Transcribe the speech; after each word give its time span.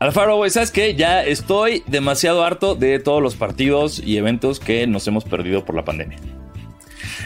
Alfaro, 0.00 0.36
güey, 0.36 0.50
¿sabes 0.50 0.70
qué? 0.70 0.94
Ya 0.94 1.22
estoy 1.22 1.82
demasiado 1.86 2.42
harto 2.42 2.74
de 2.74 2.98
todos 3.00 3.22
los 3.22 3.36
partidos 3.36 3.98
y 4.02 4.16
eventos 4.16 4.58
que 4.58 4.86
nos 4.86 5.06
hemos 5.06 5.24
perdido 5.24 5.66
por 5.66 5.74
la 5.74 5.84
pandemia. 5.84 6.18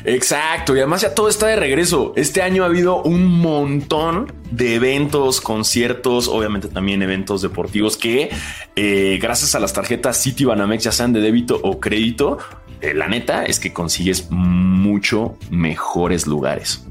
Exacto, 0.05 0.75
y 0.75 0.81
además 0.81 1.03
ya 1.03 1.15
todo 1.15 1.29
está 1.29 1.47
de 1.47 1.55
regreso. 1.55 2.13
Este 2.17 2.43
año 2.43 2.65
ha 2.65 2.67
habido 2.67 3.01
un 3.01 3.27
montón 3.27 4.33
de 4.51 4.75
eventos, 4.75 5.41
conciertos, 5.41 6.27
obviamente 6.27 6.67
también 6.67 7.01
eventos 7.01 7.43
deportivos 7.43 7.97
que 7.97 8.31
eh, 8.75 9.19
gracias 9.23 9.55
a 9.55 9.61
las 9.61 9.73
tarjetas 9.73 10.21
City 10.21 10.45
Banamex, 10.45 10.83
ya 10.83 10.91
sean 10.91 11.13
de 11.13 11.21
débito 11.21 11.61
o 11.63 11.79
crédito, 11.79 12.39
eh, 12.81 12.93
la 12.93 13.07
neta 13.07 13.45
es 13.45 13.61
que 13.61 13.73
consigues 13.73 14.27
mucho 14.31 15.39
mejores 15.49 16.27
lugares. 16.27 16.85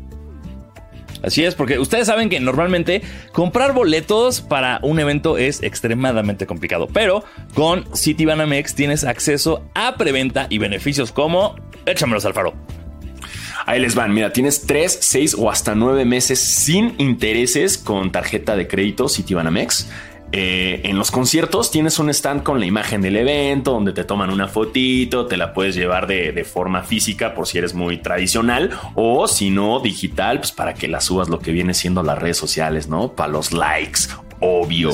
Así 1.24 1.46
es, 1.46 1.56
porque 1.56 1.80
ustedes 1.80 2.08
saben 2.08 2.30
que 2.30 2.40
normalmente 2.42 3.02
comprar 3.32 3.74
boletos 3.74 4.42
para 4.42 4.80
un 4.84 5.00
evento 5.00 5.38
es 5.38 5.64
extremadamente 5.64 6.46
complicado, 6.46 6.88
pero 6.92 7.24
con 7.54 7.86
Citibanamex 7.96 8.76
tienes 8.76 9.06
acceso 9.06 9.64
a 9.74 9.96
preventa 9.96 10.48
y 10.50 10.58
beneficios 10.58 11.14
como 11.14 11.56
échamelos 11.86 12.26
al 12.26 12.34
faro. 12.34 12.54
Ahí 13.66 13.80
les 13.80 13.96
van. 13.96 14.14
Mira, 14.14 14.34
tienes 14.34 14.66
3, 14.66 14.98
6 15.02 15.36
o 15.40 15.50
hasta 15.50 15.74
9 15.74 16.04
meses 16.04 16.40
sin 16.40 16.96
intereses 16.98 17.78
con 17.78 18.12
tarjeta 18.12 18.58
de 18.58 18.68
crédito 18.68 19.08
Citibanamex. 19.08 19.88
Eh, 20.36 20.82
en 20.86 20.98
los 20.98 21.12
conciertos 21.12 21.70
tienes 21.70 22.00
un 22.00 22.10
stand 22.10 22.42
con 22.42 22.60
la 22.60 22.66
imagen 22.66 23.02
del 23.02 23.18
evento 23.18 23.70
donde 23.70 23.94
te 23.94 24.04
toman 24.04 24.32
una 24.32 24.48
fotito, 24.48 25.28
te 25.28 25.38
la 25.38 25.54
puedes 25.54 25.76
llevar 25.76 26.08
de, 26.08 26.44
forma 26.44 26.82
física 26.82 27.36
por 27.36 27.48
si 27.48 27.60
eres 27.60 27.76
muy 27.76 28.00
tradicional 28.00 28.72
o 28.96 29.28
si 29.28 29.52
no 29.52 29.80
digital, 29.80 30.40
pues 30.40 30.52
para 30.52 30.74
que 30.74 30.88
la 30.88 31.02
subas 31.02 31.30
lo 31.30 31.38
que 31.38 31.52
viene 31.52 31.76
siendo 31.76 32.02
las 32.02 32.18
redes 32.18 32.38
sociales, 32.38 32.88
¿no? 32.88 33.14
Para 33.14 33.32
los 33.32 33.54
likes, 33.54 34.02
obvio. 34.40 34.90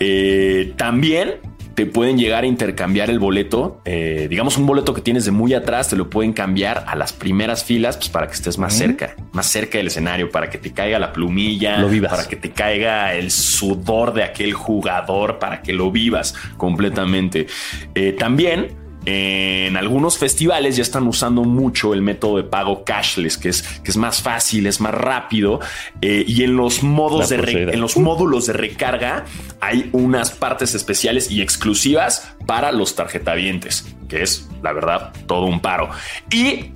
Eh, 0.00 0.72
también 0.76 1.34
te 1.74 1.86
pueden 1.86 2.18
llegar 2.18 2.44
a 2.44 2.46
intercambiar 2.46 3.10
el 3.10 3.18
boleto. 3.18 3.80
Eh, 3.84 4.26
digamos, 4.28 4.56
un 4.56 4.66
boleto 4.66 4.94
que 4.94 5.00
tienes 5.00 5.24
de 5.24 5.30
muy 5.30 5.54
atrás, 5.54 5.88
te 5.88 5.96
lo 5.96 6.10
pueden 6.10 6.32
cambiar 6.32 6.84
a 6.86 6.96
las 6.96 7.12
primeras 7.12 7.64
filas 7.64 7.96
pues, 7.96 8.08
para 8.08 8.26
que 8.26 8.34
estés 8.34 8.58
más 8.58 8.74
cerca, 8.74 9.16
más 9.32 9.46
cerca 9.46 9.78
del 9.78 9.88
escenario, 9.88 10.30
para 10.30 10.50
que 10.50 10.58
te 10.58 10.72
caiga 10.72 10.98
la 10.98 11.12
plumilla, 11.12 11.78
lo 11.78 11.88
vivas. 11.88 12.10
para 12.10 12.28
que 12.28 12.36
te 12.36 12.50
caiga 12.50 13.14
el 13.14 13.30
sudor 13.30 14.12
de 14.12 14.24
aquel 14.24 14.52
jugador, 14.52 15.38
para 15.38 15.62
que 15.62 15.72
lo 15.72 15.90
vivas 15.90 16.34
completamente. 16.56 17.46
Eh, 17.94 18.12
también 18.12 18.81
en 19.04 19.76
algunos 19.76 20.18
festivales 20.18 20.76
ya 20.76 20.82
están 20.82 21.06
usando 21.08 21.42
mucho 21.42 21.92
el 21.92 22.02
método 22.02 22.36
de 22.36 22.44
pago 22.44 22.84
cashless, 22.84 23.36
que 23.36 23.48
es, 23.48 23.62
que 23.62 23.90
es 23.90 23.96
más 23.96 24.22
fácil, 24.22 24.66
es 24.66 24.80
más 24.80 24.94
rápido. 24.94 25.60
Eh, 26.00 26.24
y 26.26 26.44
en 26.44 26.56
los 26.56 26.82
modos 26.82 27.28
de 27.28 27.36
en 27.72 27.80
los 27.80 27.96
módulos 27.96 28.46
de 28.46 28.52
recarga 28.52 29.24
hay 29.60 29.90
unas 29.92 30.30
partes 30.30 30.74
especiales 30.74 31.30
y 31.30 31.42
exclusivas 31.42 32.34
para 32.46 32.70
los 32.70 32.94
tarjetavientes, 32.94 33.86
que 34.08 34.22
es 34.22 34.48
la 34.62 34.72
verdad 34.72 35.12
todo 35.26 35.46
un 35.46 35.60
paro. 35.60 35.90
Y 36.30 36.72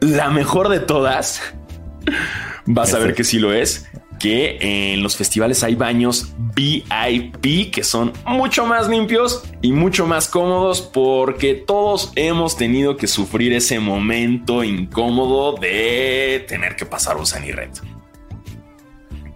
la 0.00 0.30
mejor 0.30 0.68
de 0.70 0.80
todas, 0.80 1.40
vas 2.66 2.94
a 2.94 2.98
ver 2.98 3.14
que 3.14 3.24
sí 3.24 3.38
lo 3.38 3.52
es 3.52 3.89
que 4.20 4.92
en 4.92 5.02
los 5.02 5.16
festivales 5.16 5.64
hay 5.64 5.74
baños 5.74 6.32
VIP 6.54 7.72
que 7.72 7.82
son 7.82 8.12
mucho 8.26 8.66
más 8.66 8.88
limpios 8.88 9.42
y 9.62 9.72
mucho 9.72 10.06
más 10.06 10.28
cómodos 10.28 10.82
porque 10.82 11.54
todos 11.54 12.12
hemos 12.14 12.56
tenido 12.56 12.96
que 12.96 13.06
sufrir 13.06 13.52
ese 13.54 13.80
momento 13.80 14.62
incómodo 14.62 15.56
de 15.56 16.44
tener 16.46 16.76
que 16.76 16.86
pasar 16.86 17.16
un 17.16 17.26
Red. 17.52 17.70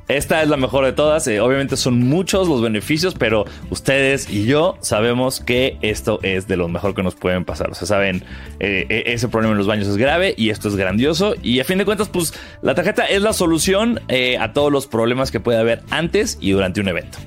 Esta 0.08 0.42
es 0.42 0.48
la 0.48 0.56
mejor 0.56 0.84
de 0.84 0.92
todas. 0.92 1.26
Eh, 1.28 1.40
obviamente 1.40 1.76
son 1.76 2.00
muchos 2.00 2.48
los 2.48 2.60
beneficios, 2.60 3.14
pero 3.14 3.44
ustedes 3.70 4.28
y 4.28 4.44
yo 4.44 4.76
sabemos 4.80 5.40
que 5.40 5.78
esto 5.80 6.20
es 6.22 6.46
de 6.46 6.56
lo 6.56 6.68
mejor 6.68 6.94
que 6.94 7.02
nos 7.02 7.14
pueden 7.14 7.44
pasar. 7.44 7.70
O 7.70 7.74
sea, 7.74 7.86
saben, 7.86 8.24
eh, 8.60 8.86
e, 8.88 9.14
ese 9.14 9.28
problema 9.28 9.52
en 9.52 9.58
los 9.58 9.66
baños 9.66 9.88
es 9.88 9.96
grave 9.96 10.34
y 10.36 10.50
esto 10.50 10.68
es 10.68 10.76
grandioso. 10.76 11.34
Y 11.42 11.60
a 11.60 11.64
fin 11.64 11.78
de 11.78 11.84
cuentas, 11.84 12.08
pues 12.08 12.34
la 12.60 12.74
tarjeta 12.74 13.04
es 13.06 13.22
la 13.22 13.32
solución 13.32 14.00
eh, 14.08 14.36
a 14.38 14.52
todos 14.52 14.70
los 14.70 14.86
problemas 14.86 15.30
que 15.30 15.40
puede 15.40 15.58
haber 15.58 15.82
antes 15.90 16.36
y 16.40 16.50
durante 16.50 16.80
un 16.80 16.88
evento. 16.88 17.18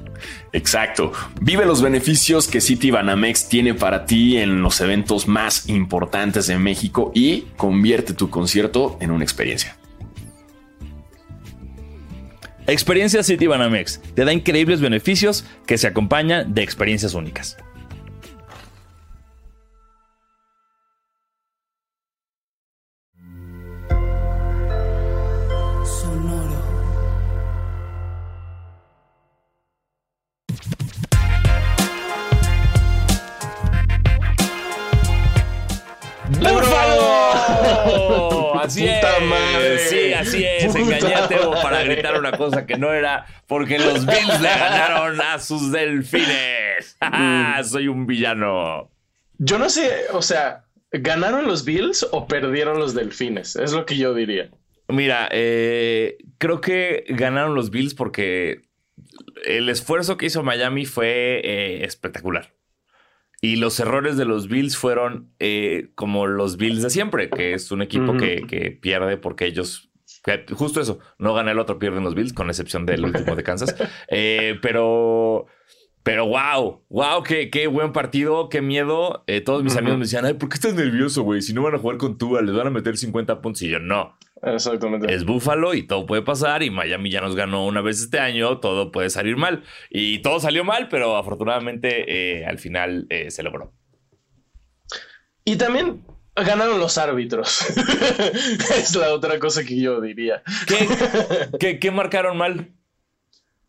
Exacto. 0.53 1.11
Vive 1.41 1.65
los 1.65 1.81
beneficios 1.81 2.47
que 2.47 2.61
City 2.61 2.91
Banamex 2.91 3.49
tiene 3.49 3.73
para 3.73 4.05
ti 4.05 4.38
en 4.38 4.61
los 4.61 4.81
eventos 4.81 5.27
más 5.27 5.67
importantes 5.69 6.47
de 6.47 6.57
México 6.57 7.11
y 7.13 7.45
convierte 7.57 8.13
tu 8.13 8.29
concierto 8.29 8.97
en 8.99 9.11
una 9.11 9.23
experiencia. 9.23 9.77
Experiencia 12.67 13.23
City 13.23 13.47
Banamex. 13.47 14.01
Te 14.13 14.25
da 14.25 14.33
increíbles 14.33 14.81
beneficios 14.81 15.45
que 15.66 15.78
se 15.78 15.88
acompañan 15.88 16.53
de 16.53 16.63
experiencias 16.63 17.13
únicas. 17.13 17.57
Así 38.67 38.85
es. 38.85 39.86
Sí, 39.86 39.86
así 40.19 40.44
es. 40.44 40.75
Engañé 40.75 41.16
a 41.16 41.28
para 41.61 41.83
gritar 41.83 42.19
una 42.19 42.31
cosa 42.31 42.66
que 42.66 42.78
no 42.78 42.94
era 42.94 43.25
porque 43.47 43.79
los 43.79 44.05
Bills 44.05 44.41
le 44.41 44.50
ganaron 44.50 45.19
a 45.22 45.39
sus 45.39 45.72
delfines. 45.72 46.97
Mm. 47.09 47.63
Soy 47.63 47.88
un 47.88 48.05
villano. 48.05 48.91
Yo 49.38 49.57
no 49.57 49.69
sé, 49.69 50.06
o 50.11 50.22
sea, 50.22 50.66
¿ganaron 50.91 51.47
los 51.47 51.63
Bills 51.66 52.07
o 52.11 52.27
perdieron 52.27 52.79
los 52.79 52.94
delfines? 52.94 53.56
Es 53.56 53.72
lo 53.72 53.85
que 53.85 53.97
yo 53.97 54.13
diría. 54.13 54.50
Mira, 54.88 55.27
eh, 55.31 56.17
creo 56.38 56.61
que 56.61 57.06
ganaron 57.09 57.56
los 57.56 57.72
Bills 57.72 57.94
porque 57.94 58.67
el 59.45 59.69
esfuerzo 59.69 60.17
que 60.17 60.27
hizo 60.27 60.44
Miami 60.44 60.85
fue 60.85 61.41
eh, 61.44 61.85
espectacular. 61.85 62.53
Y 63.39 63.57
los 63.57 63.79
errores 63.79 64.17
de 64.17 64.25
los 64.25 64.47
Bills 64.47 64.77
fueron 64.77 65.31
eh, 65.39 65.89
como 65.94 66.25
los 66.25 66.57
Bills 66.57 66.81
de 66.81 66.89
siempre, 66.89 67.29
que 67.29 67.53
es 67.53 67.72
un 67.72 67.83
equipo 67.83 68.17
que, 68.17 68.77
pierde 68.81 69.17
porque 69.17 69.45
ellos, 69.45 69.86
justo 70.53 70.81
eso, 70.81 70.99
no 71.17 71.33
gana 71.33 71.51
el 71.51 71.59
otro, 71.59 71.79
pierden 71.79 72.03
los 72.03 72.15
Bills, 72.15 72.33
con 72.33 72.49
excepción 72.49 72.85
del 72.85 73.05
último 73.05 73.35
de 73.35 73.43
Kansas. 73.43 73.75
Eh, 74.09 74.57
pero, 74.61 75.45
pero 76.03 76.25
wow, 76.27 76.83
wow, 76.89 77.23
qué, 77.23 77.49
qué 77.49 77.67
buen 77.67 77.93
partido, 77.93 78.49
qué 78.49 78.61
miedo. 78.61 79.23
Eh, 79.27 79.41
todos 79.41 79.63
mis 79.63 79.75
amigos 79.75 79.97
me 79.97 80.05
decían, 80.05 80.25
ay, 80.25 80.33
¿por 80.33 80.49
qué 80.49 80.55
estás 80.55 80.73
nervioso, 80.73 81.23
güey? 81.23 81.41
Si 81.41 81.53
no 81.53 81.63
van 81.63 81.75
a 81.75 81.79
jugar 81.79 81.97
con 81.97 82.17
Tua, 82.17 82.41
les 82.41 82.55
van 82.55 82.67
a 82.67 82.71
meter 82.71 82.97
50 82.97 83.41
puntos. 83.41 83.61
Y 83.61 83.69
yo, 83.69 83.79
no. 83.79 84.17
Exactamente. 84.43 85.11
Es 85.11 85.25
Búfalo 85.25 85.73
y 85.73 85.83
todo 85.83 86.05
puede 86.05 86.21
pasar. 86.21 86.61
Y 86.61 86.69
Miami 86.69 87.09
ya 87.09 87.21
nos 87.21 87.35
ganó 87.35 87.65
una 87.65 87.81
vez 87.81 88.01
este 88.01 88.19
año. 88.19 88.59
Todo 88.59 88.91
puede 88.91 89.09
salir 89.09 89.35
mal. 89.35 89.63
Y 89.89 90.19
todo 90.19 90.39
salió 90.39 90.63
mal, 90.63 90.89
pero 90.89 91.17
afortunadamente 91.17 92.39
eh, 92.39 92.45
al 92.45 92.59
final 92.59 93.07
se 93.29 93.41
logró. 93.41 93.73
Y 95.44 95.55
también 95.55 96.03
ganaron 96.45 96.79
los 96.79 96.97
árbitros. 96.97 97.61
es 98.77 98.95
la 98.95 99.13
otra 99.13 99.39
cosa 99.39 99.63
que 99.63 99.79
yo 99.79 100.01
diría. 100.01 100.43
¿Qué, 101.59 101.91
marcaron 101.91 102.37
mal? 102.37 102.71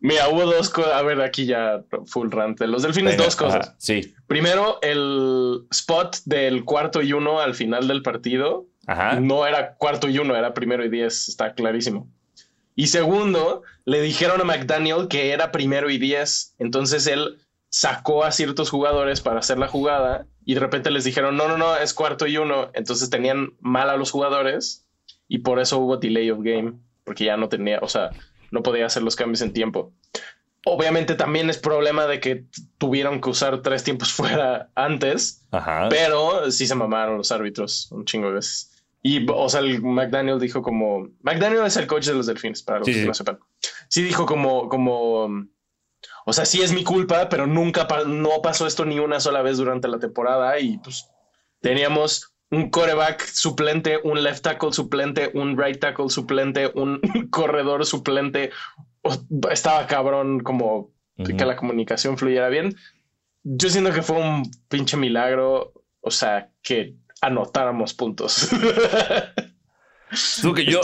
Mira, 0.01 0.29
hubo 0.29 0.45
dos 0.45 0.69
cosas. 0.69 0.93
A 0.95 1.03
ver, 1.03 1.21
aquí 1.21 1.47
ya 1.47 1.83
full 2.07 2.31
rant. 2.31 2.61
Los 2.61 2.83
delfines, 2.83 3.17
dos 3.17 3.37
cosas. 3.37 3.75
sí. 3.79 4.15
Primero, 4.27 4.79
el 4.83 5.67
spot 5.71 6.19
del 6.25 6.65
cuarto 6.65 7.03
y 7.03 7.13
uno 7.13 7.41
al 7.41 7.55
final 7.55 7.89
del 7.89 8.03
partido 8.03 8.67
no 9.21 9.47
era 9.47 9.75
cuarto 9.75 10.09
y 10.09 10.19
uno, 10.19 10.35
era 10.37 10.55
primero 10.55 10.85
y 10.85 10.89
diez, 10.89 11.29
está 11.29 11.55
clarísimo. 11.55 12.09
Y 12.75 12.87
segundo, 12.87 13.63
le 13.85 14.01
dijeron 14.01 14.41
a 14.41 14.45
McDaniel 14.45 15.09
que 15.09 15.31
era 15.31 15.51
primero 15.51 15.91
y 15.91 15.99
diez, 15.99 16.55
entonces 16.59 17.07
él 17.07 17.39
sacó 17.71 18.25
a 18.25 18.33
ciertos 18.33 18.71
jugadores 18.71 19.21
para 19.21 19.41
hacer 19.41 19.59
la 19.59 19.69
jugada 19.69 20.27
y 20.45 20.55
de 20.55 20.61
repente 20.61 20.91
les 20.91 21.05
dijeron, 21.05 21.37
no, 21.37 21.49
no, 21.49 21.59
no, 21.59 21.77
es 21.77 21.93
cuarto 21.95 22.27
y 22.27 22.37
uno, 22.37 22.71
entonces 22.75 23.11
tenían 23.11 23.55
mal 23.61 23.91
a 23.91 23.97
los 23.97 24.11
jugadores 24.11 24.87
y 25.29 25.39
por 25.39 25.61
eso 25.61 25.79
hubo 25.79 25.99
delay 25.99 26.31
of 26.31 26.41
game, 26.43 26.75
porque 27.05 27.25
ya 27.25 27.37
no 27.37 27.49
tenía, 27.49 27.79
o 27.83 27.89
sea, 27.89 28.11
no 28.51 28.63
podía 28.63 28.87
hacer 28.87 29.03
los 29.03 29.17
cambios 29.17 29.43
en 29.43 29.53
tiempo. 29.53 29.93
Obviamente 30.65 31.15
también 31.15 31.49
es 31.51 31.59
problema 31.59 32.07
de 32.07 32.21
que 32.21 32.45
tuvieron 32.79 33.21
que 33.21 33.31
usar 33.31 33.63
tres 33.63 33.85
tiempos 33.85 34.13
fuera 34.15 34.71
antes, 34.75 35.47
pero 35.91 36.51
sí 36.51 36.67
se 36.67 36.75
mamaron 36.75 37.19
los 37.19 37.31
árbitros 37.31 37.91
un 37.93 38.05
chingo 38.05 38.29
de 38.29 38.35
veces. 38.35 38.75
Y, 39.03 39.27
o 39.31 39.49
sea, 39.49 39.61
el 39.61 39.81
McDaniel 39.81 40.41
dijo 40.41 40.61
como. 40.61 41.09
McDaniel 41.23 41.65
es 41.65 41.77
el 41.77 41.87
coach 41.87 42.07
de 42.07 42.15
los 42.15 42.27
delfines, 42.27 42.63
para 42.63 42.81
los 42.81 42.89
que 42.89 43.07
no 43.07 43.15
sepan. 43.15 43.39
Sí 43.89 44.03
dijo 44.03 44.27
como, 44.27 44.69
como. 44.69 45.47
O 46.29 46.35
sea, 46.35 46.45
sí 46.45 46.61
es 46.61 46.75
mi 46.75 46.85
culpa, 46.85 47.31
pero 47.31 47.47
nunca 47.47 47.89
no 48.07 48.43
pasó 48.43 48.67
esto 48.67 48.85
ni 48.85 48.99
una 48.99 49.19
sola 49.19 49.41
vez 49.41 49.57
durante 49.57 49.89
la 49.89 49.99
temporada. 49.99 50.59
Y 50.61 50.77
pues 50.77 51.09
teníamos 51.63 52.35
un 52.51 52.69
coreback 52.69 53.25
suplente, 53.25 53.99
un 54.05 54.23
left 54.23 54.43
tackle 54.43 54.73
suplente, 54.73 55.31
un 55.33 55.57
right 55.57 55.81
tackle 55.81 56.11
suplente, 56.11 56.71
un 56.75 57.01
corredor 57.31 57.87
suplente. 57.87 58.51
Estaba 59.51 59.87
cabrón 59.87 60.41
como 60.41 60.93
que 61.17 61.47
la 61.47 61.57
comunicación 61.57 62.19
fluyera 62.19 62.51
bien. 62.51 62.77
Yo 63.43 63.71
siento 63.71 63.91
que 63.91 64.03
fue 64.03 64.19
un 64.19 64.51
pinche 64.69 64.99
milagro, 64.99 65.73
o 66.03 66.11
sea, 66.11 66.51
que 66.61 66.95
anotáramos 67.23 67.95
puntos. 67.95 68.51
Tú 70.43 70.53
que 70.53 70.67
yo, 70.67 70.83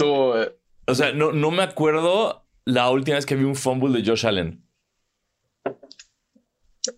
o 0.87 0.95
sea, 0.95 1.13
no, 1.13 1.33
no 1.33 1.51
me 1.51 1.65
acuerdo 1.65 2.47
la 2.65 2.89
última 2.89 3.17
vez 3.17 3.27
que 3.27 3.37
vi 3.37 3.45
un 3.45 3.57
fumble 3.57 3.93
de 4.01 4.09
Josh 4.09 4.27
Allen. 4.27 4.64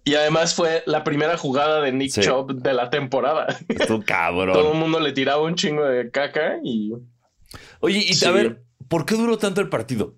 Y 0.05 0.15
además 0.15 0.55
fue 0.55 0.83
la 0.87 1.05
primera 1.05 1.37
jugada 1.37 1.81
de 1.81 1.93
Nick 1.93 2.21
Chubb 2.21 2.55
de 2.55 2.75
la 2.75 2.91
temporada. 2.91 3.47
Tu 3.87 4.03
cabrón. 4.03 4.55
Todo 4.55 4.73
el 4.73 4.79
mundo 4.79 5.01
le 5.01 5.13
tiraba 5.13 5.43
un 5.43 5.55
chingo 5.55 5.85
de 5.85 6.11
caca 6.11 6.59
y. 6.63 6.93
Oye, 7.81 8.05
y 8.09 8.25
a 8.25 8.31
ver, 8.31 8.65
¿por 8.89 9.07
qué 9.07 9.15
duró 9.15 9.39
tanto 9.39 9.61
el 9.61 9.69
partido? 9.69 10.17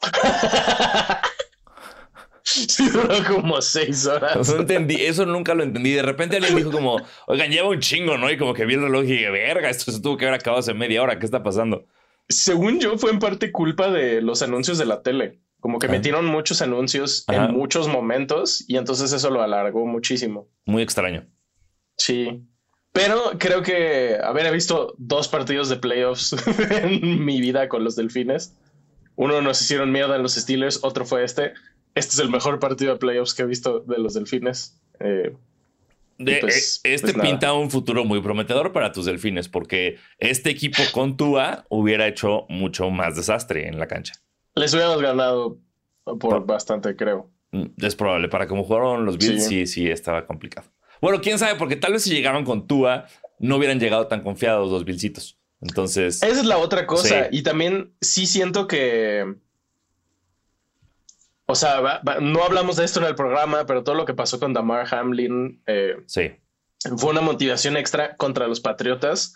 sí, 2.42 2.88
duró 2.90 3.14
como 3.28 3.62
seis 3.62 4.06
horas. 4.06 4.48
No 4.48 4.60
entendí, 4.60 4.96
eso 4.96 5.24
nunca 5.24 5.54
lo 5.54 5.62
entendí. 5.62 5.92
De 5.92 6.02
repente 6.02 6.36
alguien 6.36 6.56
dijo 6.56 6.72
como, 6.72 7.00
oigan, 7.26 7.50
lleva 7.50 7.68
un 7.68 7.80
chingo, 7.80 8.18
¿no? 8.18 8.30
Y 8.30 8.36
como 8.36 8.54
que 8.54 8.66
vi 8.66 8.74
el 8.74 8.82
reloj 8.82 9.04
y 9.04 9.12
dije, 9.12 9.30
verga, 9.30 9.70
esto 9.70 9.92
se 9.92 10.00
tuvo 10.00 10.16
que 10.16 10.26
haber 10.26 10.40
acabado 10.40 10.60
hace 10.60 10.74
media 10.74 11.02
hora, 11.02 11.18
¿qué 11.18 11.26
está 11.26 11.42
pasando? 11.42 11.86
Según 12.28 12.80
yo, 12.80 12.98
fue 12.98 13.10
en 13.10 13.20
parte 13.20 13.52
culpa 13.52 13.90
de 13.90 14.20
los 14.20 14.42
anuncios 14.42 14.78
de 14.78 14.84
la 14.84 15.02
tele. 15.02 15.40
Como 15.66 15.80
que 15.80 15.88
metieron 15.88 16.26
muchos 16.26 16.62
anuncios 16.62 17.24
en 17.26 17.52
muchos 17.52 17.88
momentos 17.88 18.64
y 18.68 18.76
entonces 18.76 19.12
eso 19.12 19.30
lo 19.30 19.42
alargó 19.42 19.84
muchísimo. 19.84 20.48
Muy 20.64 20.80
extraño. 20.80 21.26
Sí. 21.96 22.46
Pero 22.92 23.32
creo 23.36 23.64
que 23.64 24.16
haber 24.22 24.52
visto 24.52 24.94
dos 24.96 25.26
partidos 25.26 25.68
de 25.68 25.74
playoffs 25.74 26.36
en 26.70 27.24
mi 27.24 27.40
vida 27.40 27.68
con 27.68 27.82
los 27.82 27.96
delfines. 27.96 28.54
Uno 29.16 29.40
nos 29.40 29.60
hicieron 29.60 29.90
mierda 29.90 30.14
en 30.14 30.22
los 30.22 30.36
Steelers, 30.36 30.84
otro 30.84 31.04
fue 31.04 31.24
este. 31.24 31.54
Este 31.96 32.12
es 32.12 32.20
el 32.20 32.30
mejor 32.30 32.60
partido 32.60 32.92
de 32.92 33.00
playoffs 33.00 33.34
que 33.34 33.42
he 33.42 33.46
visto 33.46 33.80
de 33.80 33.98
los 33.98 34.14
delfines. 34.14 34.80
Eh, 35.00 35.34
pues, 36.16 36.80
eh, 36.84 36.94
este 36.94 37.12
pues 37.12 37.26
pinta 37.26 37.52
un 37.54 37.72
futuro 37.72 38.04
muy 38.04 38.20
prometedor 38.20 38.72
para 38.72 38.92
tus 38.92 39.06
delfines, 39.06 39.48
porque 39.48 39.98
este 40.20 40.50
equipo 40.50 40.80
con 40.92 41.16
Tua 41.16 41.66
hubiera 41.70 42.06
hecho 42.06 42.46
mucho 42.48 42.88
más 42.90 43.16
desastre 43.16 43.66
en 43.66 43.80
la 43.80 43.88
cancha. 43.88 44.12
Les 44.56 44.72
hubiéramos 44.72 45.02
ganado 45.02 45.58
por, 46.18 46.46
bastante, 46.46 46.96
creo. 46.96 47.30
Mm, 47.52 47.66
es 47.84 47.94
probable. 47.94 48.28
Para 48.28 48.46
cómo 48.46 48.64
jugaron 48.64 49.04
los 49.04 49.18
Bills, 49.18 49.46
sí. 49.46 49.66
sí, 49.66 49.88
estaba 49.88 50.26
complicado. 50.26 50.66
Bueno, 51.00 51.20
quién 51.20 51.38
sabe, 51.38 51.56
porque 51.56 51.76
tal 51.76 51.92
vez 51.92 52.02
si 52.02 52.10
llegaron 52.10 52.44
con 52.44 52.66
Tua, 52.66 53.06
no 53.38 53.56
hubieran 53.56 53.78
llegado 53.78 54.06
tan 54.06 54.22
confiados 54.22 54.70
los 54.70 54.84
Billsitos. 54.84 55.38
Entonces. 55.60 56.22
Esa 56.22 56.40
es 56.40 56.46
la 56.46 56.56
otra 56.56 56.86
cosa. 56.86 57.28
Y 57.30 57.42
también 57.42 57.92
sí 58.00 58.26
siento 58.26 58.66
que. 58.66 59.36
O 61.44 61.54
sea, 61.54 62.00
no 62.20 62.42
hablamos 62.42 62.76
de 62.76 62.84
esto 62.84 63.00
en 63.00 63.06
el 63.06 63.14
programa, 63.14 63.66
pero 63.66 63.84
todo 63.84 63.94
lo 63.94 64.04
que 64.04 64.14
pasó 64.14 64.40
con 64.40 64.54
Damar 64.54 64.92
Hamlin. 64.92 65.62
Eh, 65.66 65.96
sí. 66.06 66.32
Fue 66.96 67.10
una 67.10 67.20
motivación 67.20 67.76
extra 67.76 68.16
contra 68.16 68.48
los 68.48 68.60
Patriotas. 68.60 69.34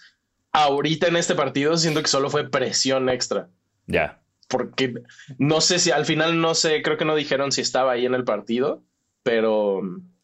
Ahorita 0.52 1.08
en 1.08 1.16
este 1.16 1.34
partido 1.34 1.76
siento 1.76 2.02
que 2.02 2.08
solo 2.08 2.30
fue 2.30 2.48
presión 2.48 3.08
extra. 3.08 3.48
Ya 3.86 4.19
porque 4.50 4.92
no 5.38 5.62
sé 5.62 5.78
si 5.78 5.90
al 5.90 6.04
final 6.04 6.40
no 6.40 6.54
sé, 6.54 6.82
creo 6.82 6.98
que 6.98 7.06
no 7.06 7.14
dijeron 7.14 7.52
si 7.52 7.62
estaba 7.62 7.92
ahí 7.92 8.04
en 8.04 8.14
el 8.14 8.24
partido, 8.24 8.84
pero 9.22 9.80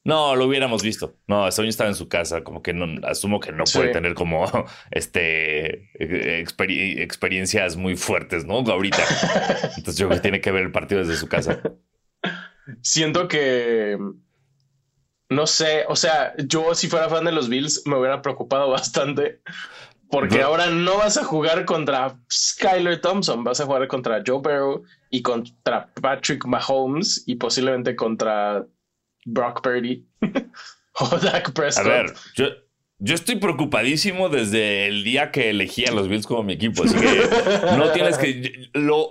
no, 0.06 0.37
lo 0.37 0.46
hubiéramos 0.46 0.84
visto. 0.84 1.17
No, 1.26 1.50
Sony 1.50 1.64
estaba 1.64 1.90
en 1.90 1.96
su 1.96 2.08
casa, 2.08 2.44
como 2.44 2.62
que 2.62 2.73
no, 2.73 3.05
asumo 3.08 3.40
que 3.40 3.50
no 3.50 3.64
puede 3.64 3.90
tener 3.90 4.14
como 4.14 4.46
este 4.93 5.90
experiencias 7.02 7.76
muy 7.76 7.96
fuertes, 7.96 8.44
¿no? 8.44 8.58
Ahorita. 8.58 9.02
Entonces 9.76 9.96
yo 9.96 10.06
creo 10.06 10.19
que 10.19 10.23
tiene 10.23 10.40
que 10.40 10.52
ver 10.52 10.62
el 10.62 10.70
partido 10.70 11.00
desde 11.00 11.17
su 11.17 11.26
casa. 11.26 11.61
Siento 12.82 13.26
que 13.26 13.99
no 15.28 15.46
sé, 15.49 15.84
o 15.88 15.96
sea, 15.96 16.34
yo 16.38 16.76
si 16.76 16.87
fuera 16.87 17.08
fan 17.08 17.25
de 17.25 17.32
los 17.32 17.49
Bills 17.49 17.82
me 17.84 17.96
hubiera 17.96 18.23
preocupado 18.23 18.70
bastante 18.70 19.40
porque 20.11 20.43
ahora 20.43 20.67
no 20.70 20.99
vas 20.99 21.17
a 21.17 21.25
jugar 21.25 21.64
contra 21.64 22.19
Skyler 22.31 23.00
Thompson, 23.00 23.44
vas 23.44 23.61
a 23.61 23.67
jugar 23.67 23.88
contra 23.88 24.23
Joe 24.25 24.38
Burrow 24.38 24.82
y 25.11 25.23
contra 25.23 25.93
Patrick 26.00 26.44
Mahomes 26.47 27.25
y 27.26 27.37
posiblemente 27.37 27.97
contra 27.97 28.64
Brock 29.25 29.62
Purdy 29.62 30.06
o 31.00 31.19
Dak 31.19 31.53
Prescott. 31.53 31.87
A 31.87 31.88
ver, 31.88 32.14
yo, 32.35 32.47
yo 32.99 33.14
estoy 33.14 33.37
preocupadísimo 33.37 34.29
desde 34.29 34.87
el 34.87 35.05
día 35.05 35.31
que 35.32 35.50
elegí 35.50 35.85
a 35.87 35.93
los 35.93 36.09
Bills 36.09 36.26
como 36.26 36.43
mi 36.43 36.55
equipo, 36.55 36.85
así 36.85 36.94
que 36.94 37.29
no 37.76 37.91
tienes 37.91 38.17
que... 38.19 38.69
Lo, 38.73 39.11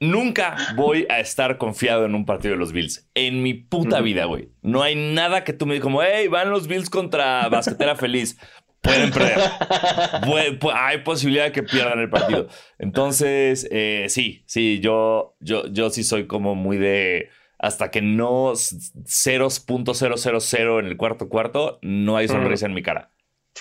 nunca 0.00 0.56
voy 0.76 1.06
a 1.08 1.20
estar 1.20 1.58
confiado 1.58 2.04
en 2.04 2.14
un 2.14 2.24
partido 2.24 2.52
de 2.54 2.58
los 2.58 2.72
Bills. 2.72 3.08
En 3.14 3.42
mi 3.42 3.54
puta 3.54 4.00
vida, 4.00 4.26
güey. 4.26 4.50
No 4.62 4.82
hay 4.82 4.94
nada 4.94 5.44
que 5.44 5.52
tú 5.52 5.66
me 5.66 5.74
digas 5.74 5.84
como, 5.84 6.02
hey, 6.02 6.28
van 6.28 6.50
los 6.50 6.68
Bills 6.68 6.90
contra 6.90 7.48
Basquetera 7.48 7.96
Feliz 7.96 8.38
pueden 8.80 9.10
perder. 9.10 9.38
hay 10.74 10.98
posibilidad 10.98 11.44
de 11.44 11.52
que 11.52 11.62
pierdan 11.62 11.98
el 11.98 12.10
partido. 12.10 12.48
Entonces, 12.78 13.66
eh, 13.70 14.06
sí, 14.08 14.42
sí, 14.46 14.80
yo, 14.80 15.36
yo, 15.40 15.66
yo 15.68 15.90
sí 15.90 16.04
soy 16.04 16.26
como 16.26 16.54
muy 16.54 16.78
de 16.78 17.28
hasta 17.58 17.90
que 17.90 18.02
no 18.02 18.52
0.000 18.52 20.78
en 20.78 20.86
el 20.86 20.96
cuarto 20.96 21.28
cuarto, 21.28 21.80
no 21.82 22.16
hay 22.16 22.28
sonrisa 22.28 22.66
en 22.66 22.74
mi 22.74 22.82
cara. 22.82 23.10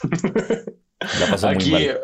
Ya 1.19 1.29
pasó 1.29 1.49
aquí, 1.49 1.69
muy 1.69 1.89
mal. 1.89 1.99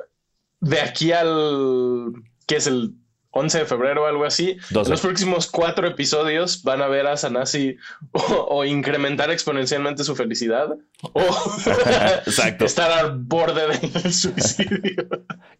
De 0.59 0.79
aquí 0.79 1.11
al 1.11 2.13
que 2.45 2.57
es 2.57 2.67
el 2.67 2.93
11 3.33 3.59
de 3.59 3.65
febrero 3.65 4.05
algo 4.05 4.25
así. 4.25 4.57
Los 4.69 5.01
próximos 5.01 5.47
cuatro 5.49 5.87
episodios 5.87 6.63
van 6.63 6.81
a 6.81 6.87
ver 6.87 7.07
a 7.07 7.17
Sanasi 7.17 7.77
o, 8.11 8.63
incrementar 8.63 9.31
exponencialmente 9.31 10.03
su 10.03 10.15
felicidad 10.15 10.77
o 11.01 11.21
estar 12.65 12.91
al 12.91 13.17
borde 13.17 13.67
del 13.67 14.13
suicidio. 14.13 15.07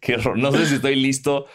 Qué 0.00 0.16
No 0.36 0.52
sé 0.52 0.66
si 0.66 0.76
estoy 0.76 0.94
listo 0.96 1.46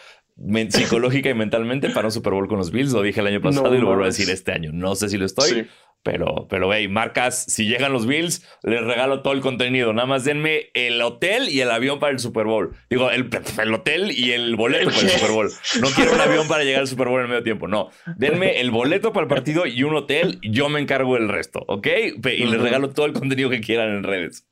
psicológica 0.70 1.30
y 1.30 1.34
mentalmente 1.34 1.90
para 1.90 2.08
un 2.08 2.12
Super 2.12 2.34
Bowl 2.34 2.48
con 2.48 2.58
los 2.58 2.70
Bills. 2.70 2.92
Lo 2.92 3.02
dije 3.02 3.20
el 3.20 3.26
año 3.26 3.40
pasado 3.40 3.74
y 3.74 3.78
lo 3.78 3.86
vuelvo 3.86 4.04
a 4.04 4.06
decir 4.06 4.30
este 4.30 4.52
año. 4.52 4.70
No 4.72 4.94
sé 4.94 5.08
si 5.08 5.16
lo 5.16 5.26
estoy. 5.26 5.68
Pero, 6.02 6.46
pero, 6.48 6.72
hey, 6.72 6.88
marcas, 6.88 7.44
si 7.44 7.66
llegan 7.66 7.92
los 7.92 8.06
Bills, 8.06 8.48
les 8.62 8.82
regalo 8.82 9.20
todo 9.20 9.34
el 9.34 9.40
contenido. 9.40 9.92
Nada 9.92 10.06
más 10.06 10.24
denme 10.24 10.70
el 10.72 11.02
hotel 11.02 11.50
y 11.50 11.60
el 11.60 11.70
avión 11.70 11.98
para 11.98 12.12
el 12.12 12.18
Super 12.18 12.46
Bowl. 12.46 12.74
Digo, 12.88 13.10
el, 13.10 13.28
el 13.58 13.74
hotel 13.74 14.10
y 14.10 14.32
el 14.32 14.56
boleto 14.56 14.88
para 14.88 15.02
el 15.02 15.10
Super 15.10 15.30
Bowl. 15.30 15.50
No 15.82 15.88
quiero 15.90 16.14
un 16.14 16.20
avión 16.20 16.48
para 16.48 16.64
llegar 16.64 16.80
al 16.80 16.88
Super 16.88 17.08
Bowl 17.08 17.20
en 17.20 17.28
medio 17.28 17.42
tiempo. 17.42 17.68
No, 17.68 17.90
denme 18.16 18.60
el 18.60 18.70
boleto 18.70 19.12
para 19.12 19.24
el 19.24 19.28
partido 19.28 19.66
y 19.66 19.82
un 19.82 19.94
hotel. 19.94 20.38
Y 20.40 20.52
yo 20.52 20.70
me 20.70 20.80
encargo 20.80 21.16
del 21.16 21.28
resto, 21.28 21.64
¿ok? 21.68 21.86
Y 22.24 22.44
les 22.46 22.60
regalo 22.60 22.88
todo 22.90 23.04
el 23.04 23.12
contenido 23.12 23.50
que 23.50 23.60
quieran 23.60 23.90
en 23.90 24.02
redes. 24.02 24.46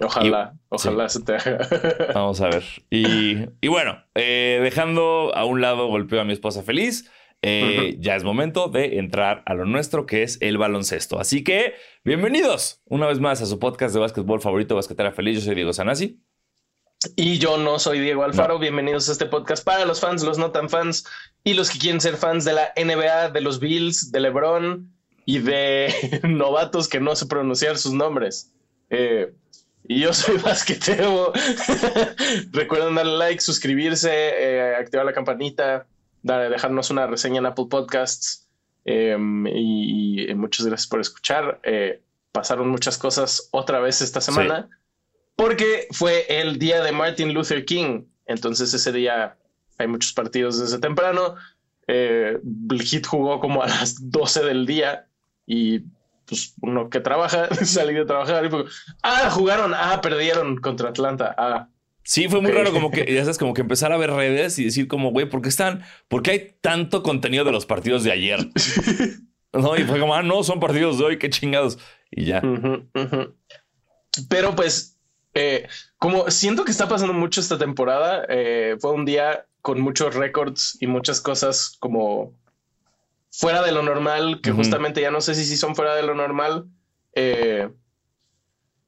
Ojalá, 0.00 0.54
ojalá 0.68 1.08
se 1.08 1.24
te 1.24 1.34
haga. 1.34 1.58
Vamos 2.14 2.40
a 2.40 2.48
ver. 2.48 2.62
Y, 2.90 3.38
y 3.60 3.66
bueno, 3.66 4.04
eh, 4.14 4.60
dejando 4.62 5.32
a 5.34 5.44
un 5.44 5.60
lado 5.60 5.88
golpeo 5.88 6.20
a 6.20 6.24
mi 6.24 6.32
esposa 6.32 6.62
feliz. 6.62 7.10
Eh, 7.44 7.96
ya 7.98 8.14
es 8.14 8.22
momento 8.22 8.68
de 8.68 8.98
entrar 8.98 9.42
a 9.46 9.54
lo 9.54 9.64
nuestro, 9.64 10.06
que 10.06 10.22
es 10.22 10.38
el 10.40 10.58
baloncesto. 10.58 11.18
Así 11.18 11.42
que, 11.42 11.74
bienvenidos 12.04 12.80
una 12.86 13.08
vez 13.08 13.18
más 13.18 13.42
a 13.42 13.46
su 13.46 13.58
podcast 13.58 13.92
de 13.92 14.00
básquetbol 14.00 14.40
favorito, 14.40 14.76
Basquetera 14.76 15.10
Feliz. 15.10 15.40
Yo 15.40 15.46
soy 15.46 15.56
Diego 15.56 15.72
Sanasi. 15.72 16.22
Y 17.16 17.38
yo 17.38 17.58
no 17.58 17.80
soy 17.80 17.98
Diego 17.98 18.22
Alfaro. 18.22 18.60
Bienvenidos 18.60 19.08
a 19.08 19.12
este 19.12 19.26
podcast 19.26 19.64
para 19.64 19.84
los 19.84 19.98
fans, 19.98 20.22
los 20.22 20.38
no 20.38 20.52
tan 20.52 20.70
fans 20.70 21.04
y 21.42 21.54
los 21.54 21.68
que 21.68 21.80
quieren 21.80 22.00
ser 22.00 22.16
fans 22.16 22.44
de 22.44 22.52
la 22.52 22.72
NBA, 22.76 23.30
de 23.30 23.40
los 23.40 23.58
Bills, 23.58 24.12
de 24.12 24.20
LeBron 24.20 24.88
y 25.26 25.40
de 25.40 26.20
novatos 26.22 26.86
que 26.86 27.00
no 27.00 27.16
sé 27.16 27.26
pronunciar 27.26 27.76
sus 27.76 27.92
nombres. 27.92 28.52
Eh, 28.88 29.34
y 29.88 29.98
yo 29.98 30.12
soy 30.12 30.36
basquetero. 30.44 31.32
Recuerden 32.52 32.94
darle 32.94 33.18
like, 33.18 33.40
suscribirse, 33.40 34.12
eh, 34.12 34.76
activar 34.76 35.04
la 35.04 35.12
campanita, 35.12 35.88
dejarnos 36.22 36.90
una 36.90 37.06
reseña 37.06 37.38
en 37.38 37.46
Apple 37.46 37.66
Podcasts. 37.70 38.48
Em, 38.84 39.46
y, 39.46 40.26
muchas 40.34 40.66
gracias 40.66 40.88
por 40.88 41.00
escuchar. 41.00 41.60
Eh, 41.62 42.02
pasaron 42.32 42.68
muchas 42.68 42.98
cosas 42.98 43.48
otra 43.52 43.80
vez 43.80 44.00
esta 44.00 44.20
semana 44.20 44.68
porque 45.36 45.88
fue 45.90 46.26
el 46.28 46.58
día 46.58 46.82
de 46.82 46.92
Martin 46.92 47.34
Luther 47.34 47.64
King. 47.64 48.04
Entonces 48.26 48.72
ese 48.74 48.92
día 48.92 49.36
hay 49.78 49.86
muchos 49.86 50.12
partidos 50.12 50.60
desde 50.60 50.78
temprano. 50.78 51.34
Eh, 51.88 52.38
Hit 52.80 53.06
jugó 53.06 53.40
como 53.40 53.62
a 53.62 53.66
las 53.66 54.10
12 54.10 54.44
del 54.44 54.66
día 54.66 55.08
y 55.46 55.80
pues 56.26 56.54
uno 56.62 56.88
que 56.88 57.00
trabaja, 57.00 57.52
salí 57.64 57.94
de 57.94 58.04
trabajar 58.04 58.44
y 58.44 58.50
fue, 58.50 58.64
ah, 59.02 59.30
jugaron, 59.30 59.72
ah, 59.74 60.00
perdieron 60.00 60.56
contra 60.58 60.90
Atlanta, 60.90 61.34
ah, 61.36 61.68
Sí, 62.04 62.28
fue 62.28 62.40
muy 62.40 62.50
raro 62.50 62.72
como 62.72 62.90
que, 62.90 63.04
ya 63.14 63.22
sabes, 63.22 63.38
como 63.38 63.54
que 63.54 63.60
empezar 63.60 63.92
a 63.92 63.96
ver 63.96 64.10
redes 64.10 64.58
y 64.58 64.64
decir 64.64 64.88
como, 64.88 65.10
güey, 65.10 65.28
¿por 65.28 65.42
qué 65.42 65.48
están, 65.48 65.84
por 66.08 66.22
qué 66.22 66.30
hay 66.30 66.56
tanto 66.60 67.02
contenido 67.02 67.44
de 67.44 67.52
los 67.52 67.66
partidos 67.66 68.04
de 68.04 68.12
ayer? 68.12 68.40
no, 69.52 69.76
y 69.76 69.84
fue 69.84 70.00
como, 70.00 70.14
ah, 70.14 70.22
no, 70.22 70.42
son 70.42 70.60
partidos 70.60 70.98
de 70.98 71.04
hoy, 71.04 71.18
qué 71.18 71.30
chingados. 71.30 71.78
Y 72.10 72.26
ya. 72.26 72.42
Pero 74.28 74.54
pues, 74.54 74.98
eh, 75.34 75.68
como 75.96 76.30
siento 76.30 76.64
que 76.64 76.72
está 76.72 76.88
pasando 76.88 77.14
mucho 77.14 77.40
esta 77.40 77.58
temporada, 77.58 78.26
eh, 78.28 78.76
fue 78.80 78.92
un 78.92 79.04
día 79.04 79.46
con 79.62 79.80
muchos 79.80 80.14
récords 80.14 80.76
y 80.80 80.86
muchas 80.86 81.20
cosas 81.20 81.76
como 81.78 82.34
fuera 83.30 83.62
de 83.62 83.72
lo 83.72 83.82
normal, 83.82 84.40
que 84.42 84.52
justamente 84.52 85.00
ya 85.00 85.10
no 85.10 85.20
sé 85.20 85.34
si, 85.34 85.44
si 85.44 85.56
son 85.56 85.74
fuera 85.74 85.94
de 85.94 86.02
lo 86.02 86.14
normal. 86.14 86.66
Eh, 87.14 87.70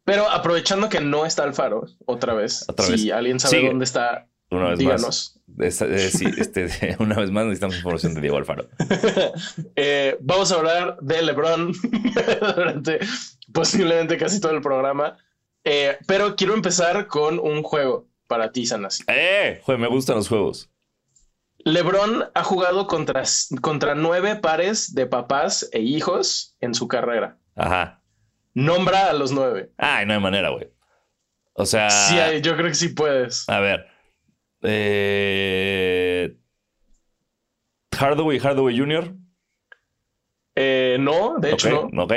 pero 0.04 0.28
aprovechando 0.30 0.88
que 0.88 1.00
no 1.00 1.26
está 1.26 1.44
Alfaro 1.44 1.86
otra 2.06 2.34
vez, 2.34 2.66
si 2.96 3.10
alguien 3.10 3.40
sabe 3.40 3.66
dónde 3.66 3.84
está, 3.84 4.28
una 4.50 4.70
vez 4.70 4.78
díganos. 4.78 5.40
Más. 5.56 5.82
Eh, 5.82 6.10
este, 6.38 6.96
una 6.98 7.16
vez 7.16 7.30
más 7.30 7.44
necesitamos 7.44 7.76
información 7.76 8.14
de 8.14 8.20
Diego 8.20 8.36
Alfaro. 8.36 8.68
Eh, 9.76 10.16
vamos 10.20 10.52
a 10.52 10.56
hablar 10.56 10.98
de 11.00 11.22
LeBron 11.22 11.72
durante 12.56 13.00
posiblemente 13.52 14.16
casi 14.16 14.40
todo 14.40 14.52
el 14.52 14.62
programa. 14.62 15.16
Eh, 15.64 15.96
pero 16.06 16.36
quiero 16.36 16.54
empezar 16.54 17.06
con 17.06 17.38
un 17.38 17.62
juego 17.62 18.06
para 18.28 18.52
ti, 18.52 18.66
Sanasi. 18.66 19.04
¡Eh! 19.08 19.60
me 19.66 19.88
gustan 19.88 20.16
los 20.16 20.28
juegos. 20.28 20.70
LeBron 21.58 22.24
ha 22.34 22.44
jugado 22.44 22.86
contra, 22.86 23.22
contra 23.62 23.94
nueve 23.94 24.36
pares 24.36 24.94
de 24.94 25.06
papás 25.06 25.68
e 25.72 25.80
hijos 25.80 26.56
en 26.60 26.74
su 26.74 26.88
carrera. 26.88 27.38
Ajá. 27.56 28.02
Nombra 28.54 29.10
a 29.10 29.12
los 29.12 29.32
nueve. 29.32 29.72
Ay, 29.76 30.06
no 30.06 30.14
hay 30.14 30.20
manera, 30.20 30.50
güey. 30.50 30.68
O 31.54 31.66
sea. 31.66 31.90
Sí, 31.90 32.40
yo 32.40 32.56
creo 32.56 32.68
que 32.68 32.74
sí 32.74 32.88
puedes. 32.88 33.48
A 33.48 33.60
ver. 33.60 33.86
Eh, 34.62 36.36
Hardaway, 37.92 38.38
Hardaway 38.38 38.78
Jr. 38.78 39.14
Eh, 40.56 40.96
no, 41.00 41.36
de 41.38 41.52
hecho 41.52 41.88
no. 41.92 42.04
Ok. 42.04 42.12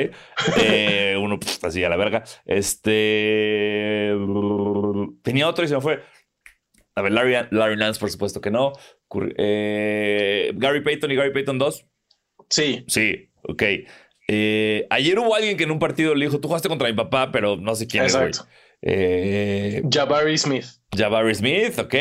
Eh, 0.62 1.18
uno 1.20 1.40
así 1.64 1.84
a 1.84 1.90
la 1.90 1.98
verga. 1.98 2.24
Este. 2.46 4.16
Tenía 5.24 5.50
otro 5.50 5.66
y 5.66 5.68
se 5.68 5.76
me 5.76 5.82
fue. 5.82 6.04
A 6.96 7.02
ver, 7.02 7.12
Larry, 7.12 7.36
Larry 7.52 7.78
Nance, 7.78 8.00
por 8.00 8.10
supuesto 8.10 8.42
que 8.42 8.52
no. 8.52 8.74
Eh, 9.38 10.52
Gary 10.56 10.82
Payton 10.82 11.12
y 11.12 11.16
Gary 11.16 11.32
Payton 11.32 11.58
2. 11.60 11.86
Sí. 12.50 12.86
Sí, 12.88 13.30
ok. 13.44 13.64
Ayer 14.28 15.20
hubo 15.20 15.36
alguien 15.36 15.58
que 15.58 15.64
en 15.64 15.72
un 15.72 15.80
partido 15.80 16.16
le 16.16 16.26
dijo: 16.26 16.40
Tú 16.40 16.48
jugaste 16.48 16.70
contra 16.70 16.88
mi 16.88 16.96
papá, 16.96 17.32
pero 17.32 17.58
no 17.58 17.76
sé 17.76 17.88
quién 17.88 18.04
Exacto. 18.04 18.46
es, 18.82 19.84
Jabari 19.92 20.38
Smith. 20.38 20.66
Jabari 20.96 21.36
Smith, 21.36 21.80
ok. 21.80 21.96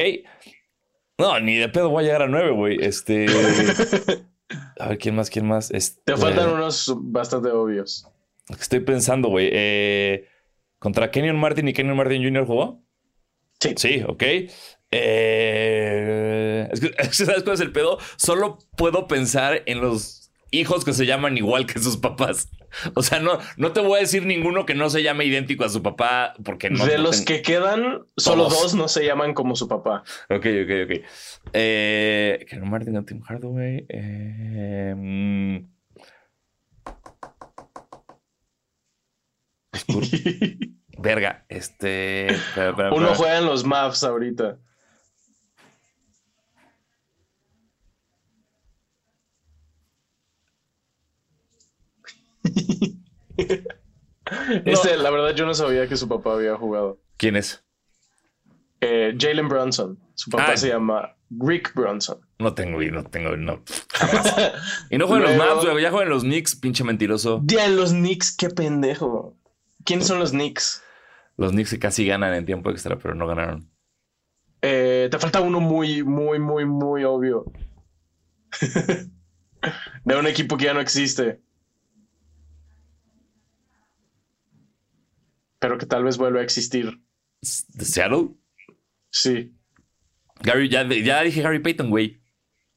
No, 1.19 1.41
ni 1.41 1.57
de 1.57 1.69
pedo 1.69 1.91
voy 1.91 2.05
a 2.05 2.07
llegar 2.07 2.23
a 2.23 2.29
nueve, 2.29 2.51
güey. 2.51 2.79
Este. 2.81 3.27
a 4.79 4.89
ver, 4.89 4.99
¿quién 4.99 5.15
más? 5.15 5.31
¿Quién 5.31 5.47
más? 5.47 5.71
Este... 5.71 6.01
Te 6.05 6.17
faltan 6.17 6.51
unos 6.51 6.93
bastante 6.97 7.49
obvios. 7.51 8.07
Estoy 8.49 8.81
pensando, 8.81 9.29
güey. 9.29 9.49
Eh, 9.53 10.29
¿Contra 10.79 11.11
Kenyon 11.11 11.39
Martin 11.39 11.69
y 11.69 11.73
Kenyon 11.73 11.97
Martin 11.97 12.23
Jr. 12.23 12.47
jugó? 12.47 12.83
Sí. 13.61 13.75
Sí, 13.77 14.05
ok. 14.07 14.23
Eh, 14.91 16.69
es 16.73 16.81
que, 16.81 16.93
¿sabes 17.13 17.43
cuál 17.43 17.55
es 17.55 17.61
el 17.61 17.73
pedo? 17.73 17.99
Solo 18.17 18.59
puedo 18.77 19.09
pensar 19.09 19.63
en 19.67 19.81
los 19.81 20.26
hijos 20.51 20.85
que 20.85 20.93
se 20.93 21.07
llaman 21.07 21.37
igual 21.37 21.67
que 21.67 21.79
sus 21.79 21.97
papás. 21.97 22.49
O 22.95 23.03
sea, 23.03 23.21
no, 23.21 23.39
no 23.57 23.73
te 23.73 23.81
voy 23.81 23.97
a 23.97 24.01
decir 24.01 24.27
ninguno 24.27 24.67
que 24.67 24.75
no 24.75 24.91
se 24.91 25.03
llame 25.03 25.25
idéntico 25.25 25.65
a 25.65 25.71
su 25.71 25.83
papá, 25.83 26.35
porque 26.45 26.69
no. 26.69 26.85
De 26.85 26.99
los 26.99 27.23
que 27.23 27.41
quedan, 27.41 28.07
solo 28.19 28.51
dos 28.51 28.75
no 28.75 28.89
se 28.89 29.07
llaman 29.07 29.33
como 29.33 29.57
su 29.57 29.67
papá. 29.67 30.03
Ok, 30.29 30.45
ok, 30.45 30.71
ok. 30.85 31.05
Eh, 31.55 32.47
Martin, 32.63 33.03
Tim 33.07 33.23
Hardaway. 33.23 33.87
Eh, 33.89 34.95
mm. 34.95 35.57
Verga, 40.99 41.47
este. 41.49 42.29
Uno 42.93 43.15
juega 43.15 43.39
en 43.39 43.47
los 43.47 43.65
Mavs 43.65 44.05
ahorita. 44.05 44.59
este, 54.65 54.97
la 54.97 55.11
verdad, 55.11 55.35
yo 55.35 55.47
no 55.47 55.55
sabía 55.55 55.89
que 55.89 55.97
su 55.97 56.09
papá 56.09 56.35
había 56.35 56.57
jugado. 56.57 57.01
¿Quién 57.17 57.37
es? 57.37 57.65
Eh, 58.81 59.17
Jalen 59.19 59.49
Brunson. 59.49 59.99
Su 60.15 60.31
papá 60.31 60.53
ah. 60.53 60.57
se 60.57 60.69
llama 60.69 61.17
Rick 61.31 61.75
Brunson. 61.75 62.19
No 62.39 62.55
tengo, 62.55 62.81
no 62.81 63.05
tengo, 63.05 63.37
no. 63.37 63.63
y 64.91 64.99
no 64.99 65.07
juegan 65.07 65.29
los 65.29 65.37
Mavs, 65.37 65.83
Ya 65.83 65.91
juegan 65.91 66.09
los 66.09 66.23
Knicks, 66.23 66.57
pinche 66.57 66.85
mentiroso. 66.85 67.43
Ya, 67.45 67.69
los 67.69 67.93
Knicks, 67.93 68.37
qué 68.37 68.49
pendejo. 68.49 69.37
¿Quiénes 69.85 70.07
son 70.07 70.19
los 70.19 70.31
Knicks? 70.31 70.83
Los 71.37 71.53
Knicks 71.53 71.71
que 71.71 71.79
casi 71.79 72.07
ganan 72.07 72.35
en 72.35 72.47
tiempo 72.47 72.71
extra, 72.71 72.99
pero 72.99 73.15
no 73.15 73.27
ganaron. 73.27 73.71
Eh, 74.63 75.09
te 75.11 75.19
falta 75.19 75.41
uno 75.41 75.61
muy, 75.61 76.03
muy, 76.03 76.39
muy, 76.39 76.65
muy 76.65 77.05
obvio. 77.05 77.45
de 80.05 80.17
un 80.17 80.27
equipo 80.27 80.57
que 80.57 80.65
ya 80.65 80.75
no 80.75 80.81
existe. 80.81 81.43
Pero 85.59 85.79
que 85.79 85.87
tal 85.87 86.05
vez 86.05 86.19
vuelva 86.19 86.41
a 86.41 86.45
existir. 86.45 87.01
¿De 87.41 87.85
Seattle? 87.85 88.29
Sí. 89.11 89.55
Gary, 90.43 90.69
ya, 90.69 90.87
ya 90.87 91.23
dije 91.23 91.43
Gary 91.43 91.61
Payton, 91.61 91.91
güey. 91.91 92.21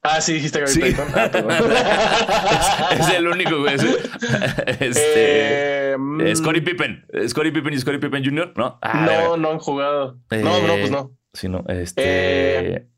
Ah, 0.02 0.20
sí, 0.20 0.34
dijiste 0.34 0.60
Gary 0.60 0.80
Payton. 0.80 1.08
Ah, 1.14 2.88
es, 2.98 3.14
el 3.14 3.26
único, 3.26 3.58
güey. 3.58 3.74
Este. 3.74 5.92
Eh, 5.92 5.96
mm. 5.98 6.36
Scottie 6.36 6.62
Pippen. 6.62 7.04
Scottie 7.28 7.52
Pippen 7.52 7.74
y 7.74 7.78
Scottie 7.78 7.98
Pippen 7.98 8.24
Jr., 8.24 8.54
¿no? 8.56 8.78
Ah, 8.80 9.06
no, 9.06 9.36
no 9.36 9.50
han 9.50 9.58
jugado. 9.58 10.18
no, 10.30 10.66
no, 10.66 10.76
pues 10.76 10.90
no. 10.90 11.16
Sí, 11.34 11.48
no. 11.48 11.64
Este. 11.68 12.88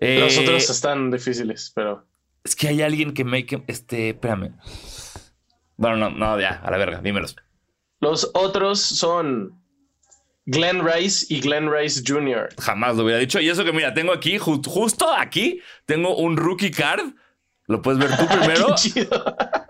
Eh, 0.00 0.20
los 0.20 0.38
otros 0.38 0.70
están 0.70 1.10
difíciles, 1.10 1.72
pero. 1.74 2.06
Es 2.44 2.54
que 2.54 2.68
hay 2.68 2.82
alguien 2.82 3.14
que 3.14 3.24
me. 3.24 3.44
Este, 3.66 4.10
espérame. 4.10 4.54
Bueno, 5.76 5.96
no, 5.96 6.10
no, 6.10 6.40
ya, 6.40 6.60
a 6.64 6.70
la 6.70 6.76
verga, 6.76 7.00
dímelos. 7.00 7.36
Los 8.00 8.30
otros 8.34 8.80
son 8.80 9.60
Glenn 10.46 10.86
Rice 10.86 11.26
y 11.28 11.40
Glenn 11.40 11.70
Rice 11.70 12.02
Jr. 12.06 12.48
Jamás 12.58 12.96
lo 12.96 13.04
hubiera 13.04 13.18
dicho. 13.20 13.40
Y 13.40 13.48
eso 13.48 13.64
que 13.64 13.72
mira, 13.72 13.92
tengo 13.92 14.12
aquí, 14.12 14.38
justo 14.38 15.12
aquí, 15.12 15.60
tengo 15.84 16.16
un 16.16 16.36
rookie 16.36 16.70
card. 16.70 17.12
Lo 17.66 17.82
puedes 17.82 17.98
ver 18.00 18.16
tú 18.16 18.26
primero. 18.38 18.74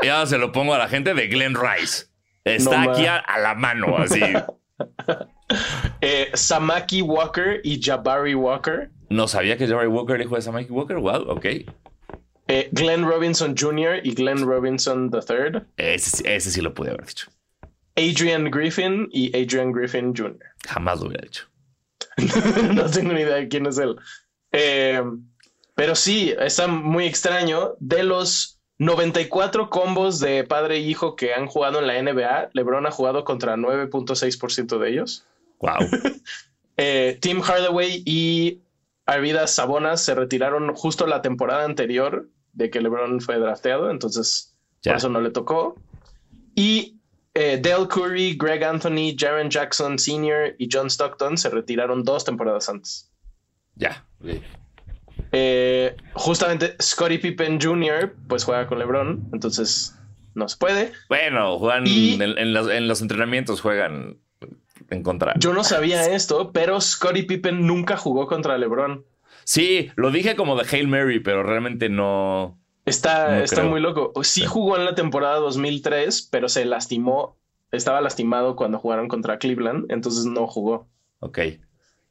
y 0.03 0.09
ahora 0.09 0.27
se 0.27 0.39
lo 0.39 0.53
pongo 0.53 0.75
a 0.75 0.79
la 0.79 0.89
gente 0.89 1.15
de 1.15 1.27
Glenn 1.27 1.57
Rice. 1.57 2.07
Está 2.45 2.83
aquí 2.83 3.07
a, 3.07 3.23
la 3.43 3.55
mano, 3.55 3.99
así. 3.99 4.21
eh, 6.01 6.31
Samaki 6.33 7.03
Walker 7.03 7.61
y 7.65 7.83
Jabari 7.83 8.35
Walker. 8.35 8.91
No 9.11 9.27
sabía 9.27 9.57
que 9.57 9.67
Jabari 9.67 9.89
Walker 9.89 10.15
era 10.15 10.25
hijo 10.25 10.37
de 10.37 10.43
Samaki 10.43 10.71
Walker. 10.71 10.99
Wow, 10.99 11.29
ok. 11.29 11.45
Eh, 12.47 12.69
Glenn 12.73 13.05
Robinson 13.05 13.55
Jr. 13.59 14.01
y 14.05 14.15
Glenn 14.15 14.47
Robinson 14.47 15.11
III. 15.13 15.63
ese 15.77 16.51
sí 16.51 16.61
lo 16.61 16.73
pude 16.73 16.91
haber 16.91 17.05
dicho. 17.05 17.29
Adrian 17.99 18.51
Griffin 18.51 19.09
y 19.13 19.29
Adrian 19.37 19.73
Griffin 19.73 20.15
Jr. 20.17 20.39
Jamás 20.67 21.01
lo 21.01 21.09
hubiera 21.09 21.27
hecho. 21.27 21.45
no 22.75 22.89
tengo 22.91 23.13
ni 23.13 23.23
idea 23.23 23.37
de 23.37 23.49
quién 23.49 23.67
es 23.67 23.79
él. 23.79 23.97
Eh, 24.53 25.03
pero 25.75 25.95
sí, 25.95 26.35
está 26.39 26.69
muy 26.69 27.07
extraño. 27.07 27.75
De 27.81 28.05
los 28.05 28.61
94 28.79 29.69
combos 29.69 30.21
de 30.21 30.45
padre 30.45 30.77
e 30.77 30.81
hijo 30.81 31.17
que 31.17 31.35
han 31.35 31.47
jugado 31.47 31.81
en 31.81 31.87
la 31.89 32.01
NBA, 32.01 32.51
LeBron 32.53 32.87
ha 32.87 32.91
jugado 32.93 33.25
contra 33.25 33.57
9.6% 33.57 34.79
de 34.79 34.91
ellos. 34.91 35.25
Wow. 35.59 35.79
eh, 36.77 37.19
Tim 37.21 37.41
Hardaway 37.41 38.03
y 38.07 38.61
Arvidas 39.07 39.53
Sabonas 39.55 40.03
se 40.03 40.15
retiraron 40.15 40.73
justo 40.75 41.07
la 41.07 41.23
temporada 41.23 41.65
anterior 41.65 42.29
de 42.53 42.71
que 42.71 42.81
LeBron 42.81 43.21
fue 43.21 43.39
drafteado, 43.39 43.91
entonces 43.91 44.55
por 44.85 44.95
eso 44.95 45.09
no 45.09 45.21
le 45.21 45.31
tocó. 45.31 45.77
Y 46.55 46.98
eh, 47.39 47.61
Dale 47.63 47.87
Curry, 47.87 48.37
Greg 48.37 48.65
Anthony, 48.65 49.15
Jaron 49.17 49.49
Jackson 49.49 49.97
Sr. 49.97 50.57
y 50.59 50.69
John 50.71 50.89
Stockton 50.89 51.39
se 51.39 51.49
retiraron 51.49 52.03
dos 52.03 52.25
temporadas 52.25 52.69
antes. 52.69 53.13
Ya. 53.77 54.05
Eh, 55.31 55.95
justamente 56.15 56.75
Scottie 56.83 57.21
Pippen 57.21 57.61
Jr. 57.61 58.13
pues 58.27 58.43
juega 58.43 58.67
con 58.67 58.81
LeBron, 58.81 59.29
entonces 59.33 59.97
no 60.35 60.49
se 60.49 60.57
puede. 60.57 60.93
Bueno, 61.09 61.61
juegan 61.61 61.87
en, 61.87 62.89
los, 62.89 63.03
entrenamientos 63.03 63.61
juegan 63.61 64.19
en 64.91 65.03
contra. 65.05 65.35
Yo 65.39 65.53
no 65.53 65.63
sabía 65.63 66.13
esto, 66.13 66.51
pero 66.53 66.81
Scottie 66.81 67.23
Pippen 67.23 67.67
nunca 67.67 67.97
jugó 67.97 68.27
contra 68.27 68.59
LeBron. 68.59 69.05
Sí, 69.45 69.93
lo 69.95 70.11
dije 70.11 70.35
como 70.35 70.57
de 70.57 70.67
Hail 70.69 70.89
Mary, 70.89 71.21
pero 71.21 71.45
realmente 71.45 71.89
no. 71.89 72.59
Está, 72.89 73.43
está 73.43 73.63
muy 73.63 73.81
loco. 73.81 74.13
Sí 74.23 74.45
jugó 74.47 74.77
en 74.77 74.85
la 74.85 74.95
temporada 74.95 75.37
2003, 75.37 76.29
pero 76.31 76.49
se 76.49 76.65
lastimó. 76.65 77.39
Estaba 77.71 78.01
lastimado 78.01 78.57
cuando 78.57 78.79
jugaron 78.79 79.09
contra 79.09 79.39
Cleveland, 79.39 79.91
entonces 79.91 80.25
no 80.25 80.47
jugó. 80.47 80.89
Ok. 81.21 81.39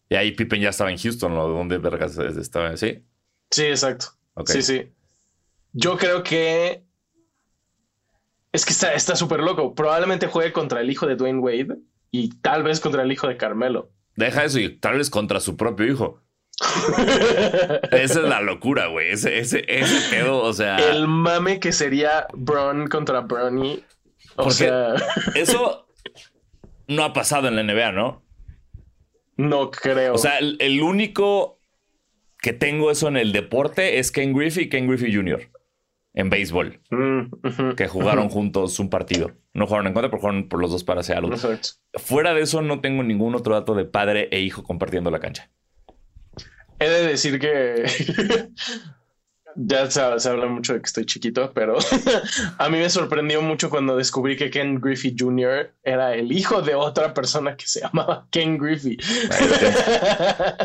Y 0.10 0.15
ahí 0.15 0.31
Pippen 0.31 0.62
ya 0.62 0.69
estaba 0.69 0.91
en 0.91 0.98
Houston, 0.98 1.34
¿no? 1.34 1.48
¿Dónde 1.48 1.77
vergas 1.77 2.17
estaba? 2.17 2.77
¿Sí? 2.77 3.03
Sí, 3.50 3.65
exacto. 3.65 4.07
Sí, 4.46 4.62
sí. 4.62 4.91
Yo 5.74 5.98
creo 5.98 6.24
que. 6.24 6.84
Es 8.51 8.65
que 8.65 8.74
está 8.74 9.15
súper 9.15 9.41
loco. 9.41 9.75
Probablemente 9.75 10.27
juegue 10.27 10.53
contra 10.53 10.81
el 10.81 10.89
hijo 10.89 11.05
de 11.05 11.15
Dwayne 11.15 11.39
Wade 11.39 11.77
y 12.12 12.29
tal 12.39 12.63
vez 12.63 12.79
contra 12.79 13.03
el 13.03 13.12
hijo 13.12 13.27
de 13.27 13.38
Carmelo. 13.38 13.91
Deja 14.15 14.46
eso 14.46 14.60
y 14.60 14.75
tal 14.77 14.98
vez 14.98 15.10
contra 15.10 15.39
su 15.39 15.57
propio 15.57 15.86
hijo. 15.86 16.22
Esa 17.91 18.01
es 18.01 18.15
la 18.15 18.41
locura, 18.41 18.87
güey. 18.87 19.11
Ese, 19.11 19.37
ese, 19.39 19.63
ese 19.67 20.09
pedo, 20.09 20.41
o 20.41 20.53
sea. 20.53 20.77
El 20.77 21.07
mame 21.07 21.59
que 21.59 21.71
sería 21.71 22.27
Bron 22.33 22.87
contra 22.87 23.21
Bronny. 23.21 23.83
O 24.37 24.51
sea. 24.51 24.95
Eso 25.35 25.87
no 26.87 27.03
ha 27.03 27.13
pasado 27.13 27.47
en 27.47 27.55
la 27.55 27.63
NBA, 27.63 27.91
¿no? 27.91 28.23
No 29.35 29.69
creo. 29.69 30.15
O 30.15 30.17
sea, 30.17 30.39
el, 30.39 30.81
único 30.81 31.59
que 32.39 32.53
tengo 32.53 32.89
eso 32.89 33.07
en 33.07 33.17
el 33.17 33.33
deporte 33.33 33.99
es 33.99 34.11
Ken 34.11 34.33
Griffey 34.33 34.63
y 34.63 34.69
Ken 34.69 34.87
Griffey 34.87 35.13
Jr. 35.13 35.51
en 36.15 36.29
béisbol. 36.31 36.81
Mm, 36.89 37.75
que 37.75 37.87
jugaron 37.87 38.29
juntos 38.29 38.79
un 38.79 38.89
partido. 38.89 39.33
No 39.53 39.67
jugaron 39.67 39.85
en 39.87 39.93
contra, 39.93 40.09
pero 40.09 40.21
jugaron 40.21 40.49
por 40.49 40.59
los 40.59 40.71
dos 40.71 40.83
para 40.83 41.03
Seattle. 41.03 41.35
Fuera 41.93 42.33
de 42.33 42.41
eso, 42.41 42.63
no 42.63 42.81
tengo 42.81 43.03
ningún 43.03 43.35
otro 43.35 43.53
dato 43.53 43.75
de 43.75 43.85
padre 43.85 44.27
e 44.31 44.39
hijo 44.39 44.63
compartiendo 44.63 45.11
la 45.11 45.19
cancha. 45.19 45.51
He 46.79 46.89
de 46.89 47.07
decir 47.07 47.39
que 47.39 47.86
ya 49.57 49.89
se, 49.89 50.29
habla 50.29 50.46
mucho 50.46 50.74
de 50.74 50.79
que 50.79 50.86
estoy 50.86 51.05
chiquito, 51.05 51.51
pero 51.53 51.77
a 52.60 52.69
mí 52.69 52.77
me 52.77 52.89
sorprendió 52.89 53.41
mucho 53.41 53.69
cuando 53.72 53.98
descubrí 53.98 54.38
que 54.38 54.51
Ken 54.51 54.79
Griffey 54.79 55.15
Jr. 55.17 55.74
era 55.84 56.13
el 56.13 56.31
hijo 56.31 56.62
de 56.62 56.75
otra 56.75 57.13
persona 57.13 57.57
que 57.57 57.65
se 57.65 57.81
llamaba 57.81 58.27
Ken 58.29 58.57
Griffey. 58.57 58.98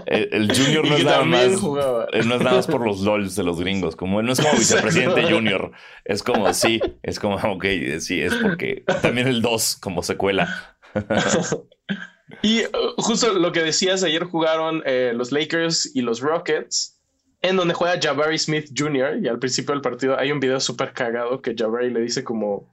El, 0.04 0.52
Junior 0.54 0.86
no 0.88 0.96
es, 0.96 1.04
nada 1.04 1.24
más, 1.24 1.44
eh, 1.44 2.22
no 2.24 2.34
es 2.34 2.42
nada 2.42 2.56
más 2.56 2.66
por 2.66 2.86
los 2.86 3.00
LOLs 3.00 3.34
de 3.34 3.44
los 3.44 3.58
gringos, 3.58 3.96
como 3.96 4.20
no 4.20 4.32
es 4.32 4.40
como 4.40 4.58
vicepresidente 4.58 5.22
Junior, 5.22 5.72
es 6.04 6.22
como 6.22 6.52
sí, 6.52 6.80
es 7.02 7.18
como, 7.18 7.36
ok, 7.36 7.64
sí, 8.00 8.20
es 8.20 8.34
porque 8.34 8.84
también 9.00 9.26
el 9.26 9.40
2 9.40 9.76
como 9.76 10.02
secuela. 10.02 10.76
Y 12.40 12.62
uh, 12.62 12.94
justo 12.96 13.32
lo 13.32 13.52
que 13.52 13.62
decías, 13.62 14.02
ayer 14.02 14.24
jugaron 14.24 14.82
eh, 14.86 15.12
los 15.14 15.32
Lakers 15.32 15.94
y 15.94 16.00
los 16.00 16.20
Rockets 16.20 16.98
en 17.42 17.56
donde 17.56 17.74
juega 17.74 18.00
Jabari 18.00 18.38
Smith 18.38 18.70
Jr. 18.76 19.18
y 19.22 19.28
al 19.28 19.38
principio 19.38 19.74
del 19.74 19.82
partido 19.82 20.18
hay 20.18 20.30
un 20.30 20.40
video 20.40 20.60
súper 20.60 20.92
cagado 20.92 21.42
que 21.42 21.54
Jabari 21.56 21.90
le 21.90 22.00
dice 22.00 22.22
como, 22.22 22.72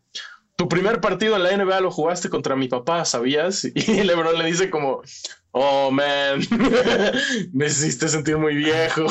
tu 0.59 0.67
primer 0.67 0.99
partido 0.99 1.37
en 1.37 1.43
la 1.43 1.55
NBA 1.55 1.79
lo 1.79 1.89
jugaste 1.89 2.27
contra 2.27 2.53
mi 2.53 2.67
papá, 2.67 3.05
¿sabías? 3.05 3.63
Y 3.73 4.03
LeBron 4.03 4.37
le 4.37 4.45
dice 4.45 4.69
como, 4.69 5.01
oh 5.51 5.89
man, 5.89 6.41
me 7.53 7.67
hiciste 7.67 8.09
sentir 8.09 8.37
muy 8.37 8.55
viejo. 8.55 9.05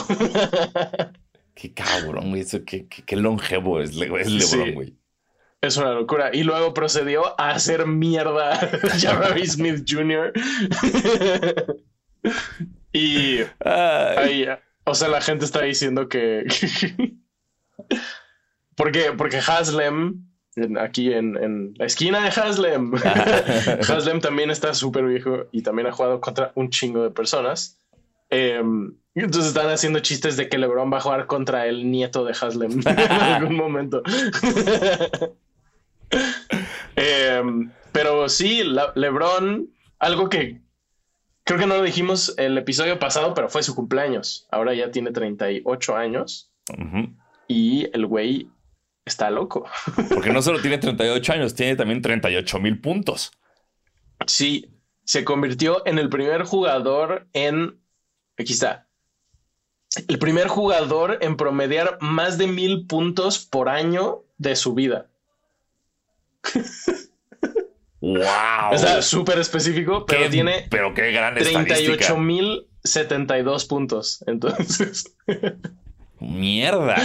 qué 1.54 1.72
cabrón, 1.72 2.28
güey, 2.28 2.42
eso, 2.42 2.62
qué, 2.66 2.86
qué, 2.86 3.16
longevo 3.16 3.80
es, 3.80 3.94
LeBron, 3.94 4.74
güey. 4.74 4.94
Es 5.60 5.76
una 5.76 5.92
locura. 5.92 6.30
Y 6.32 6.44
luego 6.44 6.72
procedió 6.72 7.38
a 7.40 7.50
hacer 7.50 7.86
mierda 7.86 8.52
a 8.52 8.98
Jabari 8.98 9.46
Smith 9.46 9.84
Jr. 9.88 10.32
y 12.92 13.40
ahí, 13.64 14.46
o 14.84 14.94
sea, 14.94 15.08
la 15.08 15.20
gente 15.20 15.44
está 15.44 15.62
diciendo 15.62 16.08
que. 16.08 16.44
porque, 18.76 19.12
porque 19.16 19.38
Haslem, 19.38 20.24
aquí 20.78 21.12
en, 21.12 21.74
la 21.76 21.86
esquina 21.86 22.22
de 22.22 22.28
Haslem, 22.28 22.92
Haslem 23.88 24.20
también 24.20 24.50
está 24.50 24.74
súper 24.74 25.04
viejo 25.06 25.46
y 25.50 25.62
también 25.62 25.88
ha 25.88 25.92
jugado 25.92 26.20
contra 26.20 26.52
un 26.54 26.70
chingo 26.70 27.02
de 27.02 27.10
personas. 27.10 27.80
Em, 28.30 28.94
entonces 29.14 29.48
están 29.48 29.70
haciendo 29.70 30.00
chistes 30.00 30.36
de 30.36 30.48
que 30.48 30.58
LeBron 30.58 30.92
va 30.92 30.98
a 30.98 31.00
jugar 31.00 31.26
contra 31.26 31.66
el 31.66 31.90
nieto 31.90 32.24
de 32.24 32.36
Haslem 32.38 32.80
en 32.86 32.98
algún 32.98 33.56
momento. 33.56 34.02
Em, 36.96 37.70
pero 37.92 38.28
sí, 38.28 38.62
LeBron, 38.94 39.70
algo 39.98 40.28
que 40.28 40.60
Creo 41.48 41.58
que 41.58 41.66
no 41.66 41.78
lo 41.78 41.82
dijimos 41.82 42.34
el 42.36 42.58
episodio 42.58 42.98
pasado, 42.98 43.32
pero 43.32 43.48
fue 43.48 43.62
su 43.62 43.74
cumpleaños. 43.74 44.46
Ahora 44.50 44.74
ya 44.74 44.90
tiene 44.90 45.12
38 45.12 45.96
años. 45.96 46.50
Y 47.46 47.88
el 47.94 48.04
güey 48.04 48.50
está 49.06 49.30
loco. 49.30 49.64
Porque 50.10 50.30
no 50.30 50.42
solo 50.42 50.60
tiene 50.60 50.76
38 50.76 51.32
años, 51.32 51.54
tiene 51.54 51.74
también 51.74 52.02
38 52.02 52.58
mil 52.58 52.78
puntos. 52.82 53.32
Sí, 54.26 54.74
se 55.04 55.24
convirtió 55.24 55.86
en 55.86 55.98
el 55.98 56.10
primer 56.10 56.42
jugador 56.42 57.26
en... 57.32 57.80
Aquí 58.36 58.52
está. 58.52 58.86
El 60.06 60.18
primer 60.18 60.48
jugador 60.48 61.16
en 61.22 61.38
promediar 61.38 61.96
más 62.02 62.36
de 62.36 62.46
mil 62.46 62.86
puntos 62.86 63.38
por 63.38 63.70
año 63.70 64.22
de 64.36 64.54
su 64.54 64.74
vida. 64.74 65.06
Wow. 68.00 68.72
Está 68.72 69.02
súper 69.02 69.38
específico, 69.38 70.06
pero 70.06 70.30
tiene. 70.30 70.66
Pero 70.70 70.94
qué 70.94 71.10
gran 71.10 71.34
38.072 71.34 73.66
puntos. 73.66 74.22
Entonces. 74.26 75.16
Mierda. 76.20 76.96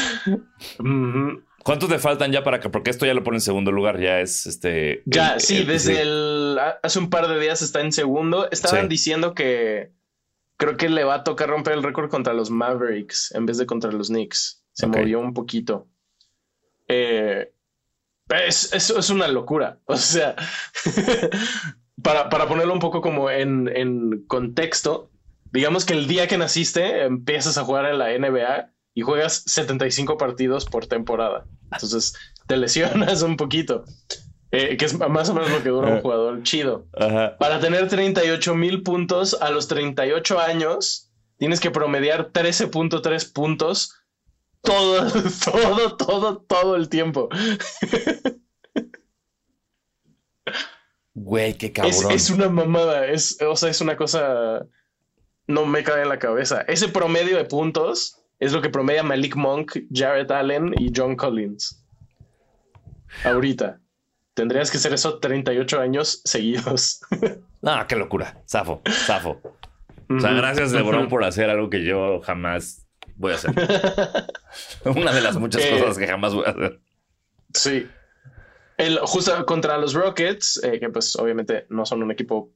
¿Cuántos 1.63 1.89
te 1.89 1.98
faltan 1.98 2.32
ya 2.32 2.43
para 2.43 2.60
que? 2.60 2.69
Porque 2.69 2.91
esto 2.91 3.06
ya 3.06 3.13
lo 3.13 3.24
pone 3.24 3.38
en 3.38 3.41
segundo 3.41 3.72
lugar, 3.72 4.00
ya 4.00 4.19
es 4.19 4.46
este. 4.46 5.02
Ya, 5.06 5.39
sí, 5.39 5.63
desde 5.63 6.02
el. 6.02 6.60
Hace 6.84 7.00
un 7.00 7.10
par 7.10 7.28
de 7.28 7.39
días 7.39 7.62
está 7.62 7.82
en 7.82 7.91
segundo. 7.91 8.50
Estaban 8.52 8.89
diciendo 8.89 9.34
que 9.34 9.91
creo 10.58 10.78
que 10.78 10.89
le 10.89 11.04
va 11.04 11.15
a 11.15 11.24
tocar 11.24 11.50
romper 11.50 11.74
el 11.74 11.84
récord 11.84 12.10
contra 12.10 12.34
los 12.34 12.52
Mavericks 12.52 13.34
en 13.34 13.46
vez 13.46 13.58
de 13.58 13.65
contra 13.65 13.91
los 13.91 14.10
Knicks. 14.10 14.62
Se 14.74 14.88
movió 14.88 15.19
un 15.19 15.34
poquito. 15.34 15.88
Eh, 16.88 17.52
es, 18.29 18.73
es 18.73 19.09
una 19.09 19.27
locura. 19.27 19.79
O 19.86 19.97
sea, 19.97 20.36
para, 22.03 22.47
ponerlo 22.47 22.73
un 22.73 22.79
poco 22.79 23.01
como 23.01 23.29
en, 23.29 24.25
contexto, 24.27 25.09
digamos 25.51 25.86
que 25.86 25.93
el 25.93 26.07
día 26.07 26.27
que 26.27 26.38
naciste 26.38 27.03
empiezas 27.03 27.57
a 27.57 27.63
jugar 27.63 27.86
en 27.86 27.97
la 27.97 28.17
NBA 28.17 28.69
y 28.93 29.01
juegas 29.01 29.43
75 29.47 30.17
partidos 30.17 30.65
por 30.65 30.86
temporada. 30.86 31.45
Entonces 31.71 32.15
te 32.47 32.57
lesionas 32.57 33.21
un 33.23 33.38
poquito. 33.38 33.86
Eh, 34.51 34.77
que 34.77 34.86
es 34.86 34.99
más 34.99 35.29
o 35.29 35.33
menos 35.33 35.49
lo 35.49 35.63
que 35.63 35.69
dura 35.69 35.95
un 35.95 36.01
jugador 36.01 36.43
chido. 36.43 36.86
Para 36.91 37.59
tener 37.59 37.88
38 37.88 38.53
mil 38.53 38.83
puntos 38.83 39.36
a 39.41 39.49
los 39.49 39.67
38 39.67 40.39
años, 40.39 41.09
tienes 41.38 41.59
que 41.59 41.71
promediar 41.71 42.31
13.3 42.31 43.33
puntos 43.33 43.95
todo, 44.63 45.12
todo, 45.52 45.97
todo, 45.97 46.38
todo 46.41 46.76
el 46.76 46.89
tiempo. 46.89 47.30
Güey, 51.13 51.58
qué 51.58 51.71
cabrón. 51.71 52.12
Es, 52.12 52.30
una 52.30 52.49
mamada, 52.49 53.06
es, 53.08 53.39
o 53.41 53.56
sea, 53.56 53.69
es 53.69 53.82
una 53.82 53.95
cosa. 53.95 54.65
No 55.45 55.65
me 55.65 55.84
cae 55.84 56.04
en 56.04 56.10
la 56.10 56.19
cabeza. 56.19 56.62
Ese 56.62 56.88
promedio 56.88 57.38
de 57.38 57.45
puntos 57.45 58.23
es 58.39 58.54
lo 58.54 58.62
que 58.62 58.69
promedia 58.69 59.04
Malik 59.04 59.36
Monk, 59.36 59.78
Jared 59.93 60.32
Allen 60.32 60.73
y 60.78 60.91
John 60.95 61.15
Collins. 61.15 61.86
Ahorita. 63.23 63.80
Tendrías 64.34 64.71
que 64.71 64.78
hacer 64.78 64.93
eso 64.93 65.19
38 65.19 65.80
años 65.80 66.21
seguidos. 66.26 67.02
no, 67.62 67.86
qué 67.88 67.95
locura. 67.95 68.41
Zafo, 68.49 68.82
zafo. 68.89 69.39
O 70.10 70.19
sea, 70.19 70.34
gracias, 70.34 70.71
LeBron, 70.71 71.08
por 71.08 71.23
hacer 71.23 71.49
algo 71.49 71.69
que 71.69 71.84
yo 71.84 72.21
jamás 72.21 72.83
voy 73.15 73.34
a 73.34 73.36
hacer. 73.36 73.52
Una 74.86 75.13
de 75.13 75.21
las 75.21 75.38
muchas 75.38 75.63
eh, 75.63 75.71
cosas 75.71 75.97
que 75.97 76.08
jamás 76.08 76.34
voy 76.34 76.45
a 76.45 76.49
hacer. 76.49 76.80
Sí. 77.54 77.88
El, 78.78 78.99
justo 78.99 79.45
contra 79.45 79.78
los 79.78 79.93
Rockets, 79.93 80.62
eh, 80.63 80.80
que 80.80 80.89
pues 80.89 81.15
obviamente 81.15 81.65
no 81.69 81.86
son 81.86 82.04
un 82.04 82.12
equipo 82.12 82.52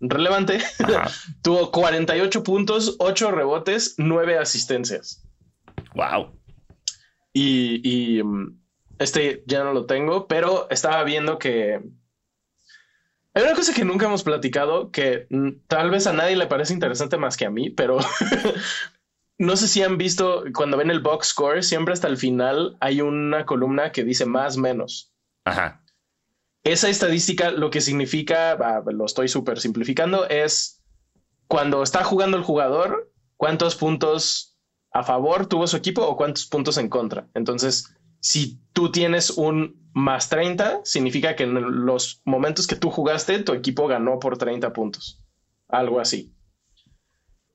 relevante, 0.00 0.60
tuvo 1.42 1.70
48 1.72 2.42
puntos, 2.42 2.96
8 2.98 3.30
rebotes, 3.32 3.94
9 3.98 4.38
asistencias. 4.38 5.24
Wow. 5.94 6.38
Y, 7.32 8.20
mm, 8.22 8.58
este 8.98 9.44
ya 9.46 9.62
no 9.62 9.72
lo 9.72 9.86
tengo, 9.86 10.26
pero 10.26 10.68
estaba 10.70 11.04
viendo 11.04 11.38
que 11.38 11.80
hay 13.34 13.42
una 13.42 13.54
cosa 13.54 13.72
que 13.72 13.84
nunca 13.84 14.06
hemos 14.06 14.24
platicado 14.24 14.90
que 14.90 15.26
mm, 15.30 15.50
tal 15.68 15.90
vez 15.90 16.06
a 16.06 16.12
nadie 16.12 16.36
le 16.36 16.46
parece 16.46 16.72
interesante 16.72 17.16
más 17.16 17.36
que 17.36 17.46
a 17.46 17.50
mí, 17.50 17.70
pero 17.70 17.98
no 19.38 19.56
sé 19.56 19.68
si 19.68 19.82
han 19.82 19.98
visto 19.98 20.44
cuando 20.52 20.76
ven 20.76 20.90
el 20.90 21.00
box 21.00 21.28
score, 21.28 21.62
siempre 21.62 21.94
hasta 21.94 22.08
el 22.08 22.16
final 22.16 22.76
hay 22.80 23.00
una 23.00 23.46
columna 23.46 23.92
que 23.92 24.04
dice 24.04 24.26
más 24.26 24.56
menos. 24.56 25.12
Ajá. 25.44 25.84
Esa 26.64 26.88
estadística 26.88 27.52
lo 27.52 27.70
que 27.70 27.80
significa, 27.80 28.58
lo 28.86 29.06
estoy 29.06 29.28
súper 29.28 29.60
simplificando, 29.60 30.28
es 30.28 30.82
cuando 31.46 31.82
está 31.82 32.04
jugando 32.04 32.36
el 32.36 32.42
jugador, 32.42 33.12
cuántos 33.36 33.76
puntos 33.76 34.58
a 34.92 35.04
favor 35.04 35.46
tuvo 35.46 35.66
su 35.66 35.76
equipo 35.76 36.02
o 36.02 36.16
cuántos 36.16 36.46
puntos 36.46 36.76
en 36.76 36.88
contra. 36.88 37.28
Entonces, 37.34 37.94
si 38.20 38.60
tú 38.72 38.90
tienes 38.90 39.30
un 39.30 39.88
más 39.94 40.28
30, 40.28 40.80
significa 40.84 41.36
que 41.36 41.44
en 41.44 41.86
los 41.86 42.22
momentos 42.24 42.66
que 42.66 42.76
tú 42.76 42.90
jugaste, 42.90 43.38
tu 43.38 43.52
equipo 43.52 43.86
ganó 43.86 44.18
por 44.18 44.36
30 44.36 44.72
puntos. 44.72 45.22
Algo 45.68 46.00
así. 46.00 46.34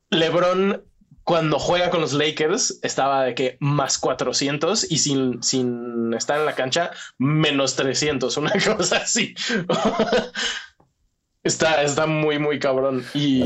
LeBron 0.10 0.84
cuando 1.24 1.58
juega 1.60 1.90
con 1.90 2.02
los 2.02 2.14
Lakers 2.14 2.80
estaba 2.84 3.24
de 3.24 3.36
que 3.36 3.58
más 3.60 3.98
400 3.98 4.92
y 4.92 4.98
sin, 4.98 5.42
sin 5.42 6.14
estar 6.14 6.40
en 6.40 6.46
la 6.46 6.56
cancha 6.56 6.92
menos 7.18 7.76
300, 7.76 8.36
una 8.38 8.52
cosa 8.78 8.98
así. 8.98 9.34
está, 11.44 11.82
está 11.84 12.06
muy, 12.08 12.40
muy 12.40 12.60
cabrón. 12.60 13.06
Y 13.14 13.44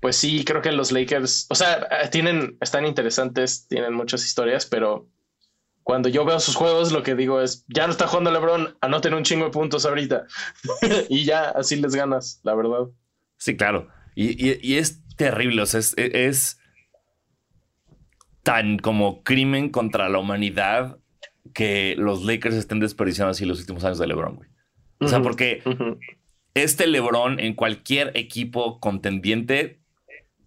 pues 0.00 0.16
sí, 0.16 0.44
creo 0.44 0.62
que 0.62 0.72
los 0.72 0.92
Lakers, 0.92 1.46
o 1.50 1.54
sea, 1.54 2.08
tienen, 2.10 2.56
están 2.60 2.86
interesantes, 2.86 3.66
tienen 3.68 3.92
muchas 3.92 4.24
historias, 4.24 4.64
pero 4.64 5.08
cuando 5.82 6.08
yo 6.08 6.24
veo 6.24 6.40
sus 6.40 6.56
juegos, 6.56 6.92
lo 6.92 7.02
que 7.02 7.14
digo 7.14 7.40
es, 7.40 7.64
ya 7.68 7.86
no 7.86 7.92
está 7.92 8.06
jugando 8.06 8.30
LeBron, 8.30 8.76
anoten 8.80 9.14
un 9.14 9.24
chingo 9.24 9.46
de 9.46 9.50
puntos 9.50 9.84
ahorita. 9.84 10.26
y 11.08 11.24
ya, 11.24 11.50
así 11.50 11.76
les 11.76 11.94
ganas, 11.94 12.40
la 12.44 12.54
verdad. 12.54 12.88
Sí, 13.36 13.56
claro. 13.56 13.88
Y, 14.14 14.76
es 14.76 15.00
terrible, 15.20 15.60
o 15.60 15.66
sea, 15.66 15.80
es, 15.98 16.58
tan 18.42 18.78
como 18.78 19.22
crimen 19.22 19.68
contra 19.68 20.08
la 20.08 20.18
humanidad 20.18 20.98
que 21.52 21.94
los 21.98 22.24
Lakers 22.24 22.54
estén 22.54 22.80
desperdiciando 22.80 23.32
así 23.32 23.44
los 23.44 23.60
últimos 23.60 23.84
años 23.84 23.98
de 23.98 24.06
LeBron, 24.06 24.36
güey. 24.36 24.48
O 24.98 25.08
sea, 25.08 25.20
porque 25.20 25.62
este 26.54 26.86
LeBron 26.86 27.38
en 27.38 27.52
cualquier 27.54 28.12
equipo 28.16 28.80
contendiente 28.80 29.79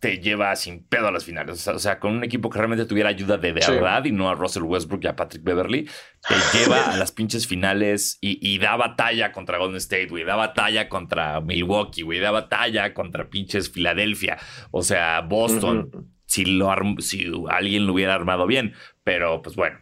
te 0.04 0.20
lleva 0.20 0.54
sin 0.58 0.84
pedo 0.84 1.08
a 1.08 1.12
las 1.14 1.24
finales. 1.24 1.66
O 1.66 1.80
sea, 1.80 1.98
con 1.98 2.12
un 2.18 2.26
equipo 2.26 2.50
que 2.50 2.58
realmente 2.58 2.86
tuviera 2.86 3.08
ayuda 3.08 3.38
de 3.38 3.54
verdad 3.54 4.04
y 4.04 4.12
no 4.12 4.30
a 4.30 4.36
Russell 4.36 4.64
Westbrook 4.64 5.02
y 5.06 5.08
a 5.08 5.16
Patrick 5.16 5.46
Beverly, 5.46 5.90
te 6.28 6.36
lleva 6.58 6.92
a 6.92 6.98
las 6.98 7.14
pinches 7.14 7.48
finales 7.48 8.18
y, 8.20 8.58
da 8.58 8.76
batalla 8.76 9.32
contra 9.32 9.60
Golden 9.60 9.78
State, 9.78 10.08
güey. 10.08 10.26
Da 10.26 10.36
batalla 10.36 10.90
contra 10.90 11.40
Milwaukee, 11.40 12.02
güey. 12.02 12.20
Da 12.20 12.32
batalla 12.32 12.94
contra 12.94 13.30
pinches 13.30 13.72
Filadelfia. 13.72 14.38
O 14.72 14.84
sea, 14.84 15.22
Boston. 15.22 16.12
si, 16.26 16.44
lo 16.44 16.70
si 17.00 17.32
alguien 17.48 17.88
lo 17.88 17.94
hubiera 17.94 18.14
armado 18.14 18.46
bien. 18.46 18.74
Pero, 19.06 19.42
pues 19.42 19.56
bueno, 19.56 19.80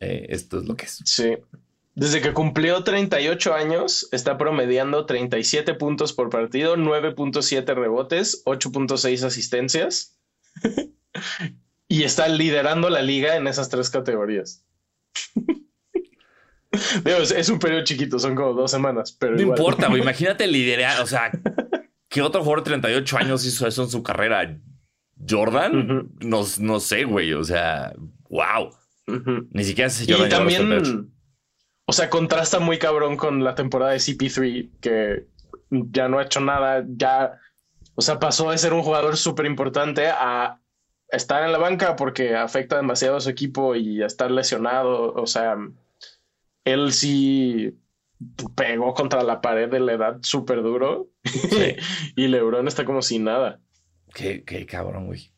eh, 0.00 0.26
esto 0.28 0.58
es 0.58 0.66
lo 0.66 0.76
que 0.76 0.84
es. 0.84 1.00
Sí. 1.06 1.34
Desde 1.98 2.20
que 2.20 2.32
cumplió 2.32 2.84
38 2.84 3.54
años, 3.54 4.08
está 4.12 4.38
promediando 4.38 5.04
37 5.04 5.74
puntos 5.74 6.12
por 6.12 6.30
partido, 6.30 6.76
9.7 6.76 7.74
rebotes, 7.74 8.44
8.6 8.44 9.24
asistencias. 9.24 10.16
y 11.88 12.04
está 12.04 12.28
liderando 12.28 12.88
la 12.88 13.02
liga 13.02 13.34
en 13.34 13.48
esas 13.48 13.68
tres 13.68 13.90
categorías. 13.90 14.64
es, 17.04 17.48
un 17.48 17.58
periodo 17.58 17.82
chiquito, 17.82 18.20
son 18.20 18.36
como 18.36 18.52
dos 18.52 18.70
semanas, 18.70 19.10
pero. 19.10 19.34
No 19.34 19.42
importa, 19.42 19.88
Imagínate 19.98 20.46
liderar, 20.46 21.00
o 21.00 21.06
sea, 21.08 21.32
¿qué 22.08 22.22
otro 22.22 22.44
jugador 22.44 22.62
de 22.62 22.70
38 22.70 23.18
años 23.18 23.44
hizo 23.44 23.66
eso 23.66 23.82
en 23.82 23.90
su 23.90 24.04
carrera? 24.04 24.56
¿Jordan? 25.28 26.12
no, 26.20 26.44
no, 26.60 26.78
sé, 26.78 27.02
güey. 27.02 27.32
O 27.32 27.42
sea, 27.42 27.92
wow. 28.30 28.70
Ni 29.50 29.64
siquiera 29.64 29.90
se 29.90 30.06
Jordan. 30.06 30.28
Y 30.28 30.30
también 30.30 31.17
o 31.88 31.92
sea, 31.94 32.10
contrasta 32.10 32.58
muy 32.60 32.78
cabrón 32.78 33.16
con 33.16 33.42
la 33.42 33.54
temporada 33.54 33.92
de 33.92 33.98
CP3, 33.98 34.70
que 34.78 35.26
ya 35.70 36.06
no 36.06 36.18
ha 36.18 36.24
hecho 36.24 36.38
nada, 36.38 36.84
ya, 36.86 37.40
o 37.94 38.02
sea, 38.02 38.18
pasó 38.18 38.50
de 38.50 38.58
ser 38.58 38.74
un 38.74 38.82
jugador 38.82 39.16
súper 39.16 39.46
importante 39.46 40.08
a 40.08 40.60
estar 41.10 41.42
en 41.44 41.50
la 41.50 41.56
banca 41.56 41.96
porque 41.96 42.36
afecta 42.36 42.76
demasiado 42.76 43.16
a 43.16 43.20
su 43.22 43.30
equipo 43.30 43.74
y 43.74 44.02
a 44.02 44.06
estar 44.06 44.30
lesionado. 44.30 45.14
O 45.14 45.26
sea, 45.26 45.56
él 46.64 46.92
sí 46.92 47.78
pegó 48.54 48.92
contra 48.92 49.22
la 49.22 49.40
pared 49.40 49.70
de 49.70 49.80
la 49.80 49.94
edad 49.94 50.18
súper 50.20 50.62
duro 50.62 51.08
y 52.16 52.28
LeBron 52.28 52.68
está 52.68 52.84
como 52.84 53.00
sin 53.00 53.24
nada. 53.24 53.62
Qué, 54.12 54.66
cabrón, 54.68 55.06
güey. 55.06 55.32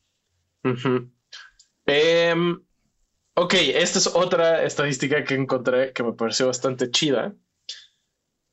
Ok, 3.42 3.55
esta 3.55 3.98
es 3.98 4.07
otra 4.07 4.64
estadística 4.64 5.24
que 5.24 5.33
encontré 5.35 5.94
que 5.94 6.03
me 6.03 6.12
pareció 6.12 6.48
bastante 6.48 6.90
chida. 6.90 7.33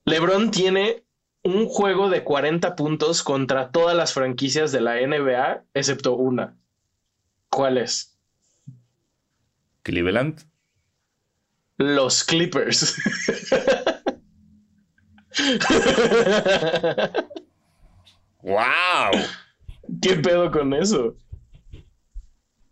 LeBron 0.06 0.50
tiene 0.50 1.04
un 1.44 1.66
juego 1.66 2.10
de 2.10 2.24
40 2.24 2.74
puntos 2.78 3.22
contra 3.22 3.72
todas 3.72 3.98
las 3.98 4.14
franquicias 4.14 4.72
de 4.72 4.80
la 4.80 4.96
NBA, 5.06 5.66
excepto 5.74 6.16
una. 6.16 6.56
¿Cuál 7.50 7.80
es? 7.80 8.18
Cleveland. 9.84 10.50
Los 11.76 12.24
Clippers. 12.24 12.96
¡Wow! 18.42 19.12
¿Qué 20.02 20.16
pedo 20.16 20.50
con 20.50 20.74
eso? 20.74 21.18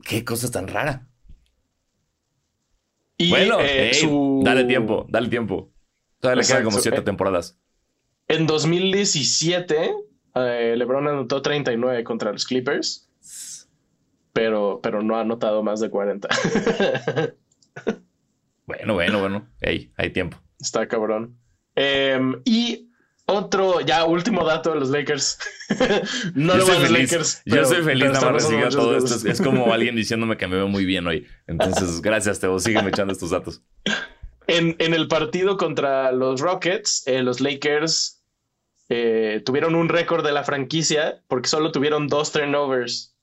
¿Qué 0.01 0.23
cosa 0.23 0.49
tan 0.49 0.69
rara? 0.69 1.10
Bueno, 3.30 3.58
eh, 3.62 3.91
dale 4.43 4.63
tiempo, 4.65 5.06
dale 5.10 5.30
tiempo. 5.30 5.71
Todavía 6.19 6.41
le 6.41 6.47
quedan 6.47 6.63
como 6.63 6.80
siete 6.80 6.99
eh, 6.99 7.04
temporadas. 7.04 7.60
En 8.28 8.47
2017, 8.47 9.91
eh, 10.36 10.75
LeBron 10.78 11.08
anotó 11.08 11.41
39 11.41 12.04
contra 12.04 12.32
los 12.32 12.45
Clippers, 12.45 13.10
pero, 14.34 14.80
pero 14.82 15.01
no 15.01 15.15
ha 15.17 15.21
anotado 15.21 15.63
más 15.63 15.80
de 15.80 15.89
40. 15.89 16.28
bueno, 18.65 18.93
bueno, 18.93 19.19
bueno. 19.19 19.47
hay 19.62 20.10
tiempo. 20.12 20.38
Está 20.60 20.88
cabrón. 20.88 21.38
Em, 21.75 22.41
y 22.45 22.85
otro, 23.27 23.81
ya 23.81 24.05
último 24.05 24.45
dato 24.45 24.71
de 24.73 24.79
los 24.79 24.89
Lakers. 24.89 25.39
no 26.35 26.55
lo 26.55 26.65
los 26.67 26.91
Lakers. 26.91 27.41
Yo 27.45 27.65
soy 27.65 27.83
feliz 27.83 28.11
nada 28.11 28.31
más 28.31 28.43
recibiendo 28.43 28.77
todo 28.77 28.97
esto. 28.97 29.27
Es 29.27 29.41
como 29.41 29.73
alguien 29.73 29.95
diciéndome 29.95 30.38
que 30.38 30.47
me 30.47 30.57
veo 30.57 30.67
muy 30.67 30.85
bien 30.85 31.07
hoy. 31.07 31.25
Entonces, 31.47 32.01
gracias, 32.01 32.39
Teo. 32.39 32.59
Sígueme 32.59 32.89
echando 32.89 33.13
estos 33.13 33.31
datos. 33.31 33.63
En, 34.47 34.75
en, 34.77 34.93
el 34.93 35.07
partido 35.07 35.57
contra 35.57 36.11
los 36.11 36.39
Rockets, 36.39 37.07
eh, 37.07 37.23
los 37.23 37.41
Lakers 37.41 38.23
eh, 38.89 39.41
tuvieron 39.43 39.73
un 39.73 39.89
récord 39.89 40.23
de 40.23 40.31
la 40.31 40.43
franquicia 40.43 41.23
porque 41.27 41.49
solo 41.49 41.71
tuvieron 41.71 42.07
dos 42.07 42.31
turnovers 42.31 43.15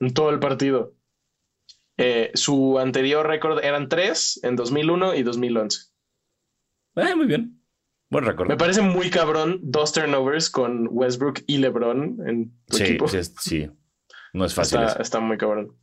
en 0.00 0.14
todo 0.14 0.30
el 0.30 0.38
partido. 0.38 0.94
Eh, 1.98 2.30
su 2.34 2.78
anterior 2.78 3.26
récord 3.26 3.62
eran 3.62 3.90
tres 3.90 4.40
en 4.42 4.56
2001 4.56 5.14
y 5.14 5.22
2011. 5.22 5.80
muy 6.94 7.26
bien. 7.26 7.61
Buen 8.12 8.26
récord. 8.26 8.46
Me 8.46 8.58
parece 8.58 8.82
muy 8.82 9.08
cabrón 9.08 9.58
dos 9.62 9.94
turnovers 9.94 10.50
con 10.50 10.86
Westbrook 10.90 11.44
y 11.46 11.56
LeBron 11.56 12.18
en 12.26 12.52
tu 12.66 12.76
sí, 12.76 12.82
equipo. 12.82 13.08
Sí, 13.08 13.18
sí, 13.40 13.70
no 14.34 14.44
es 14.44 14.52
fácil. 14.52 14.80
Está, 15.00 15.18
muy 15.20 15.38
cabrón. 15.38 15.78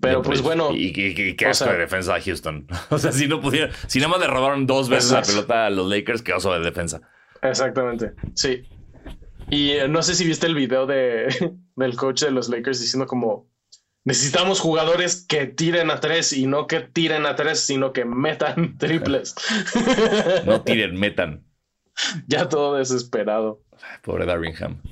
Pero 0.00 0.22
pues 0.22 0.40
bueno. 0.40 0.70
Y, 0.72 0.94
qué 1.36 1.46
asco 1.46 1.66
de 1.66 1.76
defensa 1.76 2.14
a 2.14 2.22
Houston. 2.22 2.66
O 2.88 2.96
sea, 2.96 3.12
si 3.12 3.28
no 3.28 3.42
pudiera, 3.42 3.70
si 3.86 3.98
nada 3.98 4.12
más 4.12 4.20
le 4.20 4.28
robaron 4.28 4.66
dos 4.66 4.88
veces 4.88 5.10
la 5.10 5.20
pelota 5.20 5.66
a 5.66 5.70
los 5.70 5.86
Lakers, 5.90 6.22
qué 6.22 6.32
oso 6.32 6.54
de 6.54 6.60
defensa. 6.60 7.02
Exactamente. 7.42 8.14
Sí. 8.34 8.62
Y 9.50 9.72
eh, 9.72 9.88
no 9.88 10.02
sé 10.02 10.14
si 10.14 10.24
viste 10.24 10.46
el 10.46 10.54
video 10.54 10.86
de, 10.86 11.28
del 11.76 11.96
coach 11.96 12.22
de 12.22 12.30
los 12.30 12.48
Lakers 12.48 12.80
diciendo 12.80 13.06
como 13.06 13.46
necesitamos 14.04 14.60
jugadores 14.60 15.26
que 15.28 15.44
tiren 15.44 15.90
a 15.90 16.00
tres 16.00 16.32
y 16.32 16.46
no 16.46 16.66
que 16.66 16.80
tiren 16.80 17.26
a 17.26 17.36
tres, 17.36 17.60
sino 17.60 17.92
que 17.92 18.06
metan 18.06 18.78
triples. 18.78 19.34
no 20.46 20.62
tiren, 20.62 20.98
metan. 20.98 21.44
ya 22.26 22.48
todo 22.48 22.76
desesperado. 22.76 23.62
Pobre 24.02 24.26
Darwinham. 24.26 24.82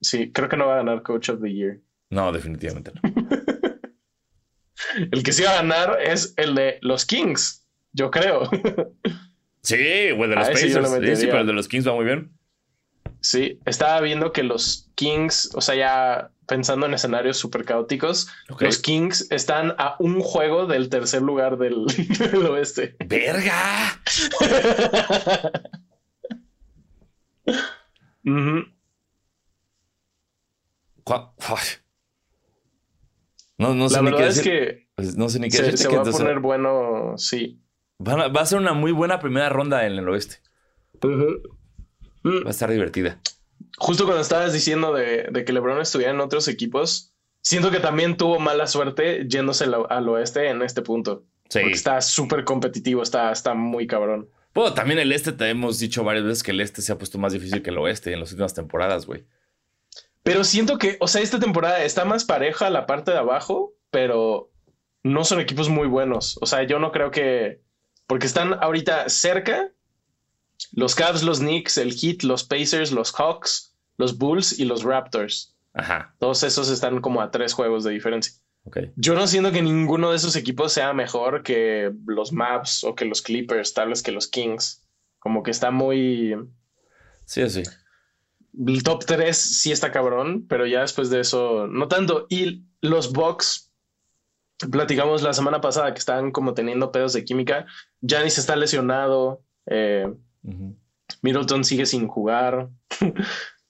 Sí, 0.00 0.32
creo 0.32 0.48
que 0.48 0.56
no 0.56 0.66
va 0.66 0.74
a 0.74 0.76
ganar 0.78 1.02
Coach 1.02 1.30
of 1.30 1.40
the 1.40 1.52
Year. 1.52 1.80
No, 2.10 2.32
definitivamente 2.32 2.92
no. 2.94 3.12
el 5.12 5.22
que 5.22 5.32
sí 5.32 5.42
va 5.42 5.52
a 5.52 5.62
ganar 5.62 5.98
es 6.02 6.34
el 6.36 6.54
de 6.54 6.78
los 6.82 7.06
Kings, 7.06 7.66
yo 7.92 8.10
creo. 8.10 8.50
sí, 9.62 9.76
el 9.76 10.18
de 10.18 10.26
los 10.26 10.48
Pacers. 10.48 11.18
Sí, 11.18 11.26
pero 11.26 11.40
el 11.40 11.46
de 11.46 11.52
los 11.52 11.68
Kings 11.68 11.86
va 11.86 11.94
muy 11.94 12.04
bien. 12.04 12.32
Sí, 13.20 13.60
estaba 13.66 14.00
viendo 14.00 14.32
que 14.32 14.42
los 14.42 14.90
Kings, 14.96 15.50
o 15.54 15.60
sea, 15.60 15.76
ya 15.76 16.30
pensando 16.48 16.86
en 16.86 16.94
escenarios 16.94 17.36
súper 17.36 17.64
caóticos, 17.64 18.28
los 18.58 18.78
Kings 18.80 19.30
están 19.30 19.74
a 19.78 19.94
un 20.00 20.20
juego 20.20 20.66
del 20.66 20.88
tercer 20.88 21.22
lugar 21.22 21.56
del, 21.56 21.86
del 21.86 22.46
oeste. 22.46 22.96
¡Verga! 23.06 24.02
No, 33.58 33.74
no 33.74 33.88
sé 33.88 33.96
La 33.96 34.02
ni 34.02 34.10
verdad 34.10 34.28
es 34.28 34.40
que 34.40 34.88
pues, 34.94 35.16
no 35.16 35.28
sé 35.28 35.38
ni 35.38 35.48
qué 35.48 35.56
se, 35.56 35.76
se 35.76 35.88
va 35.88 36.02
a 36.02 36.04
poner 36.04 36.40
bueno, 36.40 37.14
sí. 37.16 37.62
Va 38.06 38.40
a, 38.40 38.46
ser 38.46 38.58
una 38.58 38.72
muy 38.72 38.92
buena 38.92 39.20
primera 39.20 39.48
ronda 39.48 39.86
en 39.86 39.92
el 39.92 40.08
oeste. 40.08 40.36
Va 41.04 42.48
a 42.48 42.50
estar 42.50 42.70
divertida. 42.70 43.20
Justo 43.78 44.04
cuando 44.04 44.22
estabas 44.22 44.52
diciendo 44.52 44.92
de, 44.92 45.44
que 45.46 45.52
LeBron 45.52 45.80
estuviera 45.80 46.12
en 46.12 46.20
otros 46.20 46.48
equipos, 46.48 47.14
siento 47.40 47.70
que 47.70 47.80
también 47.80 48.16
tuvo 48.16 48.38
mala 48.38 48.66
suerte 48.66 49.26
yéndose 49.28 49.64
al 49.64 50.08
oeste 50.08 50.48
en 50.48 50.62
este 50.62 50.82
punto. 50.82 51.24
Sí. 51.48 51.60
Porque 51.60 51.74
está 51.74 52.00
súper 52.00 52.44
competitivo, 52.44 53.02
está, 53.02 53.30
está 53.30 53.54
muy 53.54 53.86
cabrón. 53.86 54.28
Bueno, 54.54 54.74
también 54.74 54.98
el 54.98 55.12
este 55.12 55.32
te 55.32 55.48
hemos 55.48 55.78
dicho 55.78 56.04
varias 56.04 56.24
veces 56.24 56.42
que 56.42 56.50
el 56.50 56.60
este 56.60 56.82
se 56.82 56.92
ha 56.92 56.98
puesto 56.98 57.18
más 57.18 57.32
difícil 57.32 57.62
que 57.62 57.70
el 57.70 57.78
oeste 57.78 58.12
en 58.12 58.20
las 58.20 58.30
últimas 58.32 58.54
temporadas, 58.54 59.06
güey. 59.06 59.24
Pero 60.22 60.44
siento 60.44 60.78
que, 60.78 60.98
o 61.00 61.08
sea, 61.08 61.22
esta 61.22 61.40
temporada 61.40 61.82
está 61.82 62.04
más 62.04 62.24
pareja 62.24 62.70
la 62.70 62.86
parte 62.86 63.10
de 63.10 63.18
abajo, 63.18 63.74
pero 63.90 64.50
no 65.02 65.24
son 65.24 65.40
equipos 65.40 65.68
muy 65.68 65.88
buenos. 65.88 66.38
O 66.40 66.46
sea, 66.46 66.62
yo 66.64 66.78
no 66.78 66.92
creo 66.92 67.10
que. 67.10 67.60
Porque 68.06 68.26
están 68.26 68.54
ahorita 68.62 69.08
cerca 69.08 69.72
los 70.72 70.94
Cavs, 70.94 71.22
los 71.22 71.40
Knicks, 71.40 71.78
el 71.78 71.92
Heat, 71.92 72.22
los 72.22 72.44
Pacers, 72.44 72.92
los 72.92 73.12
Hawks, 73.12 73.74
los 73.96 74.16
Bulls 74.18 74.58
y 74.58 74.64
los 74.64 74.84
Raptors. 74.84 75.54
Ajá. 75.74 76.14
Todos 76.18 76.42
esos 76.42 76.68
están 76.68 77.00
como 77.00 77.20
a 77.20 77.30
tres 77.30 77.52
juegos 77.52 77.84
de 77.84 77.92
diferencia. 77.92 78.34
Yo 78.96 79.14
no 79.14 79.26
siento 79.26 79.50
que 79.50 79.60
ninguno 79.60 80.10
de 80.10 80.16
esos 80.16 80.36
equipos 80.36 80.72
sea 80.72 80.92
mejor 80.92 81.42
que 81.42 81.92
los 82.06 82.32
Maps 82.32 82.84
o 82.84 82.94
que 82.94 83.04
los 83.04 83.20
Clippers, 83.20 83.74
tal 83.74 83.88
vez 83.88 84.02
que 84.02 84.12
los 84.12 84.28
Kings. 84.28 84.86
Como 85.18 85.42
que 85.42 85.50
está 85.50 85.70
muy. 85.70 86.36
Sí, 87.24 87.48
sí. 87.50 87.62
El 88.66 88.82
top 88.82 89.04
3 89.04 89.36
sí 89.36 89.72
está 89.72 89.90
cabrón, 89.90 90.46
pero 90.48 90.66
ya 90.66 90.82
después 90.82 91.10
de 91.10 91.20
eso, 91.20 91.66
no 91.66 91.88
tanto. 91.88 92.26
Y 92.28 92.64
los 92.80 93.12
Bucks, 93.12 93.72
platicamos 94.70 95.22
la 95.22 95.32
semana 95.32 95.60
pasada 95.60 95.92
que 95.92 95.98
estaban 95.98 96.30
como 96.30 96.54
teniendo 96.54 96.92
pedos 96.92 97.12
de 97.12 97.24
química. 97.24 97.66
Janis 98.06 98.38
está 98.38 98.54
lesionado. 98.56 99.42
Eh, 99.66 100.12
Middleton 101.22 101.64
sigue 101.64 101.86
sin 101.86 102.06
jugar. 102.06 102.68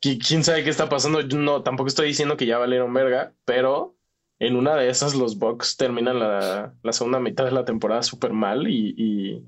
quién 0.01 0.45
sabe 0.45 0.65
qué 0.65 0.71
está 0.71 0.89
pasando. 0.89 1.23
no, 1.23 1.63
tampoco 1.63 1.89
estoy 1.89 2.09
diciendo 2.09 2.37
que 2.37 2.47
ya 2.47 2.59
valieron 2.59 2.93
verga, 2.93 3.35
pero 3.45 3.97
en 4.43 4.57
una 4.57 4.75
de 4.75 4.89
esas 4.89 5.15
los 5.15 5.39
Bucks 5.39 5.77
terminan 5.77 6.19
la, 6.19 6.75
segunda 6.91 7.21
mitad 7.21 7.45
de 7.45 7.53
la 7.53 7.65
temporada 7.65 8.03
súper 8.03 8.33
mal 8.33 8.67
y, 8.69 9.47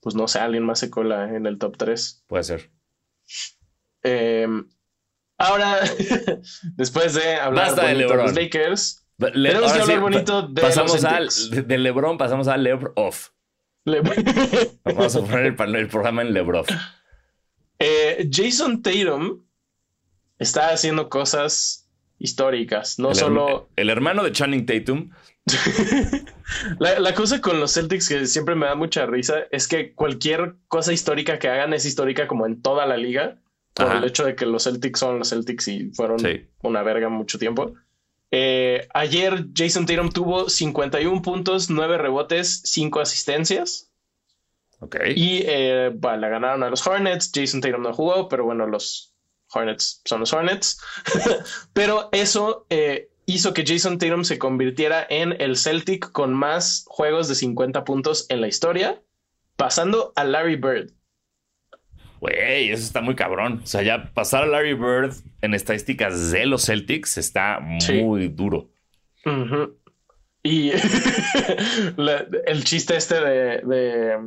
pues 0.00 0.16
no 0.16 0.26
sé, 0.26 0.40
alguien 0.40 0.64
más 0.64 0.80
se 0.80 0.90
cola 0.90 1.32
en 1.36 1.46
el 1.46 1.58
top 1.58 1.76
3. 1.76 2.24
Puede 2.26 2.42
ser. 2.42 2.72
Em, 4.02 4.68
ahora, 5.38 5.78
después 6.74 7.14
de 7.14 7.36
hablar 7.36 7.76
de, 7.76 7.94
los 7.94 8.34
Lakers, 8.34 9.06
tenemos 9.16 9.72
que 9.72 9.80
hablar 9.80 10.00
bonito 10.00 10.42
de 10.42 10.60
pasamos 10.60 11.04
al 11.04 11.28
de 11.48 11.78
LeBron, 11.78 12.18
pasamos 12.18 12.48
a 12.48 12.56
LeBron 12.56 12.92
off. 12.96 13.28
Vamos 14.82 15.14
a 15.14 15.20
poner 15.20 15.46
el, 15.46 15.88
programa 15.88 16.22
en 16.22 16.34
LeBron. 16.34 16.64
Eh, 17.78 18.28
Jason 18.28 18.82
Tatum 18.82 19.44
está 20.40 20.70
haciendo 20.70 21.08
cosas 21.08 21.87
históricas, 22.18 22.98
no 22.98 23.14
solo... 23.14 23.68
el 23.76 23.90
hermano 23.90 24.24
de 24.24 24.32
Channing 24.32 24.66
Tatum. 24.66 25.10
la, 26.78 27.14
cosa 27.14 27.40
con 27.40 27.60
los 27.60 27.72
Celtics 27.72 28.08
que 28.08 28.26
siempre 28.26 28.54
me 28.54 28.66
da 28.66 28.74
mucha 28.74 29.06
risa 29.06 29.44
es 29.50 29.66
que 29.66 29.94
cualquier 29.94 30.56
cosa 30.68 30.92
histórica 30.92 31.38
que 31.38 31.48
hagan 31.48 31.72
es 31.72 31.86
histórica 31.86 32.26
como 32.26 32.46
en 32.46 32.60
toda 32.60 32.86
la 32.86 32.96
liga, 32.96 33.38
por 33.74 33.94
el 33.94 34.04
hecho 34.04 34.24
de 34.24 34.34
que 34.34 34.44
los 34.44 34.64
Celtics 34.64 34.98
son 34.98 35.18
los 35.20 35.30
Celtics 35.30 35.68
y 35.68 35.90
fueron 35.90 36.18
una 36.62 36.82
verga 36.82 37.08
mucho 37.08 37.38
tiempo. 37.38 37.74
Eh, 38.30 38.86
ayer 38.92 39.46
Jason 39.54 39.86
Tatum 39.86 40.10
tuvo 40.10 40.48
51 40.48 41.22
puntos, 41.22 41.70
9 41.70 41.98
rebotes, 41.98 42.62
5 42.64 43.00
asistencias. 43.00 43.90
Ok. 44.80 44.96
Y 45.14 45.42
eh, 45.46 45.92
la 46.02 46.28
ganaron 46.28 46.62
a 46.62 46.70
los 46.70 46.86
Hornets. 46.86 47.30
Jason 47.34 47.60
Tatum 47.60 47.82
no 47.82 47.94
jugó, 47.94 48.28
pero 48.28 48.44
bueno, 48.44 48.66
los 48.66 49.14
Hornets 49.52 50.02
son 50.04 50.20
los 50.20 50.32
Hornets. 50.32 50.80
Pero 51.72 52.08
eso 52.12 52.66
eh, 52.70 53.08
hizo 53.26 53.54
que 53.54 53.64
Jason 53.66 53.98
Tatum 53.98 54.24
se 54.24 54.38
convirtiera 54.38 55.06
en 55.08 55.40
el 55.40 55.56
Celtic 55.56 56.10
con 56.12 56.34
más 56.34 56.84
juegos 56.88 57.28
de 57.28 57.34
50 57.34 57.84
puntos 57.84 58.26
en 58.28 58.40
la 58.40 58.48
historia, 58.48 59.02
pasando 59.56 60.12
a 60.16 60.24
Larry 60.24 60.56
Bird. 60.56 60.92
Güey, 62.20 62.70
eso 62.70 62.82
está 62.82 63.00
muy 63.00 63.14
cabrón. 63.14 63.60
O 63.62 63.66
sea, 63.66 63.82
ya 63.82 64.12
pasar 64.12 64.42
a 64.42 64.46
Larry 64.46 64.74
Bird 64.74 65.14
en 65.40 65.54
estadísticas 65.54 66.32
de 66.32 66.46
los 66.46 66.66
Celtics 66.66 67.16
está 67.16 67.60
muy 67.60 68.28
duro. 68.28 68.70
Y 70.42 70.70
el 72.46 72.64
chiste 72.64 72.96
este 72.96 73.20
de 73.20 74.18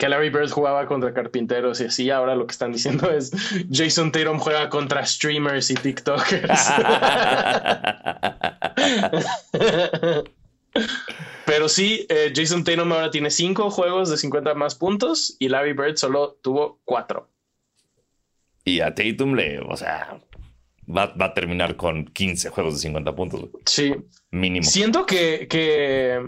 que 0.00 0.08
Larry 0.08 0.30
Bird 0.30 0.50
jugaba 0.50 0.86
contra 0.86 1.12
carpinteros 1.12 1.82
y 1.82 1.84
así. 1.84 2.10
Ahora 2.10 2.34
lo 2.34 2.46
que 2.46 2.52
están 2.52 2.72
diciendo 2.72 3.10
es 3.10 3.30
Jason 3.70 4.10
Tatum 4.10 4.38
juega 4.38 4.70
contra 4.70 5.04
streamers 5.04 5.70
y 5.70 5.74
TikTokers. 5.74 6.70
Pero 11.44 11.68
sí, 11.68 12.06
eh, 12.08 12.32
Jason 12.34 12.64
Tatum 12.64 12.90
ahora 12.92 13.10
tiene 13.10 13.30
cinco 13.30 13.70
juegos 13.70 14.08
de 14.08 14.16
50 14.16 14.54
más 14.54 14.74
puntos 14.74 15.36
y 15.38 15.50
Larry 15.50 15.74
Bird 15.74 15.96
solo 15.96 16.38
tuvo 16.40 16.80
cuatro. 16.86 17.28
Y 18.64 18.80
a 18.80 18.94
Tatum 18.94 19.34
le, 19.34 19.60
o 19.60 19.76
sea, 19.76 20.18
va, 20.88 21.12
a 21.18 21.34
terminar 21.34 21.76
con 21.76 22.06
15 22.06 22.48
juegos 22.48 22.72
de 22.74 22.80
50 22.80 23.14
puntos. 23.14 23.50
Sí. 23.66 23.94
Mínimo. 24.30 24.64
Siento 24.64 25.04
que, 25.04 25.46
que 25.46 26.22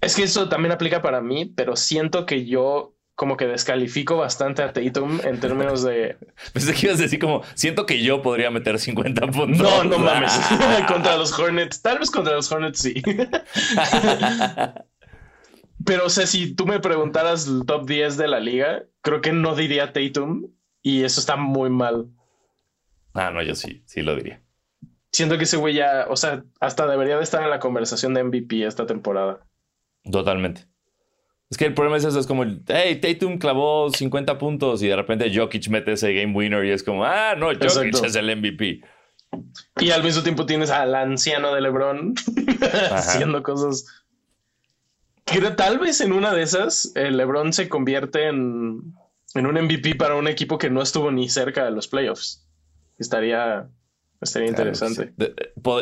es 0.00 0.16
que 0.16 0.22
eso 0.22 0.48
también 0.48 0.72
aplica 0.72 1.02
para 1.02 1.20
mí, 1.20 1.46
pero 1.46 1.76
siento 1.76 2.26
que 2.26 2.46
yo 2.46 2.94
como 3.18 3.36
que 3.36 3.48
descalifico 3.48 4.16
bastante 4.16 4.62
a 4.62 4.72
Tatum 4.72 5.18
en 5.24 5.40
términos 5.40 5.82
de. 5.82 6.16
Pensé 6.52 6.72
que 6.72 6.86
ibas 6.86 7.00
a 7.00 7.02
decir 7.02 7.18
como, 7.18 7.42
siento 7.54 7.84
que 7.84 8.00
yo 8.00 8.22
podría 8.22 8.50
meter 8.52 8.78
50 8.78 9.26
puntos. 9.26 9.58
No, 9.58 9.82
no 9.82 9.98
mames. 10.04 10.32
contra 10.86 11.16
los 11.16 11.36
Hornets. 11.36 11.82
Tal 11.82 11.98
vez 11.98 12.12
contra 12.12 12.34
los 12.34 12.50
Hornets 12.52 12.78
sí. 12.78 13.02
Pero, 15.84 16.06
o 16.06 16.10
sea, 16.10 16.28
si 16.28 16.54
tú 16.54 16.64
me 16.66 16.78
preguntaras 16.78 17.48
el 17.48 17.66
top 17.66 17.88
10 17.88 18.18
de 18.18 18.28
la 18.28 18.38
liga, 18.38 18.84
creo 19.00 19.20
que 19.20 19.32
no 19.32 19.56
diría 19.56 19.92
Tatum 19.92 20.52
y 20.80 21.02
eso 21.02 21.18
está 21.18 21.34
muy 21.34 21.70
mal. 21.70 22.06
Ah, 23.14 23.30
no, 23.32 23.42
yo 23.42 23.56
sí, 23.56 23.82
sí 23.84 24.02
lo 24.02 24.14
diría. 24.14 24.42
Siento 25.10 25.38
que 25.38 25.44
ese 25.44 25.56
güey 25.56 25.74
ya, 25.74 26.06
o 26.08 26.16
sea, 26.16 26.44
hasta 26.60 26.86
debería 26.86 27.16
de 27.16 27.24
estar 27.24 27.42
en 27.42 27.50
la 27.50 27.58
conversación 27.58 28.14
de 28.14 28.22
MVP 28.22 28.64
esta 28.64 28.86
temporada. 28.86 29.47
Totalmente. 30.10 30.66
Es 31.50 31.56
que 31.56 31.64
el 31.64 31.74
problema 31.74 31.96
es 31.96 32.04
eso, 32.04 32.20
es 32.20 32.26
como, 32.26 32.44
hey, 32.66 33.00
Tatum 33.00 33.38
clavó 33.38 33.90
50 33.90 34.36
puntos 34.36 34.82
y 34.82 34.88
de 34.88 34.96
repente 34.96 35.32
Jokic 35.34 35.68
mete 35.68 35.92
ese 35.92 36.12
game 36.12 36.34
winner 36.34 36.64
y 36.64 36.70
es 36.70 36.82
como, 36.82 37.04
ah, 37.04 37.34
no, 37.36 37.46
Jokic 37.46 38.04
es 38.04 38.16
el 38.16 38.36
MVP. 38.36 38.82
Y 39.80 39.90
al 39.90 40.02
mismo 40.02 40.22
tiempo 40.22 40.44
tienes 40.44 40.70
al 40.70 40.94
anciano 40.94 41.54
de 41.54 41.60
LeBron 41.60 42.14
haciendo 42.90 43.42
cosas. 43.42 43.86
Que 45.24 45.40
tal 45.50 45.78
vez 45.78 46.00
en 46.00 46.12
una 46.12 46.32
de 46.32 46.42
esas 46.42 46.92
el 46.94 47.16
LeBron 47.16 47.52
se 47.52 47.68
convierte 47.68 48.28
en, 48.28 48.94
en 49.34 49.46
un 49.46 49.54
MVP 49.54 49.94
para 49.94 50.16
un 50.16 50.28
equipo 50.28 50.58
que 50.58 50.70
no 50.70 50.82
estuvo 50.82 51.10
ni 51.10 51.28
cerca 51.28 51.64
de 51.64 51.70
los 51.70 51.88
playoffs. 51.88 52.46
Estaría 52.98 53.68
Estaría 54.20 54.48
interesante. 54.48 55.12
Eh, 55.18 55.34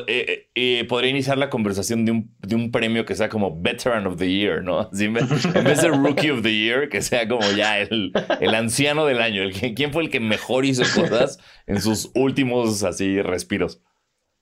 eh, 0.08 0.50
eh, 0.54 0.84
podría 0.86 1.10
iniciar 1.10 1.38
la 1.38 1.48
conversación 1.48 2.04
de 2.04 2.12
un, 2.12 2.36
de 2.40 2.54
un, 2.54 2.70
premio 2.70 3.06
que 3.06 3.14
sea 3.14 3.30
como 3.30 3.62
Veteran 3.62 4.06
of 4.06 4.18
the 4.18 4.30
Year, 4.30 4.62
¿no? 4.62 4.90
en, 4.92 5.14
vez, 5.14 5.80
de 5.80 5.88
Rookie 5.88 6.30
of 6.30 6.42
the 6.42 6.54
Year, 6.54 6.90
que 6.90 7.00
sea 7.00 7.26
como 7.26 7.50
ya 7.52 7.78
el, 7.78 8.12
el 8.40 8.54
anciano 8.54 9.06
del 9.06 9.22
año. 9.22 9.42
El, 9.42 9.54
¿Quién 9.74 9.90
fue 9.90 10.02
el 10.02 10.10
que 10.10 10.20
mejor 10.20 10.66
hizo 10.66 10.82
cosas 10.82 11.38
en 11.66 11.80
sus 11.80 12.10
últimos 12.14 12.82
así 12.82 13.22
respiros? 13.22 13.80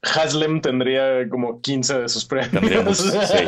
Haslem 0.03 0.61
tendría 0.61 1.29
como 1.29 1.61
15 1.61 2.01
de 2.01 2.09
sus 2.09 2.25
premios. 2.25 2.99
Sí. 2.99 3.45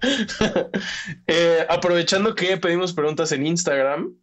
aprovechando 1.68 2.36
que 2.36 2.56
pedimos 2.56 2.92
preguntas 2.92 3.32
en 3.32 3.46
Instagram, 3.46 4.16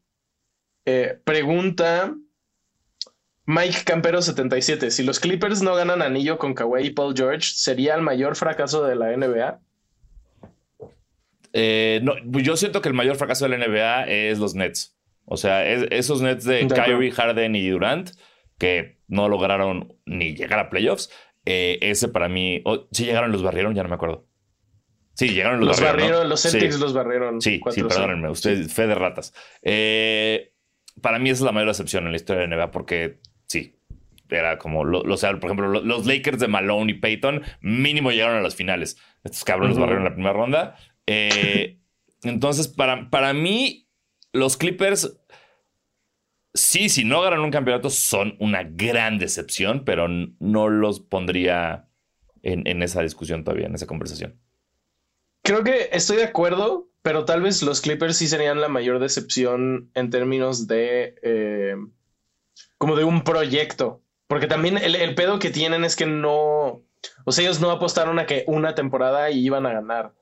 pregunta 1.26 2.16
Mike 3.46 3.80
Campero 3.86 4.22
77. 4.22 4.92
Si 4.92 5.04
los 5.04 5.20
Clippers 5.20 5.62
no 5.62 5.76
ganan 5.76 6.02
anillo 6.02 6.38
con 6.38 6.54
Kawhi 6.54 6.88
y 6.88 6.90
Paul 6.92 7.16
George, 7.16 7.50
¿sería 7.54 7.96
el 7.96 8.02
mayor 8.02 8.36
fracaso 8.36 8.84
de 8.86 8.96
la 8.96 9.16
NBA? 9.16 9.60
Eh, 11.54 12.00
no, 12.04 12.14
yo 12.42 12.56
siento 12.56 12.82
que 12.82 12.90
el 12.90 12.96
mayor 12.96 13.16
fracaso 13.16 13.48
de 13.48 13.58
la 13.58 13.68
NBA 13.68 14.06
es 14.08 14.40
los 14.40 14.56
Nets. 14.56 14.98
O 15.26 15.38
sea, 15.38 15.66
esos 15.66 16.22
Nets 16.22 16.46
de, 16.46 16.68
Kyrie, 16.68 17.12
Harden 17.12 17.56
y 17.56 17.70
Durant 17.70 18.12
que 18.58 19.00
no 19.08 19.28
lograron 19.28 19.96
ni 20.06 20.36
llegar 20.36 20.60
a 20.60 20.70
playoffs. 20.70 21.10
Eh, 21.46 21.80
ese 21.82 22.10
para 22.10 22.30
mí, 22.30 22.64
si 22.92 23.06
llegaron, 23.06 23.32
los 23.32 23.42
barrieron, 23.42 23.74
ya 23.74 23.82
no 23.82 23.90
me 23.90 23.96
acuerdo. 23.96 24.28
Sí, 25.16 25.30
llegaron 25.30 25.60
los, 25.60 25.70
los 25.70 25.82
barrieron. 25.82 26.30
Los 26.30 26.44
Celtics 26.44 26.80
los 26.80 26.94
barrieron. 26.94 27.42
Sí, 27.42 27.60
sí, 27.72 27.82
perdónenme, 27.82 28.30
usted, 28.30 28.68
fe 28.68 28.88
de 28.88 28.96
ratas. 28.96 29.34
Eh, 29.64 30.54
para 31.02 31.18
mí 31.18 31.30
esa 31.30 31.40
es 31.40 31.46
la 31.46 31.52
mayor 31.52 31.70
excepción 31.70 32.06
en 32.06 32.12
la 32.12 32.18
historia 32.18 32.44
de 32.44 32.48
la 32.48 32.56
NBA 32.56 32.72
porque 32.72 33.20
sí. 33.24 33.31
Era 34.32 34.58
como, 34.58 34.86
lo, 34.86 35.18
sea, 35.18 35.38
por 35.40 35.52
ejemplo, 35.52 35.82
los 35.82 36.06
Lakers 36.06 36.40
de 36.40 36.48
Malone 36.48 36.94
y 36.94 36.96
Peyton 36.96 37.44
mínimo 37.60 38.12
llegaron 38.12 38.38
a 38.38 38.42
las 38.42 38.56
finales. 38.56 38.98
Estos 39.24 39.44
cabrones 39.44 39.78
barrieron 39.78 40.06
la 40.06 40.14
primera 40.14 40.34
ronda. 40.34 40.78
Eh, 41.06 41.80
entonces, 42.24 42.70
para, 42.70 43.10
para 43.10 43.34
mí, 43.34 43.90
los 44.32 44.56
Clippers, 44.56 45.20
sí, 46.54 46.88
si 46.88 47.04
no 47.04 47.22
ganan 47.22 47.42
un 47.42 47.52
campeonato, 47.52 47.90
son 47.90 48.38
una 48.40 48.64
gran 48.64 49.20
decepción, 49.20 49.84
pero 49.84 50.08
no 50.08 50.70
los 50.70 51.02
pondría 51.02 51.90
en, 52.42 52.66
en 52.68 52.84
esa 52.84 53.02
discusión 53.02 53.44
todavía, 53.44 53.68
en 53.68 53.76
esa 53.76 53.88
conversación. 53.88 54.40
Creo 55.44 55.64
que 55.64 55.90
estoy 55.92 56.18
de 56.18 56.24
acuerdo, 56.24 56.90
pero 57.02 57.26
tal 57.26 57.42
vez 57.42 57.64
los 57.64 57.82
Clippers 57.82 58.16
sí 58.16 58.28
serían 58.28 58.62
la 58.62 58.70
mayor 58.70 59.00
decepción 59.00 59.92
en 59.94 60.10
términos 60.10 60.68
de... 60.68 61.16
Eh, 61.22 61.76
como 62.78 62.96
de 62.96 63.04
un 63.04 63.24
proyecto. 63.24 64.01
Porque 64.32 64.48
también 64.48 64.78
el, 64.78 65.14
pedo 65.14 65.40
que 65.40 65.50
tienen 65.50 65.84
es 65.84 65.98
que 65.98 66.06
no. 66.06 66.86
O 67.26 67.32
sea, 67.34 67.44
ellos 67.44 67.60
no 67.60 67.70
apostaron 67.70 68.18
a 68.18 68.26
que 68.26 68.46
una 68.48 68.76
temporada 68.76 69.30
y 69.30 69.46
iban 69.46 69.66
a 69.66 69.74
ganar. 69.74 70.14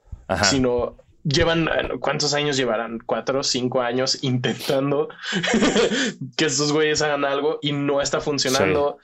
Sino 0.46 0.98
llevan, 1.24 1.68
eh, 1.68 2.00
¿cuántos 2.00 2.34
años 2.34 2.58
llevarán? 2.58 2.98
Cuatro, 3.06 3.44
cinco 3.44 3.82
años 3.82 4.24
intentando 4.24 5.10
que 6.38 6.46
estos 6.46 6.72
güeyes 6.72 7.04
hagan 7.04 7.24
algo 7.24 7.60
y 7.62 7.72
no 7.72 8.02
está 8.02 8.20
funcionando. 8.20 8.98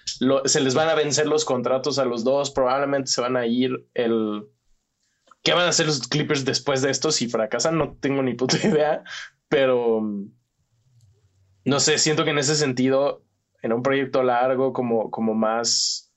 se 0.46 0.60
les 0.60 0.74
van 0.74 0.90
a 0.90 0.96
vencer 0.96 1.28
los 1.28 1.46
contratos 1.46 2.00
a 2.00 2.06
los 2.06 2.24
dos, 2.24 2.50
probablemente 2.50 3.12
se 3.12 3.22
van 3.22 3.38
a 3.38 3.46
ir 3.46 3.86
el... 3.94 4.48
¿Qué 5.44 5.54
van 5.54 5.68
a 5.68 5.70
hacer 5.70 5.86
los 5.86 6.08
Clippers 6.08 6.46
después 6.46 6.82
de 6.82 6.90
esto 6.90 7.12
si 7.12 7.28
fracasan? 7.28 7.78
No 7.78 7.96
tengo 8.00 8.24
ni 8.24 8.34
puta 8.34 8.58
idea, 8.68 9.04
pero 9.50 10.02
no 11.64 11.80
sé, 11.80 12.00
siento 12.00 12.24
que 12.24 12.32
en 12.32 12.40
ese 12.40 12.56
sentido, 12.56 13.22
en 13.62 13.74
un 13.74 13.84
proyecto 13.84 14.24
largo, 14.24 14.74
como, 14.74 15.12
como 15.12 15.34
más, 15.34 16.14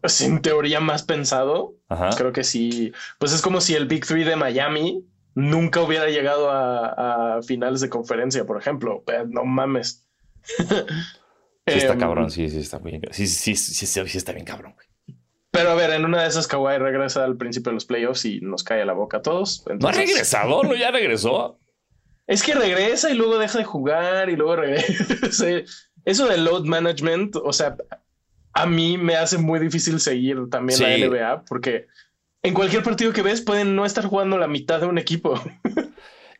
pues 0.00 0.20
en 0.20 0.42
teoría 0.42 0.80
más 0.80 1.02
pensado, 1.02 1.74
creo 2.16 2.32
que 2.32 2.44
sí, 2.44 2.92
pues 3.18 3.32
es 3.32 3.42
como 3.42 3.60
si 3.60 3.74
el 3.74 3.86
Big 3.86 4.06
Three 4.06 4.24
de 4.24 4.36
Miami 4.36 5.04
nunca 5.34 5.80
hubiera 5.80 6.08
llegado 6.08 6.50
a, 6.50 7.40
finales 7.42 7.80
de 7.80 7.88
conferencia, 7.88 8.44
por 8.44 8.58
ejemplo. 8.58 9.02
No 9.28 9.44
mames. 9.44 10.06
Sí 11.66 11.78
está 11.78 11.92
em, 11.92 12.00
cabrón, 12.00 12.30
sí, 12.30 12.48
sí 12.48 12.58
está 12.58 12.78
bien. 12.78 13.02
Sí, 13.12 13.28
sí, 13.28 13.54
sí, 13.54 13.86
sí, 13.86 14.18
está 14.18 14.32
bien 14.32 14.44
cabrón, 14.44 14.74
Pero 15.52 15.70
a 15.70 15.74
ver, 15.74 15.90
en 15.90 16.04
una 16.04 16.22
de 16.22 16.28
esas 16.28 16.48
Kawhi 16.48 16.78
regresa 16.78 17.22
al 17.22 17.36
principio 17.36 17.70
de 17.70 17.74
los 17.74 17.84
playoffs 17.84 18.24
y 18.24 18.40
nos 18.40 18.64
cae 18.64 18.82
a 18.82 18.84
la 18.84 18.92
boca 18.92 19.18
a 19.18 19.22
todos. 19.22 19.64
¿No 19.78 19.88
ha 19.88 19.92
regresado? 19.92 20.64
¿No 20.64 20.74
ya 20.74 20.90
regresó? 20.90 21.60
Es 22.26 22.42
que 22.42 22.54
regresa 22.54 23.10
y 23.10 23.14
luego 23.14 23.38
deja 23.38 23.58
de 23.58 23.64
jugar 23.64 24.30
y 24.30 24.36
luego 24.36 24.56
regresa. 24.56 25.46
Eso 26.04 26.26
del 26.26 26.44
load 26.44 26.64
management, 26.64 27.36
o 27.36 27.52
sea, 27.52 27.76
a 28.52 28.66
mí 28.66 28.98
me 28.98 29.16
hace 29.16 29.38
muy 29.38 29.58
difícil 29.58 30.00
seguir 30.00 30.48
también 30.50 30.80
la 30.80 31.08
NBA 31.08 31.44
porque 31.44 31.86
en 32.42 32.54
cualquier 32.54 32.82
partido 32.82 33.12
que 33.12 33.22
ves 33.22 33.40
pueden 33.40 33.76
no 33.76 33.84
estar 33.84 34.04
jugando 34.06 34.38
la 34.38 34.48
mitad 34.48 34.80
de 34.80 34.86
un 34.86 34.98
equipo. 34.98 35.40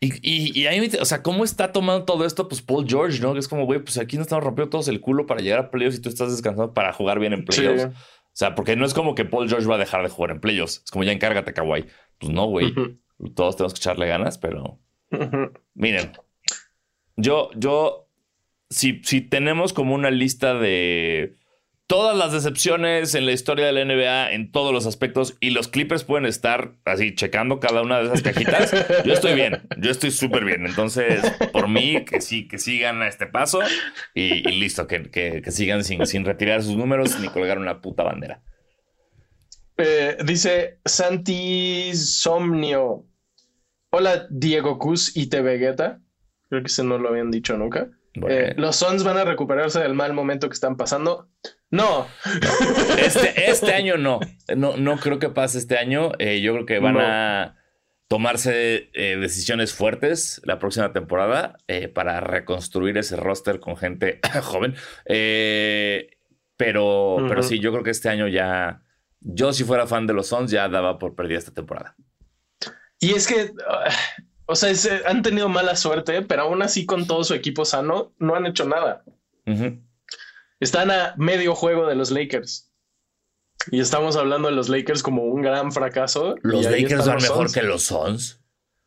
Y, 0.03 0.59
y, 0.59 0.67
ahí, 0.67 0.91
o 0.99 1.05
sea, 1.05 1.23
¿cómo 1.23 1.45
está 1.45 1.73
tomando 1.73 2.07
todo 2.07 2.25
esto? 2.25 2.49
Pues 2.49 2.63
Paul 2.63 2.87
George, 2.89 3.21
¿no? 3.21 3.35
Que 3.35 3.39
es 3.39 3.49
como, 3.49 3.67
güey, 3.67 3.81
pues 3.81 3.99
aquí 3.99 4.17
nos 4.17 4.29
estamos 4.29 4.43
rompiendo 4.43 4.71
todos 4.71 4.89
el 4.89 5.03
culo 5.03 5.27
para 5.27 5.43
llegar 5.43 5.59
a 5.59 5.71
playoffs 5.71 5.99
y 5.99 6.01
tú 6.01 6.09
estás 6.09 6.31
descansando 6.31 6.73
para 6.73 6.95
jugar 6.95 7.19
bien 7.19 7.35
en 7.35 7.45
playoffs. 7.45 7.85
O 7.85 8.33
sea, 8.33 8.55
porque 8.55 8.77
no 8.77 8.87
es 8.87 8.95
como 8.95 9.15
que 9.15 9.27
Paul 9.27 9.47
George 9.47 9.67
va 9.67 9.75
a 9.75 9.79
dejar 9.79 10.03
de 10.03 10.09
jugar 10.09 10.31
en 10.31 10.41
playoffs. 10.41 10.81
Es 10.87 10.91
como 10.91 11.05
ya 11.05 11.13
encárgate, 11.13 11.53
Kawhi. 11.53 11.85
Pues 12.19 12.33
no, 12.33 12.47
güey. 12.47 12.73
Todos 13.35 13.57
tenemos 13.57 13.75
que 13.75 13.79
echarle 13.79 14.07
ganas, 14.07 14.39
pero. 14.39 14.81
Miren, 15.75 16.13
yo, 17.17 17.51
yo, 17.55 18.00
si, 18.71 19.03
si 19.05 19.21
tenemos 19.21 19.73
como 19.73 19.95
una 19.95 20.11
lista 20.11 20.55
de 20.55 21.37
todas 21.91 22.17
las 22.17 22.31
decepciones 22.31 23.17
en 23.17 23.27
la 23.27 23.33
historia 23.33 23.67
de 23.67 23.73
la 23.73 23.85
NBA 23.85 24.31
en 24.31 24.53
todos 24.53 24.73
los 24.73 24.87
aspectos 24.87 25.37
y 25.41 25.51
los 25.51 25.67
Clippers 25.67 26.05
pueden 26.05 26.25
estar 26.25 26.77
así 26.85 27.17
checando 27.17 27.59
cada 27.59 27.83
una 27.83 27.99
de 27.99 28.05
esas 28.05 28.23
cajitas. 28.23 28.71
Yo 29.05 29.13
estoy 29.13 29.35
bien, 29.35 29.67
yo 29.79 29.91
estoy 29.91 30.13
súper 30.13 30.45
bien. 30.45 30.67
Entonces, 30.67 31.21
por 31.53 31.69
mí, 31.69 32.05
que 32.05 32.21
sí, 32.21 32.47
que 32.47 32.59
sigan 32.59 33.03
a 33.03 33.09
este 33.09 33.27
paso 33.27 33.59
y, 34.15 34.43
listo, 34.53 34.87
que, 34.87 35.43
sigan 35.49 35.83
sin, 35.83 36.07
sin 36.07 36.25
retirar 36.25 36.63
sus 36.63 36.77
números 36.77 37.19
ni 37.19 37.27
colgar 37.27 37.59
una 37.59 37.81
puta 37.81 38.05
bandera. 38.05 38.41
Eh, 39.77 40.17
dice 40.25 40.79
Santi 40.85 41.91
Somnio. 41.95 43.05
Hola, 43.91 44.29
Diego 44.31 44.79
Cus 44.79 45.17
y 45.17 45.27
Te 45.29 45.41
Vegeta. 45.41 46.01
Creo 46.49 46.63
que 46.63 46.69
ese 46.69 46.85
no 46.85 46.99
lo 46.99 47.09
habían 47.09 47.33
dicho 47.33 47.57
nunca. 47.57 47.91
Eh, 48.15 48.55
los 48.57 48.77
Suns 48.77 49.05
van 49.05 49.19
a 49.19 49.25
recuperarse 49.25 49.81
del 49.81 49.95
mal 49.95 50.13
momento 50.13 50.49
que 50.49 50.55
están 50.55 50.77
pasando. 50.77 51.29
No. 51.71 52.07
Este, 52.99 53.51
este 53.51 53.73
año 53.75 53.97
no. 53.97 54.21
no. 54.57 54.77
No 54.77 54.97
creo 54.99 55.19
que 55.19 55.29
pase 55.29 55.59
este 55.59 55.79
año. 55.79 56.13
Eh, 56.19 56.41
yo 56.41 56.53
creo 56.55 56.67
que 56.67 56.79
van 56.81 56.99
a 56.99 57.57
tomarse 58.09 58.91
eh, 58.93 59.17
decisiones 59.21 59.73
fuertes 59.73 60.41
la 60.45 60.59
próxima 60.59 60.93
temporada 60.93 61.59
para 61.95 62.21
reconstruir 62.21 62.99
ese 62.99 63.17
roster 63.17 63.61
con 63.61 63.77
gente 63.77 64.21
joven. 64.43 64.75
pero, 66.57 67.25
pero 67.29 67.43
sí, 67.43 67.61
yo 67.61 67.71
creo 67.73 67.85
que 67.85 67.91
este 67.91 68.09
año 68.09 68.27
ya. 68.29 68.83
Yo, 69.23 69.53
si 69.53 69.65
fuera 69.65 69.87
fan 69.87 70.07
de 70.07 70.15
los 70.15 70.29
Suns, 70.29 70.51
ya 70.51 70.69
daba 70.69 70.99
por 70.99 71.15
perdida 71.15 71.39
esta 71.39 71.53
temporada. 71.53 71.95
Y 72.99 73.13
es 73.13 73.27
que. 73.27 73.53
O 74.51 74.57
sea, 74.57 74.73
han 75.07 75.23
tenido 75.23 75.49
mala 75.49 75.77
suerte, 75.77 76.23
pero 76.23 76.43
aún 76.43 76.61
así 76.61 76.85
con 76.85 77.07
todo 77.07 77.23
su 77.23 77.35
equipo 77.35 77.65
sano, 77.65 78.13
no 78.19 78.35
han 78.35 78.47
hecho 78.47 78.65
nada. 78.65 79.05
Están 80.59 80.91
a 80.91 81.15
medio 81.17 81.55
juego 81.55 81.87
de 81.87 81.95
los 81.95 82.11
Lakers. 82.11 82.73
Y 83.71 83.79
estamos 83.79 84.17
hablando 84.17 84.49
de 84.49 84.55
los 84.55 84.69
Lakers 84.69 85.05
como 85.05 85.23
un 85.23 85.43
gran 85.43 85.71
fracaso. 85.71 86.35
¿Los 86.43 86.65
Lakers 86.65 87.07
van 87.07 87.23
mejor 87.23 87.53
que 87.53 87.63
los 87.63 87.85
Suns? 87.85 88.41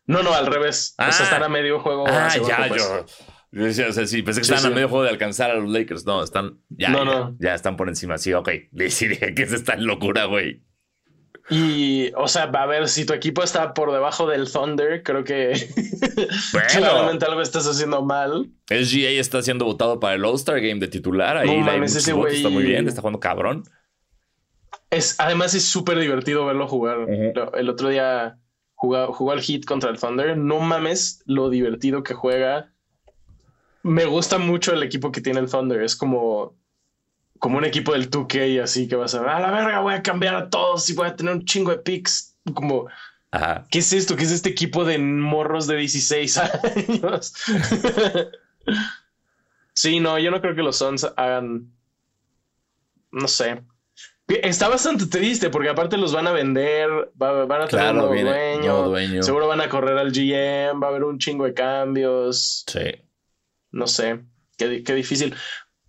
No, 0.06 0.22
no, 0.22 0.34
al 0.34 0.48
revés. 0.48 0.96
Ah, 0.98 1.10
están 1.10 1.44
a 1.44 1.48
medio 1.48 1.80
juego. 1.80 2.06
Ah, 2.10 2.30
ya, 2.46 2.68
yo. 2.68 3.06
Decía, 3.52 3.88
o 3.88 3.94
sea, 3.94 4.06
sí, 4.06 4.22
pensé 4.22 4.42
que 4.42 4.54
estaban 4.54 4.74
a 4.74 4.76
medio 4.76 4.90
juego 4.90 5.04
de 5.04 5.12
alcanzar 5.12 5.52
a 5.52 5.56
los 5.56 5.70
Lakers. 5.70 6.06
No, 6.06 6.22
están. 6.22 6.60
Ya, 6.70 6.90
no, 6.90 7.06
no. 7.06 7.38
ya, 7.40 7.54
están 7.54 7.78
por 7.78 7.88
encima. 7.88 8.18
Sí, 8.18 8.34
ok. 8.34 8.50
Decidí 8.72 9.18
que 9.18 9.44
es 9.44 9.54
esta 9.54 9.78
locura, 9.78 10.26
güey. 10.26 10.62
Y, 11.50 12.12
o 12.16 12.28
sea, 12.28 12.44
a 12.44 12.66
ver, 12.66 12.88
si 12.88 13.06
tu 13.06 13.14
equipo 13.14 13.44
está 13.44 13.74
por 13.74 13.92
debajo 13.92 14.28
del 14.28 14.50
Thunder, 14.50 15.04
creo 15.04 15.26
que 15.26 15.54
claramente 16.72 17.26
algo 17.26 17.42
estás 17.42 17.68
haciendo 17.68 18.02
mal. 18.02 18.50
SGA 18.70 19.10
está 19.10 19.42
siendo 19.42 19.66
votado 19.66 20.00
para 20.00 20.16
el 20.16 20.24
All-Star 20.24 20.62
Game 20.62 20.80
de 20.80 20.88
titular. 20.88 21.38
Ahí 21.38 21.60
no, 21.60 21.84
ese 21.84 22.14
güey 22.14 22.38
está 22.38 22.50
muy 22.50 22.64
bien, 22.64 22.88
está 22.88 23.02
jugando 23.02 23.20
cabrón. 23.20 23.64
Es, 24.90 25.20
además, 25.20 25.54
es 25.54 25.66
súper 25.66 26.00
divertido 26.00 26.46
verlo 26.46 26.68
jugar. 26.68 27.08
El 27.10 27.70
otro 27.70 27.90
día 27.90 28.38
jugó, 28.76 29.12
jugó 29.12 29.32
al 29.32 29.42
hit 29.42 29.66
contra 29.66 29.90
el 29.90 30.00
Thunder. 30.00 30.38
No 30.38 30.60
mames 30.60 31.24
lo 31.26 31.50
divertido 31.50 32.04
que 32.04 32.14
juega. 32.14 32.72
Me 33.82 34.06
gusta 34.06 34.38
mucho 34.38 34.72
el 34.72 34.82
equipo 34.82 35.12
que 35.12 35.20
tiene 35.20 35.42
el 35.42 35.50
Thunder. 35.50 35.82
Es 35.82 35.98
como 35.98 36.56
como 37.40 37.58
un 37.58 37.66
equipo 37.66 37.94
del 37.94 38.10
2K 38.10 38.62
así 38.62 38.88
que 38.88 38.96
vas 38.96 39.14
a 39.16 39.22
ver, 39.22 39.30
a 39.30 39.40
la 39.40 39.52
verga, 39.52 39.80
voy 39.80 39.94
a 39.94 40.02
cambiar 40.02 40.36
a 40.36 40.50
todos 40.50 40.90
y 40.90 40.94
voy 40.94 41.08
a 41.08 41.16
tener 41.16 41.34
un 41.34 41.46
chingo 41.46 41.72
de 41.72 41.78
picks. 41.80 42.38
Como, 42.54 42.88
¿qué 43.70 43.80
es 43.80 43.94
esto? 43.94 44.16
¿Qué 44.16 44.24
es 44.24 44.32
este 44.32 44.50
equipo 44.50 44.86
de 44.86 44.98
morros 44.98 45.68
de 45.68 45.78
16 45.78 46.38
años? 46.38 47.34
sí, 49.74 50.00
no, 50.00 50.20
yo 50.20 50.32
no 50.32 50.42
creo 50.42 50.56
que 50.56 50.64
los 50.64 50.78
Suns 50.78 51.06
hagan, 51.18 51.72
no 53.12 53.28
sé. 53.28 53.62
Está 54.28 54.70
bastante 54.70 55.06
triste 55.08 55.50
porque 55.50 55.70
aparte 55.70 55.98
los 55.98 56.14
van 56.14 56.28
a 56.28 56.32
vender, 56.32 56.90
van 57.16 57.52
a 57.52 57.68
tener 57.68 57.92
un 57.92 57.98
nuevo 57.98 58.90
dueño, 58.90 59.22
seguro 59.22 59.48
van 59.48 59.60
a 59.60 59.68
correr 59.68 59.98
al 59.98 60.12
GM, 60.12 60.80
va 60.82 60.88
a 60.88 60.90
haber 60.90 61.04
un 61.04 61.20
chingo 61.20 61.44
de 61.44 61.54
cambios. 61.54 62.64
Sí. 62.68 63.04
No 63.72 63.86
sé, 63.86 64.22
qué, 64.58 64.82
qué 64.84 64.94
difícil 64.94 65.36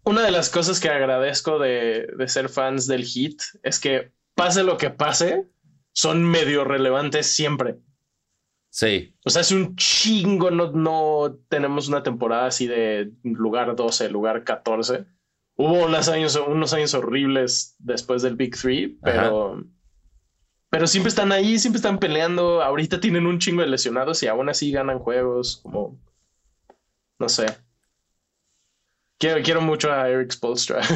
una 0.04 0.22
de 0.22 0.30
las 0.30 0.50
cosas 0.50 0.80
que 0.80 0.88
agradezco 0.88 1.58
de, 1.58 2.06
ser 2.26 2.48
fans 2.48 2.86
del 2.86 3.04
hit 3.04 3.40
es 3.62 3.80
que 3.80 4.12
pase 4.34 4.62
lo 4.62 4.76
que 4.76 4.90
pase, 4.90 5.48
son 5.92 6.22
medio 6.22 6.64
relevantes 6.64 7.26
siempre. 7.26 7.78
Sí. 8.68 9.16
O 9.24 9.30
sea, 9.30 9.42
es 9.42 9.52
un 9.52 9.76
chingo, 9.76 10.50
no, 10.50 10.72
no 10.72 11.38
tenemos 11.48 11.88
una 11.88 12.02
temporada 12.02 12.46
así 12.46 12.66
de 12.66 13.12
lugar 13.22 13.74
12, 13.74 14.08
lugar 14.10 14.44
14. 14.44 15.06
Hubo 15.56 15.84
unos 15.84 16.08
años, 16.08 16.34
unos 16.34 16.74
años 16.74 16.94
horribles 16.94 17.76
después 17.78 18.22
del 18.22 18.34
Big 18.34 18.56
Three, 18.56 18.98
pero, 19.00 19.64
pero 20.68 20.88
siempre 20.88 21.08
están 21.08 21.30
ahí, 21.30 21.58
siempre 21.60 21.78
están 21.78 21.98
peleando. 21.98 22.62
Ahorita 22.62 22.98
tienen 22.98 23.26
un 23.26 23.38
chingo 23.38 23.62
de 23.62 23.68
lesionados 23.68 24.22
y 24.24 24.26
aún 24.26 24.48
así 24.48 24.72
ganan 24.72 24.98
juegos, 24.98 25.60
como, 25.62 26.00
no 27.20 27.28
sé. 27.28 27.46
Quiero, 29.18 29.60
mucho 29.60 29.92
a 29.92 30.08
Eric 30.08 30.32
Spolstra. 30.32 30.80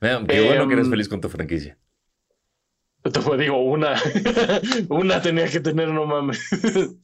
qué 0.00 0.40
bueno 0.46 0.68
que 0.68 0.74
eres 0.74 0.86
em, 0.86 0.90
feliz 0.90 1.08
con 1.08 1.20
tu 1.20 1.28
franquicia. 1.28 1.76
Te 3.02 3.36
digo, 3.36 3.62
una. 3.62 4.00
una 4.88 5.20
tenía 5.20 5.48
que 5.48 5.60
tener, 5.60 5.88
no 5.88 6.06
mames. 6.06 6.40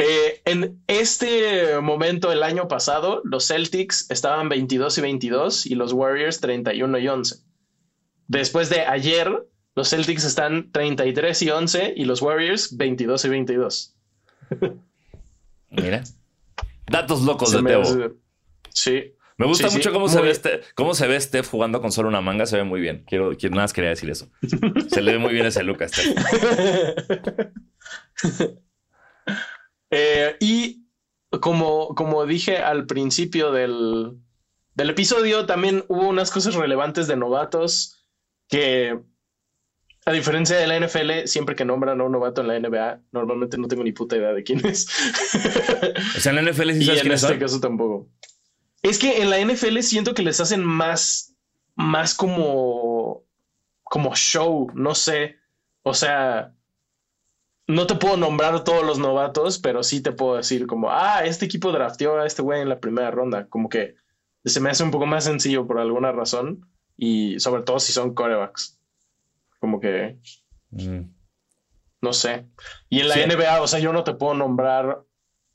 Eh, 0.00 0.42
en 0.44 0.80
este 0.86 1.80
momento, 1.80 2.30
el 2.30 2.44
año 2.44 2.68
pasado, 2.68 3.20
los 3.24 3.48
Celtics 3.48 4.08
estaban 4.12 4.48
22 4.48 4.96
y 4.96 5.00
22 5.00 5.66
y 5.66 5.74
los 5.74 5.92
Warriors 5.92 6.40
31 6.40 6.98
y 6.98 7.08
11. 7.08 7.36
Después 8.28 8.70
de 8.70 8.82
ayer, 8.82 9.44
los 9.74 9.90
Celtics 9.90 10.24
están 10.24 10.70
33 10.70 11.42
y 11.42 11.50
11 11.50 11.94
y 11.96 12.04
los 12.04 12.22
Warriors 12.22 12.76
22 12.76 13.24
y 13.24 13.28
22. 13.28 13.96
Mira. 15.70 16.04
Datos 16.90 17.22
locos 17.22 17.52
de 17.52 17.62
Tebo. 17.62 18.14
Sí. 18.70 19.14
Me 19.36 19.46
gusta 19.46 19.70
mucho 19.70 19.92
cómo, 19.92 20.08
se 20.08 20.20
ve 20.20 20.30
este, 20.30 20.60
cómo 20.74 20.94
se 20.94 21.06
ve 21.06 21.20
Steph 21.20 21.48
jugando 21.48 21.80
con 21.80 21.92
solo 21.92 22.08
una 22.08 22.20
manga. 22.20 22.44
Se 22.44 22.56
ve 22.56 22.64
muy 22.64 22.80
bien. 22.80 23.04
Quiero, 23.06 23.30
nada 23.30 23.62
más 23.62 23.72
quería 23.72 23.90
decir 23.90 24.10
eso. 24.10 24.28
Se 24.90 25.00
le 25.00 25.12
ve 25.12 25.18
muy 25.18 25.32
bien 25.32 25.46
ese 25.46 25.62
look 25.62 25.82
a 25.82 25.88
Steph. 25.88 26.16
Eh, 29.90 30.36
y 30.40 30.86
como, 31.40 31.94
como 31.94 32.26
dije 32.26 32.58
al 32.58 32.84
principio 32.84 33.52
del, 33.52 34.18
del 34.74 34.90
episodio, 34.90 35.46
también 35.46 35.84
hubo 35.88 36.08
unas 36.08 36.30
cosas 36.30 36.54
relevantes 36.56 37.06
de 37.06 37.16
novatos 37.16 38.06
que 38.50 38.98
a 40.08 40.12
diferencia 40.12 40.56
de 40.56 40.66
la 40.66 40.80
NFL, 40.80 41.26
siempre 41.26 41.54
que 41.54 41.66
nombran 41.66 42.00
a 42.00 42.04
un 42.04 42.12
novato 42.12 42.40
en 42.40 42.48
la 42.48 42.58
NBA, 42.58 43.00
normalmente 43.12 43.58
no 43.58 43.68
tengo 43.68 43.84
ni 43.84 43.92
puta 43.92 44.16
idea 44.16 44.32
de 44.32 44.42
quién 44.42 44.64
es. 44.64 44.88
o 46.16 46.20
sea, 46.20 46.32
en 46.32 46.36
la 46.36 46.50
NFL 46.50 46.70
sí 46.72 46.86
sabes 46.86 47.04
y 47.04 47.06
en 47.06 47.12
este 47.12 47.38
caso 47.38 47.60
tampoco. 47.60 48.08
Es 48.82 48.98
que 48.98 49.20
en 49.20 49.28
la 49.28 49.38
NFL 49.38 49.80
siento 49.80 50.14
que 50.14 50.22
les 50.22 50.40
hacen 50.40 50.64
más, 50.64 51.34
más 51.74 52.14
como, 52.14 53.22
como 53.84 54.14
show, 54.14 54.70
no 54.72 54.94
sé. 54.94 55.36
O 55.82 55.92
sea, 55.92 56.54
no 57.66 57.86
te 57.86 57.96
puedo 57.96 58.16
nombrar 58.16 58.64
todos 58.64 58.86
los 58.86 58.98
novatos, 58.98 59.58
pero 59.58 59.82
sí 59.82 60.00
te 60.00 60.12
puedo 60.12 60.36
decir 60.36 60.66
como, 60.66 60.90
ah, 60.90 61.26
este 61.26 61.44
equipo 61.44 61.70
drafteó 61.70 62.18
a 62.18 62.26
este 62.26 62.40
güey 62.40 62.62
en 62.62 62.70
la 62.70 62.80
primera 62.80 63.10
ronda. 63.10 63.46
Como 63.48 63.68
que 63.68 63.94
se 64.42 64.60
me 64.60 64.70
hace 64.70 64.84
un 64.84 64.90
poco 64.90 65.04
más 65.04 65.24
sencillo 65.24 65.66
por 65.66 65.78
alguna 65.78 66.12
razón 66.12 66.66
y 66.96 67.38
sobre 67.40 67.62
todo 67.62 67.78
si 67.78 67.92
son 67.92 68.14
corebacks. 68.14 68.77
Como 69.58 69.80
que... 69.80 70.18
Mm. 70.70 71.02
No 72.00 72.12
sé. 72.12 72.46
Y 72.88 73.00
en 73.00 73.08
la 73.08 73.16
NBA, 73.16 73.60
o 73.60 73.66
sea, 73.66 73.80
yo 73.80 73.92
no 73.92 74.04
te 74.04 74.14
puedo 74.14 74.34
nombrar 74.34 75.02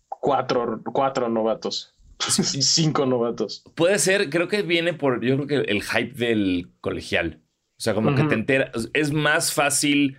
cuatro, 0.10 0.82
cuatro 0.84 1.30
novatos. 1.30 1.96
Cinco 2.20 3.06
novatos. 3.06 3.64
Puede 3.76 4.00
ser, 4.00 4.30
creo 4.30 4.48
que 4.48 4.62
viene 4.62 4.94
por, 4.94 5.24
yo 5.24 5.36
creo 5.36 5.48
que 5.48 5.72
el 5.72 5.84
hype 5.84 6.14
del 6.14 6.72
colegial. 6.82 7.42
O 7.78 7.82
sea, 7.84 7.94
como 7.94 8.16
que 8.16 8.24
te 8.24 8.36
enteras, 8.36 8.90
es 8.94 9.12
más 9.12 9.54
fácil 9.54 10.18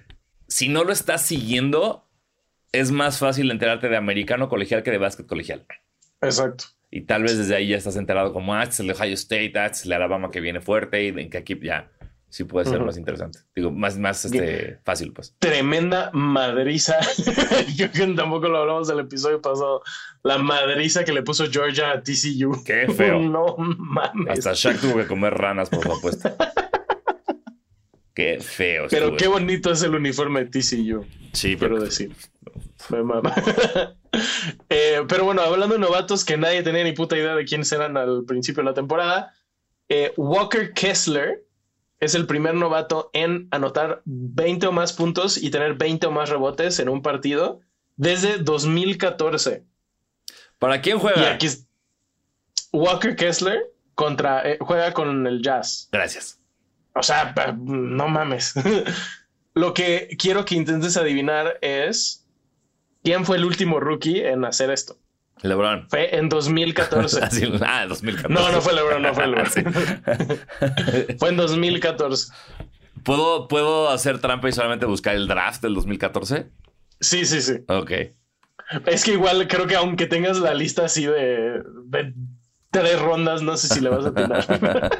si 0.49 0.69
no 0.69 0.85
lo 0.85 0.93
estás 0.93 1.23
siguiendo, 1.23 2.09
es 2.73 2.91
más 2.91 3.19
fácil 3.19 3.51
enterarte 3.51 3.89
de 3.89 3.97
americano 3.97 4.49
colegial 4.49 4.83
que 4.83 4.91
de 4.91 4.99
básquet 4.99 5.27
colegial. 5.27 5.67
Exacto. 6.21 6.65
Y 6.91 7.03
tal 7.03 7.23
vez 7.23 7.39
desde 7.39 7.57
ahí 7.57 7.69
ya 7.69 7.77
estás 7.77 7.97
enterado 7.97 8.33
como, 8.33 8.55
ah, 8.55 8.63
este 8.63 8.75
es 8.75 8.81
el 8.81 8.91
Ohio 8.91 9.15
State, 9.15 9.53
ah, 9.57 9.67
este 9.67 9.79
es 9.79 9.87
el 9.87 9.93
Alabama 9.93 10.31
que 10.31 10.41
viene 10.41 10.61
fuerte 10.61 11.05
y 11.05 11.09
en 11.09 11.31
qué 11.31 11.39
equipo 11.39 11.65
ya 11.65 11.91
sí 12.35 12.43
puede 12.43 12.67
ser 12.67 12.81
más 12.81 12.97
interesante. 12.97 13.39
Digo, 13.55 13.71
más, 13.71 13.97
más 13.97 14.25
este, 14.25 14.81
fácil, 14.83 15.13
pues. 15.13 15.37
Tremenda 15.39 16.11
madriza. 16.13 16.99
Yo 17.77 17.93
que 17.93 18.05
tampoco 18.09 18.49
lo 18.49 18.59
hablamos 18.59 18.89
del 18.89 18.99
episodio 18.99 19.41
pasado. 19.41 19.85
La 20.25 20.39
madriza 20.39 21.05
que 21.05 21.13
le 21.13 21.23
puso 21.23 21.49
Georgia 21.49 21.93
a 21.93 22.03
TCU. 22.03 22.65
Qué 22.65 22.89
feo. 22.89 23.21
no 23.21 23.55
mames. 23.57 24.41
Hasta 24.41 24.53
Shaq 24.53 24.81
tuvo 24.81 24.97
que 24.97 25.07
comer 25.07 25.33
ranas, 25.33 25.71
por 25.71 25.85
supuesto. 25.85 26.29
Qué 28.15 28.41
feo. 28.41 28.87
Pero 28.91 29.17
qué 29.17 29.27
bonito 29.27 29.73
es 29.73 29.83
el 29.83 29.93
uniforme 29.93 30.45
de 30.45 30.47
TCU. 30.47 31.05
Sí, 31.33 31.57
quiero 31.57 31.81
decir. 31.81 32.13
Eh, 34.69 35.03
pero 35.09 35.25
bueno, 35.25 35.43
hablando 35.43 35.75
de 35.75 35.81
novatos 35.81 36.25
que 36.25 36.37
nadie 36.37 36.63
tenía 36.63 36.85
ni 36.85 36.93
puta 36.93 37.17
idea 37.17 37.35
de 37.35 37.45
quiénes 37.45 37.73
eran 37.73 37.97
al 37.97 38.25
principio 38.25 38.63
de 38.63 38.71
la 38.71 38.75
temporada, 38.75 39.35
eh, 39.89 40.13
Walker 40.17 40.73
Kessler 40.73 41.44
es 42.05 42.15
el 42.15 42.27
primer 42.27 42.55
novato 42.55 43.11
en 43.13 43.49
anotar 43.51 44.03
20 44.05 44.67
o 44.69 44.73
más 44.73 44.93
puntos 44.93 45.37
y 45.37 45.51
tener 45.51 45.75
20 45.75 46.07
o 46.07 46.11
más 46.11 46.29
rebotes 46.29 46.79
en 46.79 46.89
un 46.89 47.03
partido 47.03 47.61
desde 47.97 48.39
2014. 48.39 49.65
¿Para 50.59 50.81
quién 50.81 50.99
juega? 50.99 51.23
Y 51.23 51.25
aquí 51.27 51.49
Walker 52.73 53.17
Kessler 53.17 53.73
contra, 53.95 54.49
eh, 54.49 54.59
juega 54.61 54.93
con 54.93 55.27
el 55.27 55.43
Jazz. 55.43 55.89
Gracias. 55.93 56.41
O 56.95 57.03
sea, 57.03 57.35
no 57.57 58.09
mames. 58.09 58.55
Lo 59.55 59.73
que 59.73 60.17
quiero 60.19 60.45
que 60.45 60.57
intentes 60.57 60.97
adivinar 60.97 61.59
es 61.61 62.27
quién 63.03 63.25
fue 63.25 63.37
el 63.37 63.45
último 63.45 63.79
rookie 63.79 64.21
en 64.21 64.45
hacer 64.45 64.71
esto. 64.71 64.99
LeBron. 65.43 65.89
Fue 65.89 66.17
en 66.17 66.29
2014. 66.29 67.21
ah, 67.67 67.87
2014. 67.87 68.29
No, 68.33 68.53
no 68.53 68.61
fue 68.61 68.75
LeBron, 68.75 69.03
no 69.03 69.15
fue 69.15 69.27
LeBron. 69.27 69.47
fue 71.19 71.29
en 71.29 71.37
2014. 71.37 72.33
¿Puedo, 73.03 73.49
¿Puedo 73.49 73.91
hacer 73.91 74.21
trampa 74.21 74.49
y 74.49 74.53
solamente 74.53 74.87
buscar 74.87 75.15
el 75.15 75.29
draft 75.29 75.63
del 75.63 75.75
2014? 75.75 76.51
Sí, 77.01 77.25
sí, 77.27 77.43
sí. 77.43 77.65
Ok. 77.69 77.93
Es 78.87 79.05
que 79.05 79.13
igual 79.13 79.47
creo 79.47 79.67
que 79.67 79.77
aunque 79.77 80.07
tengas 80.07 80.39
la 80.39 80.55
lista 80.55 80.87
así 80.87 81.05
de, 81.05 81.63
de 81.85 82.15
tres 82.71 83.01
rondas, 83.01 83.43
no 83.43 83.57
sé 83.57 83.69
si 83.69 83.81
le 83.81 83.91
vas 83.91 84.07
a 84.07 84.15
tener. 84.15 84.45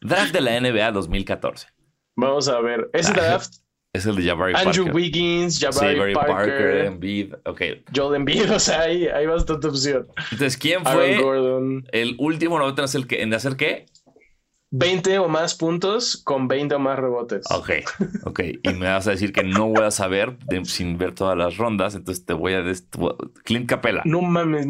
Draft 0.00 0.32
de 0.32 0.40
la 0.40 0.60
NBA 0.60 0.92
2014. 0.92 1.66
Vamos 2.14 2.48
a 2.48 2.60
ver. 2.60 2.88
Ese 2.92 3.12
draft. 3.12 3.54
Es 3.94 4.04
el 4.04 4.16
de 4.16 4.24
Jabari 4.24 4.54
Andrew 4.54 4.90
Wiggins, 4.92 5.58
Jabari, 5.58 6.14
Parker, 6.14 6.86
Embiid. 6.86 7.34
Ok. 7.44 7.62
Joel 7.94 8.16
Embiid. 8.16 8.52
O 8.54 8.58
sea, 8.58 8.82
hay, 8.82 9.06
hay 9.06 9.26
bastante 9.26 9.66
opción. 9.66 10.06
Entonces, 10.30 10.56
¿quién 10.56 10.84
fue 10.84 11.18
el 11.92 12.16
último 12.18 12.58
novato 12.58 12.84
en, 12.84 13.04
que, 13.04 13.22
en 13.22 13.32
hacer 13.32 13.56
qué? 13.56 13.86
20 14.70 15.18
o 15.18 15.28
más 15.28 15.54
puntos 15.54 16.20
con 16.22 16.46
20 16.46 16.74
o 16.74 16.78
más 16.78 16.98
rebotes. 16.98 17.46
Ok, 17.50 17.70
ok. 18.24 18.40
Y 18.62 18.68
me 18.74 18.86
vas 18.86 19.06
a 19.06 19.12
decir 19.12 19.32
que 19.32 19.42
no 19.42 19.68
voy 19.68 19.84
a 19.84 19.90
saber 19.90 20.36
sin 20.64 20.98
ver 20.98 21.14
todas 21.14 21.36
las 21.36 21.56
rondas, 21.56 21.94
entonces 21.94 22.26
te 22.26 22.34
voy 22.34 22.54
a... 22.54 22.64
Clint 23.44 23.68
Capella. 23.68 24.02
No 24.04 24.20
mames, 24.20 24.66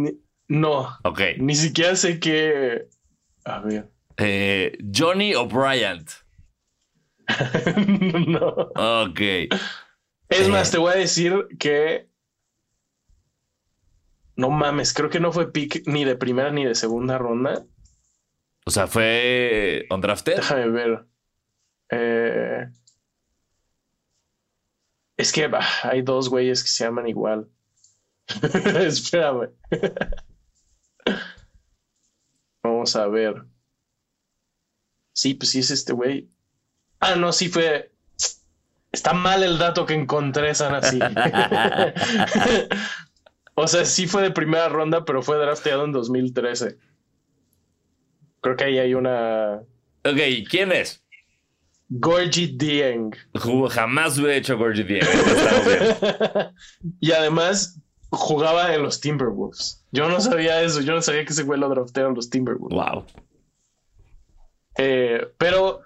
no. 0.48 0.88
Ok. 1.04 1.20
Ni 1.38 1.54
siquiera 1.54 1.96
sé 1.96 2.20
qué... 2.20 2.86
A 3.44 3.60
ver. 3.60 3.90
Eh, 4.18 4.76
Johnny 4.94 5.34
O'Brien. 5.34 6.04
no. 8.26 8.48
Ok. 8.74 9.20
Es 10.28 10.48
más, 10.48 10.68
eh. 10.68 10.72
te 10.72 10.78
voy 10.78 10.92
a 10.92 10.96
decir 10.96 11.46
que. 11.58 12.08
No 14.36 14.50
mames, 14.50 14.94
creo 14.94 15.10
que 15.10 15.20
no 15.20 15.32
fue 15.32 15.52
pick 15.52 15.86
ni 15.86 16.04
de 16.04 16.16
primera 16.16 16.50
ni 16.50 16.64
de 16.64 16.74
segunda 16.74 17.18
ronda. 17.18 17.66
O 18.64 18.70
sea, 18.70 18.86
fue 18.86 19.86
undrafted. 19.90 20.36
Déjame 20.36 20.68
ver. 20.68 21.06
Eh, 21.90 22.68
es 25.16 25.32
que 25.32 25.50
hay 25.82 26.02
dos 26.02 26.28
güeyes 26.28 26.62
que 26.62 26.68
se 26.68 26.84
llaman 26.84 27.08
igual. 27.08 27.48
Espérame. 28.80 29.50
Vamos 32.62 32.94
a 32.94 33.08
ver 33.08 33.44
sí, 35.18 35.34
pues 35.34 35.50
sí 35.50 35.58
es 35.58 35.70
este 35.70 35.92
güey. 35.92 36.30
Ah, 37.00 37.14
no, 37.16 37.32
sí 37.32 37.48
fue. 37.48 37.92
Está 38.90 39.12
mal 39.12 39.42
el 39.42 39.58
dato 39.58 39.86
que 39.86 39.94
encontré, 39.94 40.54
Sana, 40.54 40.78
así. 40.78 40.98
o 43.54 43.68
sea, 43.68 43.84
sí 43.84 44.06
fue 44.06 44.22
de 44.22 44.30
primera 44.30 44.68
ronda, 44.68 45.04
pero 45.04 45.22
fue 45.22 45.36
drafteado 45.36 45.84
en 45.84 45.92
2013. 45.92 46.78
Creo 48.40 48.56
que 48.56 48.64
ahí 48.64 48.78
hay 48.78 48.94
una. 48.94 49.60
Ok, 50.04 50.18
¿quién 50.48 50.72
es? 50.72 51.04
Gorgie 51.90 52.48
Dieng. 52.48 53.14
Jamás 53.70 54.18
hubiera 54.18 54.36
hecho 54.36 54.58
Gorgie 54.58 54.84
Dieng. 54.84 55.06
y 57.00 57.12
además 57.12 57.80
jugaba 58.10 58.74
en 58.74 58.82
los 58.82 59.00
Timberwolves. 59.00 59.84
Yo 59.92 60.08
no 60.08 60.20
sabía 60.20 60.62
eso. 60.62 60.80
Yo 60.80 60.94
no 60.94 61.02
sabía 61.02 61.24
que 61.24 61.32
ese 61.32 61.44
güey 61.44 61.58
lo 61.58 61.68
draftearon 61.68 62.14
los 62.14 62.30
Timberwolves. 62.30 62.76
Wow. 62.76 63.04
Eh, 64.76 65.28
pero 65.38 65.82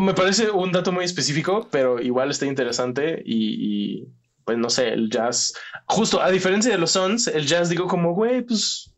me 0.00 0.14
parece 0.14 0.50
un 0.50 0.72
dato 0.72 0.92
muy 0.92 1.04
específico, 1.04 1.68
pero 1.70 2.00
igual 2.00 2.30
está 2.30 2.46
interesante 2.46 3.22
y, 3.24 4.08
pues 4.44 4.58
no 4.58 4.70
sé, 4.70 4.88
el 4.88 5.10
jazz, 5.10 5.54
justo 5.86 6.20
a 6.20 6.30
diferencia 6.30 6.72
de 6.72 6.78
los 6.78 6.92
Suns, 6.92 7.28
el 7.28 7.46
jazz 7.46 7.68
digo 7.68 7.86
como, 7.86 8.14
güey, 8.14 8.42
pues 8.42 8.94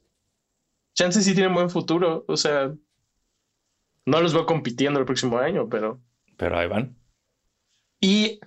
chances 0.94 1.24
sí 1.24 1.34
tienen 1.34 1.54
buen 1.54 1.70
futuro, 1.70 2.24
o 2.28 2.36
sea, 2.36 2.72
no 4.06 4.20
los 4.20 4.32
veo 4.32 4.46
compitiendo 4.46 4.98
el 4.98 5.06
próximo 5.06 5.38
año, 5.38 5.68
pero... 5.68 6.00
Pero 6.36 6.58
ahí 6.58 6.68
van. 6.68 6.96
Y 8.00 8.40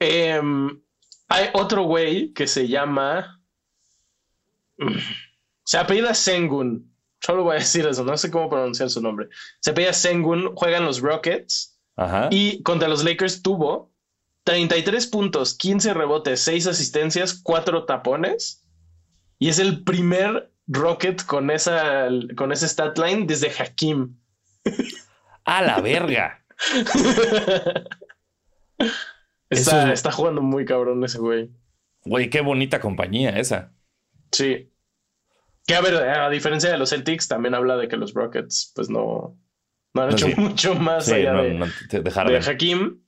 em, 0.00 0.82
hay 1.28 1.48
otro 1.54 1.84
güey 1.84 2.32
que 2.32 2.46
se 2.46 2.68
llama... 2.68 3.40
Se 5.64 5.78
apellida 5.78 6.14
Sengun. 6.14 6.89
Solo 7.20 7.44
voy 7.44 7.56
a 7.56 7.60
decir 7.60 7.86
eso, 7.86 8.04
no 8.04 8.16
sé 8.16 8.30
cómo 8.30 8.48
pronunciar 8.48 8.90
su 8.90 9.00
nombre. 9.00 9.28
Se 9.60 9.72
pide 9.72 9.92
Sengun, 9.92 10.54
juegan 10.54 10.84
los 10.84 11.00
Rockets 11.00 11.78
y 12.30 12.62
contra 12.62 12.88
los 12.88 13.04
Lakers 13.04 13.42
tuvo 13.42 13.92
33 14.44 15.06
puntos, 15.08 15.54
15 15.54 15.94
rebotes, 15.94 16.40
6 16.40 16.66
asistencias, 16.66 17.40
4 17.42 17.84
tapones. 17.84 18.64
Y 19.38 19.48
es 19.48 19.58
el 19.58 19.84
primer 19.84 20.50
Rocket 20.66 21.24
con 21.24 21.50
esa, 21.50 22.08
con 22.36 22.52
ese 22.52 22.68
stat 22.68 22.98
line 22.98 23.26
desde 23.26 23.50
Hakim. 23.50 24.16
A 25.44 25.62
la 25.62 25.80
verga. 25.80 26.44
está, 29.50 29.92
está 29.92 30.12
jugando 30.12 30.42
muy 30.42 30.64
cabrón 30.64 31.02
ese 31.04 31.18
güey. 31.18 31.50
Güey, 32.04 32.30
qué 32.30 32.40
bonita 32.40 32.80
compañía 32.80 33.30
esa. 33.30 33.72
Sí. 34.30 34.70
Que 35.70 35.76
a 35.76 35.80
ver, 35.82 35.94
a 35.94 36.28
diferencia 36.28 36.68
de 36.68 36.78
los 36.78 36.90
Celtics, 36.90 37.28
también 37.28 37.54
habla 37.54 37.76
de 37.76 37.86
que 37.86 37.96
los 37.96 38.12
Rockets, 38.12 38.72
pues 38.74 38.90
no, 38.90 39.38
no 39.94 40.02
han 40.02 40.10
hecho 40.10 40.26
mucho 40.36 40.74
más 40.74 41.08
allá 41.12 41.32
de, 41.34 41.70
de, 41.92 42.38
Hakim. 42.44 43.04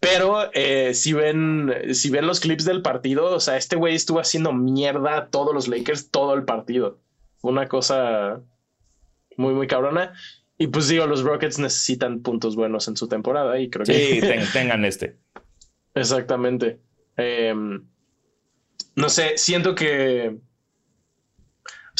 Pero 0.00 0.50
eh, 0.52 0.92
si 0.92 1.12
ven, 1.12 1.72
si 1.92 2.10
ven 2.10 2.26
los 2.26 2.40
clips 2.40 2.64
del 2.64 2.82
partido, 2.82 3.26
o 3.26 3.38
sea, 3.38 3.56
este 3.56 3.76
güey 3.76 3.94
estuvo 3.94 4.18
haciendo 4.18 4.52
mierda 4.52 5.18
a 5.18 5.26
todos 5.28 5.54
los 5.54 5.68
Lakers 5.68 6.10
todo 6.10 6.34
el 6.34 6.42
partido. 6.42 6.98
Una 7.42 7.68
cosa 7.68 8.40
muy, 9.36 9.54
muy 9.54 9.68
cabrona. 9.68 10.12
Y 10.58 10.66
pues 10.66 10.88
digo, 10.88 11.06
los 11.06 11.22
Rockets 11.22 11.60
necesitan 11.60 12.22
puntos 12.22 12.56
buenos 12.56 12.88
en 12.88 12.96
su 12.96 13.06
temporada 13.06 13.60
y 13.60 13.70
creo 13.70 13.86
que... 13.86 13.92
Sí, 13.92 14.20
tengan 14.52 14.84
este. 14.84 15.16
Exactamente. 15.94 16.80
Em, 17.16 17.86
no 18.96 19.08
sé, 19.08 19.38
siento 19.38 19.76
que 19.76 20.40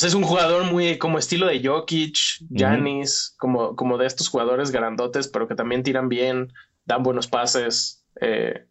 es 0.02 0.14
un 0.14 0.22
jugador 0.22 0.64
muy 0.64 0.98
como 0.98 1.18
estilo 1.18 1.46
de 1.46 1.66
Jokic, 1.66 2.16
Giannis, 2.48 3.34
como, 3.38 3.76
como 3.76 3.98
de 3.98 4.06
estos 4.06 4.28
jugadores 4.28 4.70
grandotes, 4.70 5.28
pero 5.28 5.48
que 5.48 5.54
también 5.54 5.82
tiran 5.82 6.08
bien, 6.08 6.52
dan 6.84 7.02
buenos 7.02 7.26
pases. 7.26 8.04
Eh, 8.20 8.66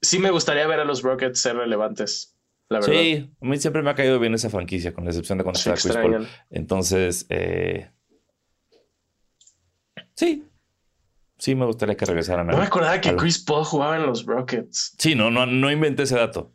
sí 0.00 0.18
me 0.18 0.30
gustaría 0.30 0.66
ver 0.66 0.80
a 0.80 0.84
los 0.84 1.02
Rockets 1.02 1.40
ser 1.40 1.56
relevantes. 1.56 2.36
La 2.68 2.80
verdad. 2.80 2.92
Sí, 2.92 3.30
a 3.40 3.44
mí 3.46 3.56
siempre 3.58 3.82
me 3.82 3.90
ha 3.90 3.94
caído 3.94 4.18
bien 4.18 4.34
esa 4.34 4.50
franquicia, 4.50 4.92
con 4.92 5.04
la 5.04 5.10
excepción 5.10 5.38
de 5.38 5.44
cuando 5.44 5.58
estaba 5.58 5.76
Chris 5.76 5.94
Paul. 5.94 6.28
Entonces, 6.50 7.26
eh, 7.30 7.90
sí, 10.14 10.44
sí 11.38 11.54
me 11.54 11.64
gustaría 11.64 11.96
que 11.96 12.04
regresaran. 12.04 12.46
No 12.46 12.58
me 12.58 12.64
acordaba 12.64 13.00
que 13.00 13.16
Chris 13.16 13.38
Paul 13.38 13.64
jugaba 13.64 13.96
en 13.96 14.06
los 14.06 14.26
Rockets. 14.26 14.94
Sí, 14.98 15.14
no, 15.14 15.30
no, 15.30 15.46
no 15.46 15.70
inventé 15.70 16.02
ese 16.02 16.16
dato. 16.16 16.52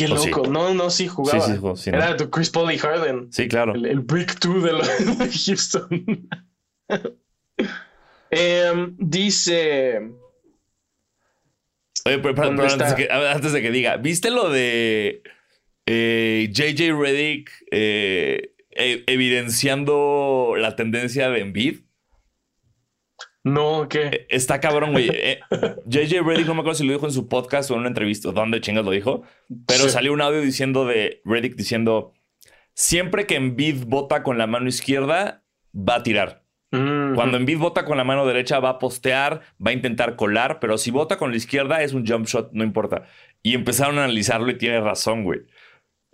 Qué 0.00 0.08
loco. 0.08 0.46
No, 0.46 0.72
no, 0.72 0.88
sí 0.88 1.08
jugaba. 1.08 1.40
Sí, 1.40 1.52
sí, 1.52 1.58
jugó, 1.58 1.74
Era 1.86 2.16
tu 2.16 2.30
Chris 2.30 2.48
Paul 2.48 2.72
y 2.72 2.78
Harden. 2.78 3.30
Sí, 3.30 3.48
claro. 3.48 3.74
El, 3.74 4.00
Brick 4.00 4.38
2 4.40 4.62
de, 5.18 5.30
Houston. 5.46 6.28
Em, 8.30 8.96
dice. 8.96 10.00
Oye, 12.06 12.18
pero, 12.18 12.42
antes, 12.42 13.52
de 13.52 13.60
que, 13.60 13.70
diga, 13.70 13.96
¿viste 13.96 14.30
lo 14.30 14.48
de 14.48 15.22
JJ 15.86 16.80
eh, 16.80 16.94
Reddick 16.98 17.50
eh, 17.72 18.54
e, 18.70 19.04
evidenciando 19.06 20.54
la 20.56 20.76
tendencia 20.76 21.28
de 21.28 21.40
Embiid? 21.40 21.80
No, 23.42 23.88
¿qué? 23.88 24.06
E, 24.06 24.26
está 24.28 24.60
cabrón, 24.60 24.92
güey. 24.92 25.08
JJ 25.86 26.16
eh, 26.16 26.22
Reddick, 26.22 26.46
no 26.46 26.54
me 26.54 26.60
acuerdo 26.60 26.74
si 26.78 26.86
lo 26.86 26.92
dijo 26.92 27.06
en 27.06 27.12
su 27.12 27.28
podcast 27.28 27.70
o 27.70 27.74
en 27.74 27.80
una 27.80 27.88
entrevista, 27.88 28.32
dónde 28.32 28.60
chingas 28.60 28.84
lo 28.84 28.90
dijo, 28.90 29.22
pero 29.66 29.88
salió 29.88 30.12
un 30.12 30.20
audio 30.20 30.40
diciendo 30.40 30.84
de 30.84 31.22
Reddick 31.24 31.56
diciendo: 31.56 32.12
Siempre 32.74 33.26
que 33.26 33.36
Embiid 33.36 33.84
vota 33.86 34.22
con 34.22 34.38
la 34.38 34.46
mano 34.46 34.68
izquierda, 34.68 35.42
va 35.74 35.96
a 35.96 36.02
tirar. 36.02 36.40
Cuando 36.70 37.36
Embiid 37.36 37.58
vota 37.58 37.84
con 37.84 37.96
la 37.96 38.04
mano 38.04 38.24
derecha, 38.24 38.60
va 38.60 38.68
a 38.68 38.78
postear, 38.78 39.40
va 39.64 39.70
a 39.70 39.74
intentar 39.74 40.14
colar, 40.14 40.60
pero 40.60 40.78
si 40.78 40.92
vota 40.92 41.16
con 41.16 41.32
la 41.32 41.36
izquierda, 41.36 41.82
es 41.82 41.94
un 41.94 42.06
jump 42.06 42.26
shot, 42.26 42.52
no 42.52 42.62
importa. 42.62 43.06
Y 43.42 43.54
empezaron 43.54 43.98
a 43.98 44.04
analizarlo 44.04 44.48
y 44.50 44.56
tiene 44.56 44.80
razón, 44.80 45.24
güey. 45.24 45.40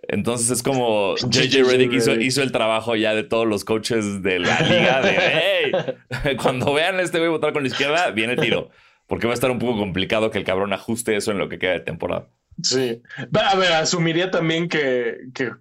Entonces 0.09 0.51
es 0.51 0.63
como 0.63 1.17
JJ 1.31 1.65
Reddick 1.65 1.93
hizo, 1.93 2.43
el 2.43 2.53
trabajo 2.53 2.97
ya 2.97 3.15
de 3.15 3.23
todos 3.23 3.47
los 3.47 3.65
coaches 3.65 4.23
de 4.23 4.39
la 4.39 4.61
liga 4.61 5.01
de 5.03 5.17
hey, 5.19 6.37
cuando 6.43 6.73
vean 6.73 7.01
este 7.01 7.19
voy 7.19 7.29
a 7.29 7.31
votar 7.31 7.53
con 7.53 7.63
la 7.63 7.69
izquierda, 7.69 8.11
viene 8.11 8.37
tiro. 8.37 8.71
Porque 9.07 9.27
va 9.27 9.33
a 9.33 9.35
estar 9.35 9.51
un 9.51 9.61
poco 9.61 9.79
complicado 9.79 10.31
que 10.31 10.39
el 10.39 10.45
cabrón 10.45 10.73
ajuste 10.73 11.17
eso 11.17 11.31
en 11.31 11.39
lo 11.39 11.49
que 11.49 11.59
queda 11.59 11.73
de 11.73 11.81
temporada. 11.81 12.29
Sí. 12.63 13.03
A 13.33 13.57
ver, 13.57 13.73
asumiría 13.73 14.31
también 14.31 14.69
que, 14.69 15.19
que 15.33 15.53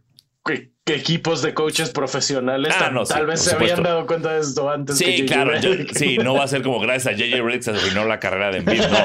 equipos 0.93 1.41
de 1.41 1.55
coaches 1.55 1.89
profesionales 1.89 2.75
ah, 2.77 2.91
tal, 3.07 3.25
vez 3.25 3.41
se 3.41 3.55
habían 3.55 3.81
dado 3.81 4.05
cuenta 4.05 4.33
de 4.33 4.41
esto 4.41 4.69
antes. 4.69 4.99
Sí, 4.99 5.25
claro. 5.25 5.53
sí, 5.93 6.17
no 6.17 6.35
va 6.35 6.43
a 6.43 6.47
ser 6.47 6.61
como 6.61 6.79
gracias 6.79 7.15
a 7.15 7.17
JJ 7.17 7.41
Reddick 7.41 7.63
se 7.63 7.71
arruinó 7.71 8.05
la 8.05 8.19
carrera 8.19 8.51
de 8.51 8.59
Embiid. 8.59 8.81
No. 8.81 8.97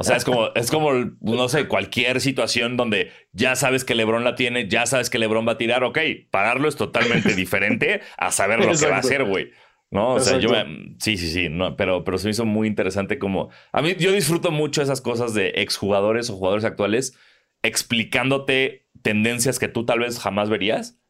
O 0.00 0.04
sea, 0.04 0.16
es 0.16 0.24
como, 0.24 0.48
es 0.54 0.70
como, 0.70 0.90
no 1.20 1.48
sé, 1.50 1.68
cualquier 1.68 2.22
situación 2.22 2.78
donde 2.78 3.12
ya 3.32 3.56
sabes 3.56 3.84
que 3.84 3.94
LeBron 3.94 4.24
la 4.24 4.36
tiene, 4.36 4.68
ya 4.68 4.86
sabes 4.86 5.10
que 5.10 5.18
LeBron 5.18 5.46
va 5.46 5.52
a 5.52 5.58
tirar. 5.58 5.84
Ok, 5.84 5.98
pararlo 6.30 6.66
es 6.66 6.76
totalmente 6.76 7.34
diferente 7.34 8.00
a 8.16 8.30
saber 8.30 8.60
lo 8.60 8.72
que 8.72 8.86
va 8.86 8.96
a 8.96 9.00
hacer, 9.00 9.24
güey. 9.24 9.50
No, 9.90 10.14
o 10.14 10.20
sea, 10.20 10.38
yo 10.38 10.48
sí, 10.98 11.18
sí, 11.18 11.30
sí, 11.30 11.48
no, 11.50 11.76
pero, 11.76 12.04
pero 12.04 12.16
se 12.16 12.24
me 12.24 12.30
hizo 12.30 12.46
muy 12.46 12.66
interesante 12.66 13.18
como 13.18 13.50
a 13.72 13.82
mí 13.82 13.94
yo 13.98 14.10
disfruto 14.12 14.50
mucho 14.50 14.80
esas 14.80 15.02
cosas 15.02 15.34
de 15.34 15.52
exjugadores 15.56 16.30
o 16.30 16.36
jugadores 16.36 16.64
actuales 16.64 17.14
explicándote 17.60 18.86
tendencias 19.02 19.58
que 19.58 19.68
tú 19.68 19.84
tal 19.84 19.98
vez 19.98 20.18
jamás 20.18 20.48
verías 20.48 21.01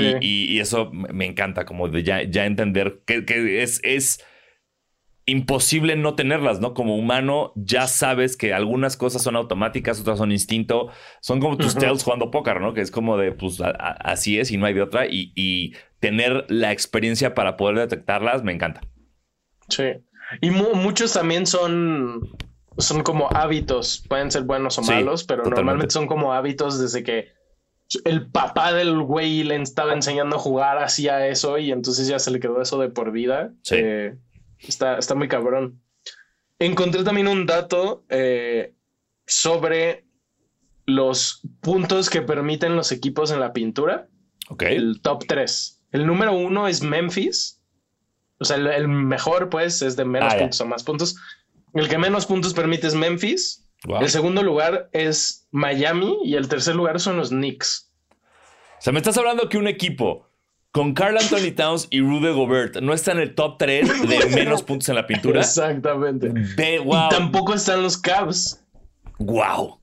y, 0.00 0.60
eso 0.60 0.90
me 0.92 1.26
encanta, 1.26 1.64
como 1.64 1.88
de 1.88 2.02
ya, 2.02 2.20
entender 2.20 3.02
que, 3.04 3.62
es, 3.62 3.80
es 3.82 4.24
imposible 5.24 5.96
no 5.96 6.14
tenerlas, 6.14 6.60
¿no? 6.60 6.74
Como 6.74 6.96
humano, 6.96 7.52
ya 7.54 7.86
sabes 7.86 8.36
que 8.36 8.52
algunas 8.52 8.96
cosas 8.96 9.22
son 9.22 9.36
automáticas, 9.36 10.00
otras 10.00 10.18
son 10.18 10.32
instinto. 10.32 10.90
Son 11.20 11.40
como 11.40 11.56
tus 11.56 11.74
tails 11.74 12.02
jugando 12.02 12.30
póker, 12.30 12.60
¿no? 12.60 12.74
Que 12.74 12.80
es 12.80 12.90
como 12.90 13.16
de, 13.16 13.32
pues 13.32 13.60
así 13.60 14.38
es 14.38 14.50
y 14.50 14.56
no 14.56 14.66
hay 14.66 14.74
de 14.74 14.82
otra. 14.82 15.06
Y, 15.08 15.74
tener 16.00 16.46
la 16.48 16.72
experiencia 16.72 17.32
para 17.32 17.56
poder 17.56 17.78
detectarlas 17.78 18.42
me 18.42 18.50
encanta. 18.50 18.80
Sí. 19.68 19.84
Y 20.40 20.50
muchos 20.50 21.12
también 21.12 21.46
son, 21.46 22.28
son 22.76 23.04
como 23.04 23.28
hábitos. 23.30 24.04
Pueden 24.08 24.32
ser 24.32 24.42
buenos 24.42 24.78
o 24.78 24.82
malos, 24.82 25.22
pero 25.22 25.44
normalmente 25.44 25.92
son 25.92 26.08
como 26.08 26.32
hábitos 26.32 26.80
desde 26.80 27.04
que 27.04 27.28
el 28.04 28.26
papá 28.26 28.72
del 28.72 29.00
güey 29.00 29.42
le 29.44 29.56
estaba 29.56 29.92
enseñando 29.92 30.36
a 30.36 30.38
jugar 30.38 30.78
hacía 30.78 31.26
eso 31.26 31.58
y 31.58 31.72
entonces 31.72 32.06
ya 32.06 32.18
se 32.18 32.30
le 32.30 32.40
quedó 32.40 32.60
eso 32.60 32.78
de 32.78 32.88
por 32.88 33.12
vida. 33.12 33.52
Eh, 33.70 34.16
está, 34.58 34.98
está 34.98 35.14
muy 35.14 35.28
cabrón. 35.28 35.80
Encontré 36.58 37.02
también 37.04 37.28
un 37.28 37.46
dato 37.46 38.04
eh, 38.08 38.74
sobre 39.26 40.04
los 40.86 41.40
puntos 41.60 42.10
que 42.10 42.22
permiten 42.22 42.76
los 42.76 42.92
equipos 42.92 43.30
en 43.30 43.40
la 43.40 43.52
pintura. 43.52 44.08
Ok. 44.48 44.62
El 44.62 45.00
top 45.00 45.24
3. 45.26 45.82
El 45.92 46.06
número 46.06 46.32
uno 46.32 46.68
es 46.68 46.82
Memphis. 46.82 47.60
O 48.38 48.44
sea, 48.44 48.56
el, 48.56 48.88
mejor, 48.88 49.50
pues, 49.50 49.82
es 49.82 49.96
de 49.96 50.04
menos 50.04 50.34
ah, 50.34 50.38
puntos 50.38 50.60
o 50.60 50.66
más 50.66 50.82
puntos. 50.82 51.16
El 51.74 51.88
que 51.88 51.98
menos 51.98 52.26
puntos 52.26 52.54
permite 52.54 52.88
es 52.88 52.94
Memphis. 52.94 53.61
El 53.88 54.08
segundo 54.08 54.42
lugar 54.42 54.88
es 54.92 55.48
Miami 55.50 56.18
y 56.24 56.36
el 56.36 56.48
tercer 56.48 56.74
lugar 56.74 57.00
son 57.00 57.16
los 57.16 57.30
Knicks. 57.30 57.90
O 58.10 58.82
sea, 58.82 58.92
me 58.92 58.98
estás 58.98 59.16
hablando 59.18 59.48
que 59.48 59.58
un 59.58 59.66
equipo 59.66 60.28
con 60.70 60.94
Carl 60.94 61.16
Anthony 61.18 61.54
Towns 61.54 61.88
y 61.90 62.00
Rudy 62.00 62.32
Gobert 62.32 62.76
no 62.80 62.94
está 62.94 63.12
en 63.12 63.18
el 63.18 63.34
top 63.34 63.58
3 63.58 64.08
de 64.08 64.26
menos 64.34 64.62
puntos 64.62 64.88
en 64.88 64.94
la 64.94 65.06
pintura. 65.06 65.40
Exactamente. 65.40 66.32
Y 66.56 66.90
tampoco 67.10 67.54
están 67.54 67.82
los 67.82 67.98
Cavs. 67.98 68.64
Wow. 69.18 69.80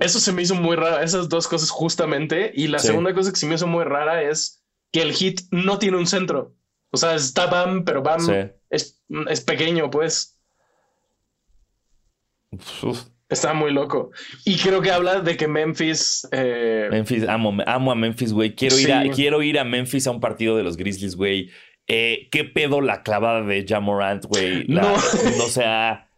Eso 0.00 0.20
se 0.20 0.32
me 0.32 0.42
hizo 0.42 0.54
muy 0.54 0.76
raro, 0.76 1.00
esas 1.00 1.28
dos 1.28 1.48
cosas 1.48 1.70
justamente. 1.70 2.52
Y 2.54 2.68
la 2.68 2.78
segunda 2.78 3.12
cosa 3.14 3.30
que 3.30 3.38
se 3.38 3.46
me 3.46 3.56
hizo 3.56 3.66
muy 3.66 3.84
rara 3.84 4.22
es 4.22 4.64
que 4.92 5.02
el 5.02 5.12
hit 5.12 5.42
no 5.50 5.78
tiene 5.78 5.96
un 5.96 6.06
centro. 6.06 6.54
O 6.90 6.96
sea, 6.96 7.14
está 7.14 7.46
Bam, 7.46 7.84
pero 7.84 8.02
Bam 8.02 8.50
es, 8.70 9.02
es 9.28 9.40
pequeño, 9.40 9.90
pues. 9.90 10.37
Está 13.28 13.52
muy 13.52 13.72
loco. 13.72 14.10
Y 14.44 14.56
creo 14.56 14.80
que 14.80 14.90
habla 14.90 15.20
de 15.20 15.36
que 15.36 15.48
Memphis. 15.48 16.26
Eh, 16.32 16.88
Memphis, 16.90 17.28
amo, 17.28 17.56
amo 17.66 17.92
a 17.92 17.94
Memphis, 17.94 18.32
güey. 18.32 18.54
Quiero, 18.54 18.78
ir 18.78 18.92
a, 18.92 19.02
quiero 19.10 19.42
ir 19.42 19.58
a 19.58 19.64
Memphis 19.64 20.06
a 20.06 20.12
un 20.12 20.20
partido 20.20 20.56
de 20.56 20.62
los 20.62 20.76
Grizzlies, 20.76 21.14
güey. 21.14 21.50
Eh, 21.86 22.28
¿Qué 22.30 22.44
pedo 22.44 22.80
la 22.80 23.02
clavada 23.02 23.42
de 23.42 23.66
Jamorant, 23.66 24.24
güey? 24.24 24.64
No. 24.68 24.94
O 25.44 25.48
sea, 25.48 26.08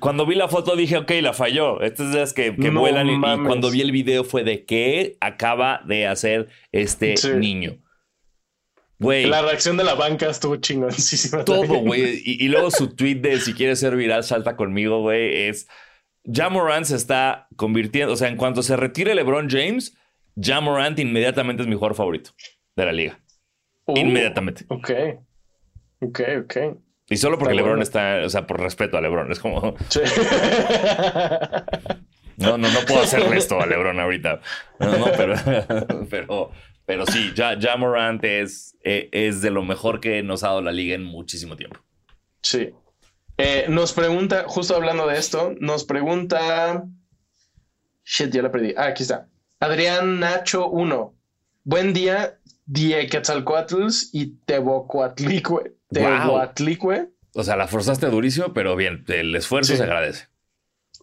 cuando 0.00 0.26
vi 0.26 0.34
la 0.34 0.48
foto 0.48 0.76
dije, 0.76 0.98
ok, 0.98 1.10
la 1.22 1.32
falló. 1.32 1.80
Estas 1.80 2.14
es 2.14 2.32
que, 2.34 2.54
que 2.54 2.70
vuelan. 2.70 3.08
Y, 3.08 3.20
cuando 3.20 3.70
vi 3.70 3.80
el 3.80 3.92
video 3.92 4.24
fue 4.24 4.44
de 4.44 4.64
qué 4.64 5.16
acaba 5.20 5.82
de 5.86 6.06
hacer 6.06 6.48
este 6.72 7.14
niño. 7.36 7.78
Güey. 8.98 9.26
La 9.26 9.42
reacción 9.42 9.76
de 9.76 9.84
la 9.84 9.94
banca 9.94 10.28
estuvo 10.28 10.56
chingoncísima. 10.56 11.44
Todo, 11.44 11.66
güey. 11.78 12.20
Y, 12.24 12.44
y, 12.44 12.48
luego 12.48 12.70
su 12.70 12.94
tweet 12.94 13.16
de 13.16 13.40
si 13.40 13.54
quieres 13.54 13.78
ser 13.78 13.96
viral, 13.96 14.24
salta 14.24 14.56
conmigo, 14.56 15.00
güey. 15.00 15.48
Es. 15.48 15.68
Jamorant 16.24 16.84
se 16.84 16.96
está 16.96 17.48
convirtiendo. 17.56 18.12
O 18.12 18.16
sea, 18.16 18.28
en 18.28 18.36
cuanto 18.36 18.62
se 18.62 18.76
retire 18.76 19.14
LeBron 19.14 19.48
James, 19.48 19.96
Jamorant 20.36 20.98
inmediatamente 20.98 21.62
es 21.62 21.68
mi 21.68 21.74
jugador 21.74 21.96
favorito 21.96 22.30
de 22.76 22.84
la 22.84 22.92
liga. 22.92 23.20
Uh, 23.86 23.98
inmediatamente. 23.98 24.64
Ok. 24.68 24.90
Ok, 26.00 26.20
ok. 26.44 26.56
Y 27.10 27.16
solo 27.16 27.38
porque 27.38 27.54
LeBron 27.54 27.80
está. 27.80 28.20
O 28.24 28.28
sea, 28.28 28.46
por 28.46 28.60
respeto 28.60 28.98
a 28.98 29.00
LeBron. 29.00 29.32
Es 29.32 29.38
como. 29.38 29.74
No, 32.40 32.56
no, 32.56 32.70
no 32.70 32.80
puedo 32.86 33.02
hacerle 33.02 33.36
esto 33.36 33.60
a 33.60 33.66
LeBron 33.66 33.98
ahorita. 33.98 34.40
No, 34.78 34.96
no, 34.96 35.06
pero. 35.16 35.34
pero 36.08 36.52
pero 36.88 37.04
sí, 37.04 37.32
ya, 37.34 37.58
ya 37.58 37.76
Morant 37.76 38.24
es, 38.24 38.74
eh, 38.82 39.10
es 39.12 39.42
de 39.42 39.50
lo 39.50 39.62
mejor 39.62 40.00
que 40.00 40.22
nos 40.22 40.42
ha 40.42 40.46
dado 40.48 40.62
la 40.62 40.72
liga 40.72 40.94
en 40.94 41.04
muchísimo 41.04 41.54
tiempo. 41.54 41.80
Sí. 42.40 42.70
Eh, 43.38 43.66
nos 43.68 43.92
pregunta, 43.92 44.44
justo 44.46 44.74
hablando 44.74 45.06
de 45.06 45.18
esto, 45.18 45.54
nos 45.60 45.84
pregunta. 45.84 46.84
Shit, 48.04 48.30
ya 48.30 48.42
la 48.42 48.50
perdí. 48.50 48.74
Ah, 48.76 48.88
aquí 48.88 49.02
está. 49.02 49.28
Adrián 49.60 50.20
Nacho 50.20 50.68
1. 50.68 51.14
Buen 51.64 51.92
día, 51.92 52.38
Die 52.66 53.06
Quetzalcoatls 53.06 54.10
y 54.12 54.36
Tebocuatlicue. 54.44 55.76
Tebocuatlicue. 55.90 57.10
O 57.34 57.42
sea, 57.42 57.56
la 57.56 57.68
forzaste 57.68 58.06
durísimo, 58.08 58.52
pero 58.52 58.76
bien, 58.76 59.04
el 59.08 59.34
esfuerzo 59.34 59.76
se 59.76 59.82
agradece. 59.82 60.28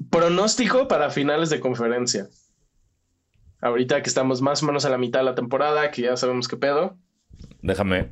Pronóstico 0.10 0.88
para 0.88 1.10
finales 1.10 1.50
de 1.50 1.60
conferencia 1.60 2.28
ahorita 3.66 4.02
que 4.02 4.10
estamos 4.10 4.42
más 4.42 4.62
o 4.64 4.68
menos 4.68 4.86
a 4.86 4.90
la 4.90 4.98
mitad 4.98 5.20
de 5.20 5.26
la 5.26 5.36
temporada, 5.36 5.92
que 5.92 6.04
ya 6.04 6.18
sabemos 6.18 6.48
qué 6.48 6.58
pedo. 6.58 6.98
Déjame. 7.62 8.10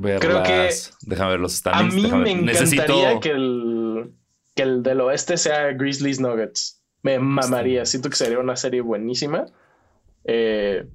Creo 0.00 0.42
que. 0.42 0.70
Déjame 1.02 1.30
ver 1.32 1.40
los 1.40 1.54
standings. 1.54 2.12
A 2.12 2.16
mí 2.16 2.22
me 2.22 2.30
encantaría 2.30 3.18
que, 3.20 3.30
el, 3.30 4.12
que 4.54 4.62
el 4.62 4.82
del 4.82 5.00
oeste 5.00 5.36
sea 5.36 5.72
Grizzlies 5.72 6.20
Nuggets. 6.20 6.82
Me 7.02 7.18
mamaría. 7.18 7.86
Siento 7.86 8.10
que 8.10 8.16
sería 8.16 8.38
una 8.38 8.56
serie 8.56 8.80
buenísima. 8.80 9.46
Eh, 10.24 10.86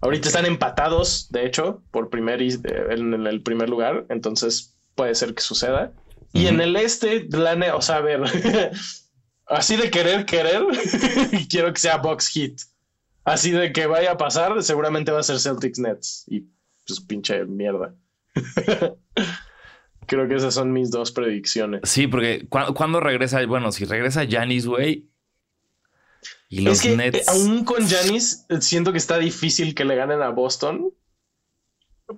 ahorita 0.00 0.28
están 0.28 0.46
empatados, 0.46 1.30
de 1.30 1.46
hecho, 1.46 1.82
por 1.90 2.10
primer 2.10 2.40
en 2.42 3.26
el 3.26 3.42
primer 3.42 3.68
lugar. 3.68 4.06
Entonces 4.10 4.76
puede 4.94 5.14
ser 5.14 5.34
que 5.34 5.42
suceda. 5.42 5.92
Y 6.32 6.46
en 6.46 6.60
el 6.60 6.76
este, 6.76 7.26
la 7.30 7.74
o 7.74 7.82
sea, 7.82 7.96
a 7.96 8.00
ver, 8.00 8.22
así 9.46 9.76
de 9.76 9.90
querer, 9.90 10.24
querer, 10.26 10.62
quiero 11.50 11.72
que 11.72 11.80
sea 11.80 11.96
Box 11.96 12.28
Hit. 12.28 12.60
Así 13.24 13.50
de 13.50 13.72
que 13.72 13.86
vaya 13.86 14.12
a 14.12 14.16
pasar, 14.16 14.62
seguramente 14.62 15.10
va 15.10 15.20
a 15.20 15.24
ser 15.24 15.40
Celtics 15.40 15.80
Nets. 15.80 16.24
Y 16.28 16.44
pues 16.86 17.00
pinche 17.00 17.44
mierda. 17.44 17.94
Creo 20.06 20.26
que 20.26 20.34
esas 20.34 20.54
son 20.54 20.72
mis 20.72 20.90
dos 20.90 21.12
predicciones. 21.12 21.82
Sí, 21.84 22.08
porque 22.08 22.48
cuando 22.48 22.98
regresa, 22.98 23.44
bueno, 23.46 23.70
si 23.70 23.84
regresa 23.84 24.26
Janis, 24.28 24.66
güey. 24.66 25.08
Y 26.48 26.62
los 26.62 26.78
es 26.78 26.82
que, 26.82 26.96
Nets. 26.96 27.28
aún 27.28 27.64
con 27.64 27.88
Janis, 27.88 28.44
siento 28.58 28.90
que 28.90 28.98
está 28.98 29.18
difícil 29.18 29.72
que 29.74 29.84
le 29.84 29.94
ganen 29.94 30.20
a 30.20 30.30
Boston. 30.30 30.92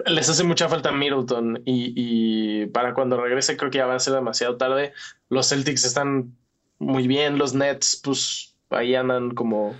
Les 0.07 0.27
hace 0.31 0.43
mucha 0.43 0.71
falta 0.71 0.91
Middleton. 0.91 1.63
Y, 1.67 2.65
para 2.69 2.95
cuando 2.95 3.21
regrese, 3.21 3.59
creo 3.59 3.71
que 3.71 3.79
ya 3.79 3.87
va 3.87 3.97
a 3.97 4.01
ser 4.01 4.15
demasiado 4.15 4.57
tarde. 4.57 4.95
Los 5.29 5.51
Celtics 5.51 5.85
están 5.85 6.35
muy 6.79 7.07
bien. 7.07 7.37
Los 7.37 7.53
Nets, 7.53 8.01
pues 8.03 8.57
ahí 8.71 8.95
andan 8.95 9.35
como. 9.35 9.77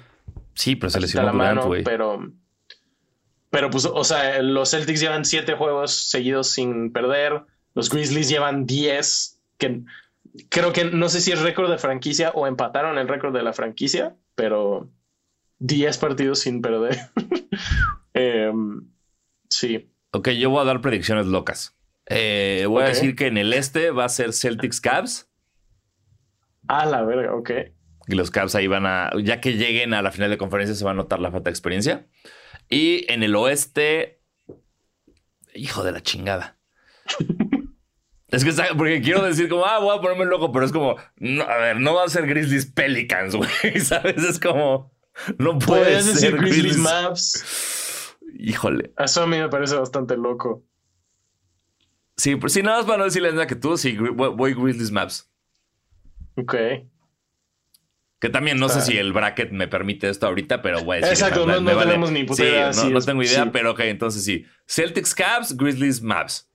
Sí, 0.55 0.77
pero 0.77 0.91
se 0.91 1.01
lesionó 1.01 1.29
la 1.29 1.33
mano, 1.33 1.71
pero 1.83 2.31
pero 3.53 3.69
pues, 3.69 3.85
o 3.85 4.03
sea, 4.03 4.41
los 4.41 4.71
Celtics 4.71 4.99
llevan 4.99 5.27
siete 5.27 5.53
juegos 5.53 6.09
seguidos 6.09 6.49
sin 6.49 6.91
perder. 6.91 7.43
Los 7.75 7.91
Grizzlies 7.91 8.31
llevan 8.31 8.65
diez, 8.65 9.43
que 9.59 9.83
creo 10.49 10.73
que 10.73 10.87
no 10.87 11.11
sé 11.11 11.21
si 11.21 11.33
es 11.33 11.43
récord 11.43 11.71
de 11.71 11.77
franquicia 11.77 12.31
o 12.31 12.47
empataron 12.47 12.97
el 12.97 13.09
récord 13.09 13.35
de 13.35 13.43
la 13.43 13.53
franquicia, 13.53 14.17
pero 14.35 14.91
diez 15.59 15.99
partidos 15.99 16.39
sin 16.39 16.63
perder. 16.63 16.99
Em, 18.15 18.89
sí. 19.51 19.91
Ok, 20.13 20.31
yo 20.31 20.49
voy 20.49 20.63
a 20.63 20.65
dar 20.65 20.81
predicciones 20.81 21.27
locas. 21.27 21.77
Eh, 22.07 22.65
voy 22.67 22.85
a 22.85 22.89
decir 22.89 23.15
que 23.15 23.27
en 23.27 23.37
el 23.37 23.53
este 23.53 23.91
va 23.91 24.07
a 24.07 24.09
ser 24.09 24.33
Celtics 24.33 24.81
Cavs. 24.81 25.31
Ah, 26.69 26.87
la 26.87 27.03
verga, 27.03 27.35
ok. 27.35 27.51
Y 28.09 28.15
los 28.15 28.31
Cavs 28.31 28.55
ahí 28.55 28.67
van 28.67 28.87
a, 28.87 29.11
ya 29.23 29.43
que 29.43 29.59
lleguen 29.59 29.93
a 29.93 30.01
la 30.01 30.11
final 30.11 30.31
de 30.31 30.39
conferencia, 30.39 30.75
se 30.75 30.85
va 30.87 30.93
a 30.93 30.95
notar 30.95 31.21
la 31.21 31.31
falta 31.31 31.51
de 31.51 31.53
experiencia. 31.53 32.07
Y 32.73 33.05
en 33.13 33.23
el 33.23 33.37
oeste, 33.37 34.23
hijo 35.55 35.85
de 35.85 35.93
la 35.93 36.03
chingada. 36.03 36.59
Es 38.29 38.45
que 38.47 38.53
porque 38.79 39.03
quiero 39.03 39.23
decir 39.23 39.47
como, 39.51 39.67
ah, 39.67 39.79
voy 39.79 39.95
a 39.95 40.01
ponerme 40.01 40.25
loco, 40.25 40.51
pero 40.53 40.65
es 40.65 40.73
como, 40.73 40.97
no, 41.19 41.43
a 41.43 41.59
ver, 41.59 41.79
no 41.79 41.95
va 41.95 42.05
a 42.05 42.09
ser 42.09 42.27
Grizzlies 42.27 42.65
Pelicans, 42.65 43.37
güey, 43.37 43.79
¿sabes? 43.79 44.25
Es 44.25 44.41
como, 44.41 44.91
no 45.37 45.59
puede 45.59 46.01
ser 46.01 46.15
decir 46.15 46.39
Grizzlies, 46.39 46.79
Maps. 46.79 48.17
Híjole. 48.39 48.95
Eso 48.97 49.25
a 49.25 49.27
mí 49.27 49.37
me 49.37 49.51
parece 49.51 49.77
bastante 49.77 50.17
loco. 50.17 50.65
Sí, 52.17 52.37
pues 52.37 52.55
sí, 52.55 52.63
nada 52.63 52.79
más 52.79 52.87
para 52.87 52.97
no 52.97 53.05
decirles 53.05 53.35
nada 53.35 53.47
que 53.47 53.55
tú, 53.55 53.77
sí, 53.77 53.99
voy 53.99 54.55
Grizzlies 54.55 54.93
Maps. 54.93 55.31
Ok. 56.37 56.55
Que 58.23 58.31
también 58.31 58.61
no 58.61 58.69
sé 58.69 58.83
si 58.83 58.97
el 58.97 59.13
bracket 59.13 59.51
me 59.51 59.67
permite 59.67 60.09
esto 60.09 60.29
ahorita, 60.29 60.63
pero 60.63 60.81
güey. 60.85 61.03
Exacto, 61.03 61.45
no, 61.45 61.77
tenemos 61.77 62.13
ni 62.13 62.23
puta 62.23 62.45
idea. 62.45 62.71
No, 62.71 62.91
no 62.91 63.01
tengo 63.01 63.21
idea, 63.21 63.51
pero 63.51 63.73
ok, 63.73 63.81
entonces 63.81 64.25
sí. 64.25 64.47
Celtics 64.65 65.13
Caps, 65.13 65.57
Grizzlies 65.57 66.01
Maps. 66.03 66.49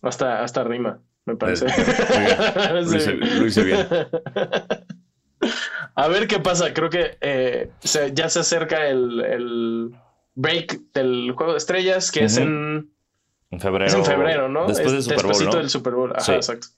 Hasta, 0.00 0.42
hasta 0.42 0.64
rima, 0.64 1.02
me 1.26 1.36
parece. 1.36 1.66
Lo 2.72 3.46
hice, 3.46 3.64
bien. 3.64 3.86
A 5.94 6.08
ver 6.08 6.26
qué 6.26 6.40
pasa. 6.40 6.72
Creo 6.72 6.88
que 6.88 7.18
eh, 7.20 7.70
ya 8.14 8.30
se 8.30 8.40
acerca 8.40 8.86
el, 8.86 9.94
break 10.36 10.90
del 10.94 11.32
juego 11.36 11.52
de 11.52 11.58
estrellas, 11.58 12.10
que 12.10 12.24
es 12.24 12.38
en. 12.38 12.90
En 13.50 13.60
febrero. 13.60 13.84
Es 13.84 13.94
en 13.94 14.06
febrero, 14.06 14.48
¿no? 14.48 14.68
Después 14.68 14.90
del 14.90 15.02
Super 15.02 15.26
Bowl. 15.26 15.50
del 15.50 15.68
Super 15.68 15.92
Bowl. 15.92 16.14
Ajá, 16.16 16.36
exacto. 16.36 16.68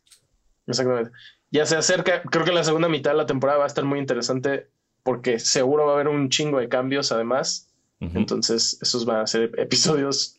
Exactamente 0.66 1.12
ya 1.50 1.66
se 1.66 1.76
acerca. 1.76 2.22
Creo 2.22 2.44
que 2.44 2.52
la 2.52 2.64
segunda 2.64 2.88
mitad 2.88 3.12
de 3.12 3.16
la 3.18 3.26
temporada 3.26 3.58
va 3.58 3.64
a 3.64 3.68
estar 3.68 3.84
muy 3.84 3.98
interesante 3.98 4.68
porque 5.02 5.38
seguro 5.38 5.86
va 5.86 5.92
a 5.92 5.94
haber 5.94 6.08
un 6.08 6.28
chingo 6.28 6.58
de 6.58 6.68
cambios 6.68 7.12
además. 7.12 7.72
Entonces, 7.98 8.78
esos 8.82 9.06
van 9.06 9.20
a 9.20 9.26
ser 9.26 9.52
episodios 9.58 10.38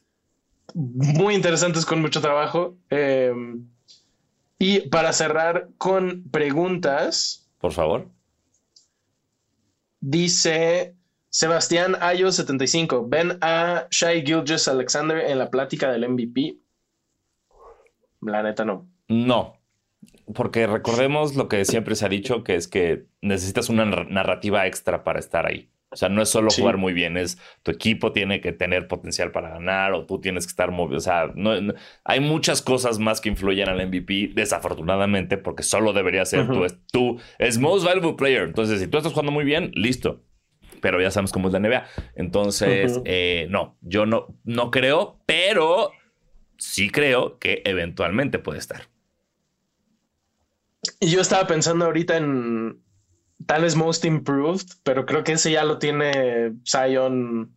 muy 0.75 1.33
interesantes 1.33 1.85
con 1.85 2.01
mucho 2.01 2.21
trabajo. 2.21 2.77
Em, 2.89 3.67
y 4.59 4.81
para 4.89 5.13
cerrar 5.13 5.69
con 5.77 6.29
preguntas. 6.29 7.49
Por 7.59 7.71
favor. 7.71 8.09
Dice 9.99 10.95
Sebastián 11.29 11.95
Ayo 12.01 12.31
75. 12.31 13.07
Ven 13.07 13.37
a 13.41 13.87
Shai 13.89 14.23
Gilgis 14.25 14.67
Alexander 14.67 15.17
en 15.19 15.39
la 15.39 15.49
plática 15.49 15.91
del 15.91 16.07
MVP. 16.07 16.57
La 18.21 18.43
neta 18.43 18.65
no. 18.65 18.87
No, 19.07 19.56
porque 20.33 20.67
recordemos 20.67 21.35
lo 21.35 21.47
que 21.47 21.63
siempre 21.65 21.95
se 21.95 22.05
ha 22.05 22.09
dicho, 22.09 22.43
que 22.43 22.55
es 22.55 22.67
que 22.67 23.05
necesitas 23.21 23.69
una 23.69 23.85
narrativa 23.85 24.67
extra 24.67 25.03
para 25.03 25.19
estar 25.19 25.45
ahí. 25.45 25.69
O 25.89 25.95
sea, 25.95 26.09
no 26.09 26.21
es 26.21 26.27
solo 26.27 26.49
jugar 26.51 26.75
muy 26.75 26.91
bien, 26.91 27.15
es 27.15 27.39
tu 27.63 27.71
equipo 27.71 28.11
tiene 28.11 28.41
que 28.41 28.51
tener 28.51 28.89
potencial 28.89 29.31
para 29.31 29.49
ganar 29.49 29.93
o 29.93 30.05
tú 30.05 30.19
tienes 30.19 30.45
que 30.45 30.51
estar 30.51 30.69
movido. 30.69 30.97
O 30.97 31.01
sea, 31.01 31.31
no, 31.33 31.53
hay 32.03 32.19
muchas 32.19 32.61
cosas 32.61 32.99
más 32.99 33.21
que 33.21 33.29
influyen 33.29 33.69
al 33.69 33.87
MVP, 33.87 34.31
desafortunadamente, 34.33 35.37
porque 35.37 35.63
solo 35.63 35.93
debería 35.93 36.25
ser 36.25 36.47
tú, 36.47 36.65
tú, 36.91 37.19
es 37.39 37.57
most 37.57 37.85
valuable 37.85 38.15
player. 38.17 38.43
Entonces, 38.43 38.81
si 38.81 38.87
tú 38.87 38.97
estás 38.97 39.13
jugando 39.13 39.31
muy 39.31 39.45
bien, 39.45 39.71
listo. 39.75 40.23
Pero 40.81 41.01
ya 41.01 41.09
sabemos 41.09 41.31
cómo 41.31 41.47
es 41.47 41.53
la 41.53 41.59
NBA. 41.61 41.85
Entonces, 42.15 42.99
eh, 43.05 43.47
no, 43.49 43.77
yo 43.81 44.05
no, 44.05 44.27
no 44.43 44.71
creo, 44.71 45.19
pero 45.25 45.91
sí 46.57 46.89
creo 46.89 47.39
que 47.39 47.61
eventualmente 47.65 48.39
puede 48.39 48.59
estar. 48.59 48.89
Y 50.99 51.09
yo 51.09 51.21
estaba 51.21 51.47
pensando 51.47 51.85
ahorita 51.85 52.17
en 52.17 52.81
tal 53.45 53.63
vez 53.63 53.75
Most 53.75 54.05
Improved, 54.05 54.65
pero 54.83 55.05
creo 55.05 55.23
que 55.23 55.33
ese 55.33 55.51
ya 55.51 55.63
lo 55.63 55.77
tiene 55.79 56.53
Zion 56.65 57.55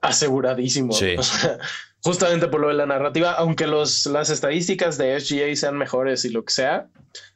aseguradísimo. 0.00 0.94
justamente 2.02 2.48
por 2.48 2.60
lo 2.60 2.68
de 2.68 2.74
la 2.74 2.86
narrativa, 2.86 3.32
aunque 3.32 3.66
los, 3.66 4.06
las 4.06 4.28
estadísticas 4.30 4.98
de 4.98 5.18
SGA 5.20 5.54
sean 5.54 5.78
mejores 5.78 6.24
y 6.24 6.30
lo 6.30 6.44
que 6.44 6.52
sea, 6.52 6.88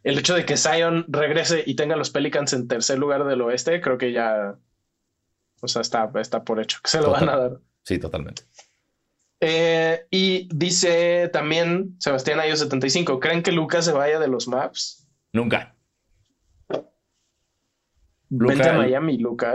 el 0.03 0.19
hecho 0.19 0.35
de 0.35 0.45
que 0.45 0.57
Zion 0.57 1.05
regrese 1.09 1.63
y 1.65 1.77
tenga 1.77 1.97
los 1.97 2.11
Pelicans 2.11 2.53
en 2.53 2.67
tercer 2.67 2.99
lugar 2.99 3.25
del 3.25 3.43
oeste, 3.43 3.81
creo 3.81 3.97
que 3.97 4.13
ya, 4.13 4.57
o 5.61 5.69
sea, 5.69 5.83
está, 5.83 6.11
está 6.21 6.43
por 6.43 6.61
hecho, 6.61 6.81
que 6.83 6.91
se 6.91 7.01
lo 7.01 7.11
van 7.11 7.29
a 7.29 7.37
dar. 7.37 7.61
Sí, 7.85 7.99
totalmente. 7.99 8.43
Eh, 9.39 10.07
y 10.11 10.49
dice 10.53 11.29
también 11.33 11.95
Sebastián 12.01 12.41
Ayo 12.41 12.57
75, 12.57 13.21
¿creen 13.21 13.43
que 13.43 13.53
Lucas 13.53 13.85
se 13.85 13.93
vaya 13.93 14.19
de 14.19 14.29
los 14.29 14.49
maps? 14.49 15.06
Nunca. 15.37 15.75
vete 18.31 18.69
a 18.71 18.73
Miami, 18.73 19.19
Luca. 19.19 19.53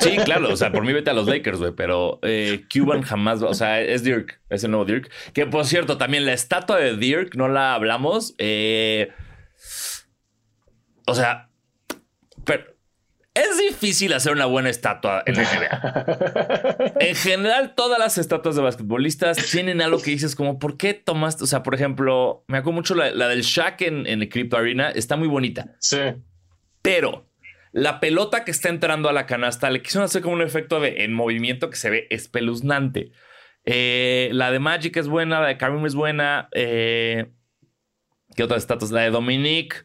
Sí, 0.00 0.16
claro, 0.24 0.52
o 0.52 0.56
sea, 0.56 0.72
por 0.72 0.84
mí 0.84 0.92
vete 0.92 1.10
a 1.10 1.14
los 1.14 1.28
Lakers, 1.28 1.60
güey, 1.60 1.72
pero 1.72 2.18
eh, 2.22 2.64
Cuban 2.72 3.02
jamás, 3.02 3.40
o 3.42 3.54
sea, 3.54 3.80
es 3.80 4.02
Dirk, 4.02 4.40
es 4.50 4.64
el 4.64 4.72
nuevo 4.72 4.84
Dirk. 4.84 5.10
Que 5.32 5.46
por 5.46 5.64
cierto, 5.64 5.98
también 5.98 6.26
la 6.26 6.32
estatua 6.32 6.78
de 6.78 6.96
Dirk, 6.96 7.36
no 7.36 7.46
la 7.46 7.74
hablamos. 7.74 8.34
Eh, 8.38 9.12
o 11.06 11.14
sea, 11.14 11.50
pero 12.44 12.71
es 13.34 13.58
difícil 13.58 14.12
hacer 14.12 14.32
una 14.32 14.44
buena 14.44 14.68
estatua 14.68 15.22
en 15.24 15.36
la 15.36 15.42
NBA. 15.42 16.92
en 17.00 17.14
general, 17.14 17.74
todas 17.74 17.98
las 17.98 18.18
estatuas 18.18 18.56
de 18.56 18.62
basquetbolistas 18.62 19.38
tienen 19.50 19.80
algo 19.80 20.02
que 20.02 20.10
dices 20.10 20.36
como, 20.36 20.58
¿por 20.58 20.76
qué 20.76 20.92
tomaste? 20.92 21.44
O 21.44 21.46
sea, 21.46 21.62
por 21.62 21.74
ejemplo, 21.74 22.44
me 22.46 22.58
acuerdo 22.58 22.76
mucho 22.76 22.94
la, 22.94 23.28
del 23.28 23.42
Shaq 23.42 23.82
en, 23.82 24.06
el 24.06 24.28
Crypto 24.28 24.58
Arena, 24.58 24.90
está 24.90 25.16
muy 25.16 25.28
bonita. 25.28 25.74
Sí. 25.78 25.98
Pero 26.82 27.30
la 27.72 28.00
pelota 28.00 28.44
que 28.44 28.50
está 28.50 28.68
entrando 28.68 29.08
a 29.08 29.14
la 29.14 29.24
canasta 29.24 29.70
le 29.70 29.80
quisieron 29.80 30.04
hacer 30.04 30.20
como 30.20 30.34
un 30.34 30.42
efecto 30.42 30.78
de 30.80 31.04
en 31.04 31.14
movimiento 31.14 31.70
que 31.70 31.76
se 31.76 31.88
ve 31.88 32.06
espeluznante. 32.10 33.12
Eh, 33.64 34.28
la 34.32 34.50
de 34.50 34.58
Magic 34.58 34.96
es 34.96 35.08
buena, 35.08 35.40
la 35.40 35.48
de 35.48 35.56
Karim 35.56 35.86
es 35.86 35.94
buena. 35.94 36.48
Eh, 36.52 37.30
¿Qué 38.36 38.42
otras 38.42 38.62
estatuas? 38.62 38.90
La 38.90 39.02
de 39.02 39.10
Dominique 39.10 39.76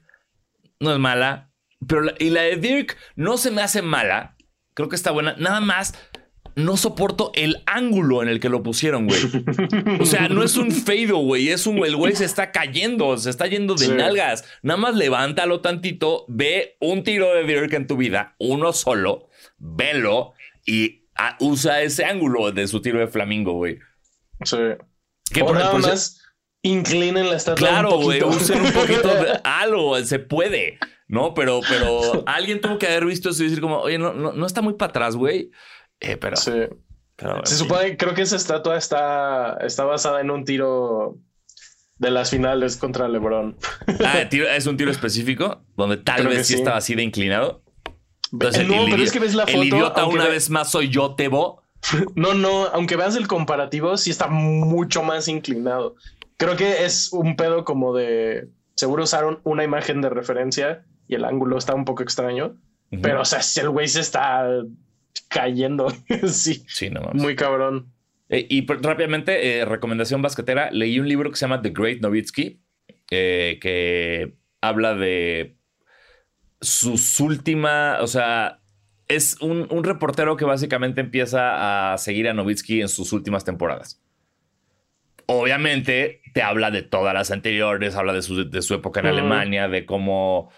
no 0.81 0.91
es 0.91 0.99
mala. 0.99 1.46
Pero 1.85 2.05
y 2.19 2.29
la 2.29 2.43
de 2.43 2.55
Dirk 2.55 2.97
no 3.15 3.37
se 3.37 3.51
me 3.51 3.61
hace 3.61 3.81
mala. 3.81 4.35
Creo 4.73 4.89
que 4.89 4.95
está 4.95 5.11
buena. 5.11 5.35
Nada 5.37 5.59
más 5.59 5.93
no 6.55 6.75
soporto 6.75 7.31
el 7.35 7.61
ángulo 7.67 8.23
en 8.23 8.29
el 8.29 8.39
que 8.39 8.49
lo 8.49 8.63
pusieron, 8.63 9.07
güey. 9.07 9.19
O 9.99 10.05
sea, 10.05 10.27
no 10.27 10.41
es 10.43 10.57
un 10.57 10.71
fade, 10.71 11.11
güey. 11.11 11.49
Es 11.49 11.67
un, 11.67 11.85
el 11.85 11.95
güey 11.95 12.15
se 12.15 12.25
está 12.25 12.51
cayendo, 12.51 13.15
se 13.17 13.29
está 13.29 13.45
yendo 13.45 13.75
de 13.75 13.89
nalgas. 13.89 14.43
Nada 14.63 14.77
más 14.77 14.95
levántalo 14.95 15.61
tantito, 15.61 16.25
ve 16.27 16.75
un 16.81 17.03
tiro 17.03 17.33
de 17.35 17.43
Dirk 17.43 17.73
en 17.73 17.85
tu 17.85 17.95
vida, 17.95 18.35
uno 18.39 18.73
solo, 18.73 19.29
velo 19.59 20.33
y 20.65 21.07
usa 21.39 21.83
ese 21.83 22.05
ángulo 22.05 22.51
de 22.51 22.67
su 22.67 22.81
tiro 22.81 22.99
de 22.99 23.07
flamingo, 23.07 23.53
güey. 23.53 23.79
Sí. 24.43 24.57
¿Qué 25.31 25.43
o 25.43 25.53
nada 25.53 25.77
más 25.77 26.23
inclinen 26.63 27.29
la 27.29 27.35
estatua 27.35 27.67
Claro, 27.67 27.99
güey, 27.99 28.23
usen 28.23 28.61
un 28.61 28.71
poquito 28.71 29.13
de 29.13 29.39
algo, 29.43 29.97
se 30.03 30.19
puede, 30.19 30.79
¿no? 31.07 31.33
Pero, 31.33 31.61
pero 31.67 32.23
alguien 32.25 32.61
tuvo 32.61 32.77
que 32.77 32.87
haber 32.87 33.05
visto 33.05 33.29
eso 33.29 33.43
y 33.43 33.47
decir 33.47 33.61
como, 33.61 33.79
oye, 33.79 33.97
no, 33.97 34.13
no, 34.13 34.33
no 34.33 34.45
está 34.45 34.61
muy 34.61 34.73
para 34.73 34.89
atrás, 34.89 35.15
güey. 35.15 35.51
Eh, 35.99 36.17
pero... 36.17 36.35
Sí. 36.35 36.51
Se 37.45 37.55
supone, 37.55 37.97
creo 37.97 38.13
que 38.13 38.21
esa 38.21 38.35
estatua 38.35 38.77
está, 38.77 39.57
está 39.61 39.85
basada 39.85 40.21
en 40.21 40.29
un 40.29 40.45
tiro 40.45 41.17
de 41.97 42.11
las 42.11 42.29
finales 42.29 42.77
contra 42.77 43.07
LeBron. 43.07 43.57
Ah, 44.05 44.19
es 44.31 44.67
un 44.67 44.77
tiro 44.77 44.91
específico 44.91 45.63
donde 45.75 45.97
tal 45.97 46.27
vez 46.27 46.45
sí, 46.45 46.53
estaba 46.53 46.77
así 46.77 46.93
de 46.93 47.01
inclinado. 47.01 47.63
Entonces, 48.31 48.67
no, 48.67 48.85
pero 48.85 49.01
es 49.01 49.11
que 49.11 49.19
ves 49.19 49.33
la 49.33 49.47
foto. 49.47 49.61
El 49.61 49.67
idiota 49.67 50.05
una 50.05 50.27
vez 50.27 50.49
más 50.49 50.69
soy 50.69 50.89
yo, 50.89 51.15
Tebo. 51.15 51.63
No, 52.15 52.33
no, 52.33 52.65
aunque 52.65 52.95
veas 52.95 53.15
el 53.15 53.27
comparativo, 53.27 53.97
sí 53.97 54.09
está 54.09 54.27
mucho 54.27 55.03
más 55.03 55.27
inclinado. 55.27 55.95
Creo 56.35 56.57
que 56.57 56.85
es 56.85 57.13
un 57.13 57.35
pedo 57.35 57.63
como 57.63 57.95
de. 57.95 58.49
Seguro 58.75 59.03
usaron 59.03 59.39
una 59.43 59.63
imagen 59.63 60.01
de 60.01 60.09
referencia 60.09 60.85
y 61.07 61.15
el 61.15 61.25
ángulo 61.25 61.57
está 61.57 61.73
un 61.73 61.85
poco 61.85 62.03
extraño. 62.03 62.55
Pero, 63.01 63.21
o 63.21 63.25
sea, 63.25 63.41
si 63.41 63.59
el 63.59 63.69
güey 63.69 63.87
se 63.87 63.99
está 63.99 64.47
cayendo. 65.27 65.87
sí. 66.27 66.63
Sí, 66.67 66.89
no 66.89 67.01
Muy 67.13 67.35
cabrón. 67.35 67.91
Eh, 68.29 68.45
y 68.49 68.65
rápidamente, 68.65 69.59
eh, 69.59 69.65
recomendación 69.65 70.21
basquetera, 70.21 70.69
leí 70.71 70.99
un 70.99 71.07
libro 71.07 71.29
que 71.29 71.37
se 71.37 71.45
llama 71.45 71.61
The 71.61 71.69
Great 71.69 72.01
Nowitzki, 72.01 72.61
eh, 73.11 73.57
que 73.61 74.35
habla 74.61 74.95
de 74.95 75.55
sus 76.59 77.19
últimas, 77.19 78.01
o 78.01 78.07
sea, 78.07 78.59
es 79.07 79.39
un, 79.41 79.83
reportero 79.83 80.35
que 80.35 80.43
básicamente 80.43 80.99
empieza 80.99 81.93
a 81.93 81.97
seguir 81.97 82.27
a 82.27 82.33
Nowitzki 82.33 82.81
en 82.81 82.89
sus 82.89 83.13
últimas 83.13 83.45
temporadas. 83.45 84.01
Obviamente 85.27 86.21
te 86.33 86.41
habla 86.41 86.71
de 86.71 86.83
todas 86.83 87.13
las 87.13 87.31
anteriores, 87.31 87.95
habla 87.95 88.13
de 88.13 88.21
su, 88.21 88.49
de 88.49 88.61
su 88.61 88.73
época 88.73 89.01
en 89.01 89.07
Alemania, 89.07 89.67
de 89.67 89.85
cómo 89.85 90.51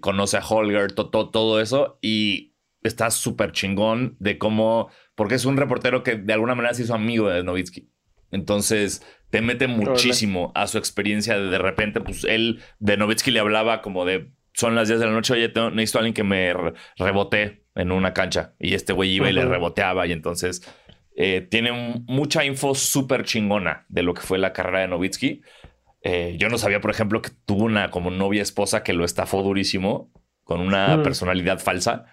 conoce 0.00 0.36
a 0.36 0.46
Holger, 0.46 0.92
todo 0.92 1.60
eso, 1.60 1.98
y 2.02 2.54
está 2.82 3.10
súper 3.10 3.52
chingón 3.52 4.16
de 4.18 4.38
cómo, 4.38 4.90
porque 5.14 5.36
es 5.36 5.44
un 5.44 5.56
reportero 5.56 6.02
que 6.02 6.16
de 6.16 6.32
alguna 6.32 6.54
manera 6.54 6.74
se 6.74 6.82
hizo 6.82 6.94
amigo 6.94 7.28
de 7.30 7.42
Novitsky. 7.42 7.90
Entonces 8.30 9.02
te 9.30 9.40
mete 9.40 9.68
muchísimo 9.68 10.52
a 10.54 10.66
su 10.66 10.78
experiencia 10.78 11.38
de 11.38 11.48
de 11.48 11.58
repente, 11.58 12.00
pues 12.00 12.24
él 12.24 12.60
de 12.78 12.96
Novitsky 12.96 13.30
le 13.30 13.40
hablaba 13.40 13.80
como 13.80 14.04
de 14.04 14.32
son 14.52 14.74
las 14.74 14.88
10 14.88 15.00
de 15.00 15.06
la 15.06 15.12
noche, 15.12 15.34
oye, 15.34 15.52
necesito 15.72 15.98
a 15.98 16.00
alguien 16.00 16.14
que 16.14 16.24
me 16.24 16.52
rebote 16.98 17.64
en 17.76 17.92
una 17.92 18.12
cancha. 18.12 18.54
Y 18.58 18.74
este 18.74 18.92
güey 18.92 19.12
iba 19.12 19.30
y 19.30 19.32
le 19.32 19.44
reboteaba 19.44 20.06
y 20.08 20.12
entonces 20.12 20.62
eh, 21.20 21.40
tiene 21.40 21.72
mucha 22.06 22.44
info 22.44 22.76
súper 22.76 23.24
chingona 23.24 23.84
de 23.88 24.04
lo 24.04 24.14
que 24.14 24.22
fue 24.22 24.38
la 24.38 24.52
carrera 24.52 24.82
de 24.82 24.86
Novitsky. 24.86 25.42
Eh, 26.02 26.36
yo 26.38 26.48
no 26.48 26.58
sabía, 26.58 26.80
por 26.80 26.92
ejemplo, 26.92 27.20
que 27.20 27.30
tuvo 27.44 27.64
una 27.64 27.90
como 27.90 28.12
novia 28.12 28.40
esposa 28.40 28.84
que 28.84 28.92
lo 28.92 29.04
estafó 29.04 29.42
durísimo 29.42 30.12
con 30.44 30.60
una 30.60 31.02
personalidad 31.02 31.58
falsa. 31.58 32.04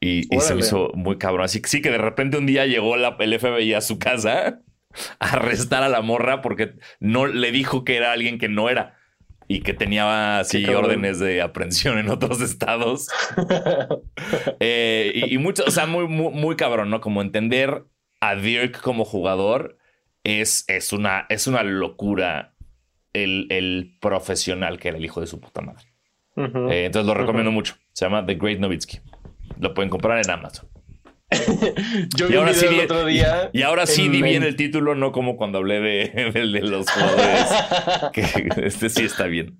Y, 0.00 0.24
se 0.40 0.54
hizo 0.58 0.90
muy 0.94 1.16
cabrón. 1.16 1.46
Así 1.46 1.62
que 1.62 1.68
sí 1.70 1.80
que 1.80 1.90
de 1.90 1.96
repente 1.96 2.36
un 2.36 2.44
día 2.44 2.66
llegó 2.66 2.98
la, 2.98 3.16
el 3.20 3.40
FBI 3.40 3.72
a 3.72 3.80
su 3.80 3.98
casa 3.98 4.60
a 5.18 5.32
arrestar 5.32 5.82
a 5.82 5.88
la 5.88 6.02
morra 6.02 6.42
porque 6.42 6.74
no 7.00 7.26
le 7.26 7.52
dijo 7.52 7.84
que 7.84 7.96
era 7.96 8.12
alguien 8.12 8.38
que 8.38 8.50
no 8.50 8.68
era 8.68 8.98
y 9.48 9.60
que 9.60 9.74
tenía 9.74 10.40
así 10.40 10.64
órdenes 10.66 11.18
de 11.18 11.40
aprehensión 11.40 11.98
en 11.98 12.10
otros 12.10 12.40
estados. 12.42 13.08
Eh, 14.60 15.12
y, 15.30 15.38
mucho, 15.38 15.64
o 15.66 15.70
sea, 15.70 15.86
muy, 15.86 16.06
muy, 16.06 16.56
cabrón, 16.56 16.90
¿no? 16.90 17.00
Como 17.00 17.22
entender 17.22 17.84
a 18.22 18.36
Dirk 18.36 18.80
como 18.80 19.04
jugador 19.04 19.76
es, 20.22 20.64
es, 20.68 20.92
una, 20.92 21.26
es 21.28 21.48
una 21.48 21.64
locura 21.64 22.54
el, 23.12 23.48
el, 23.50 23.98
profesional 24.00 24.78
que 24.78 24.88
era 24.88 24.96
el 24.96 25.04
hijo 25.04 25.20
de 25.20 25.26
su 25.26 25.40
puta 25.40 25.60
madre. 25.60 25.84
Eh, 26.36 26.84
entonces 26.86 27.06
lo 27.06 27.14
recomiendo 27.14 27.50
mucho. 27.50 27.74
Se 27.92 28.04
llama 28.04 28.24
The 28.24 28.36
Great 28.36 28.60
Novitsky. 28.60 29.00
Lo 29.58 29.74
pueden 29.74 29.90
comprar 29.90 30.24
en 30.24 30.30
Amazon. 30.30 30.68
Yo 32.16 32.28
vi 32.28 32.34
y 32.34 32.36
ahora 32.36 32.54
sí 32.54 32.66
el 32.66 32.80
otro 32.80 33.04
día. 33.04 33.50
Y 33.52 33.62
ahora 33.62 33.86
sí 33.86 34.08
di 34.08 34.22
bien 34.22 34.44
el 34.44 34.54
título, 34.54 34.94
no 34.94 35.10
como 35.10 35.36
cuando 35.36 35.58
hablé 35.58 35.80
de, 35.80 36.30
de, 36.32 36.60
los 36.60 36.88
jugadores. 36.88 37.48
que 38.12 38.48
este 38.64 38.88
sí 38.88 39.02
está 39.02 39.24
bien. 39.26 39.58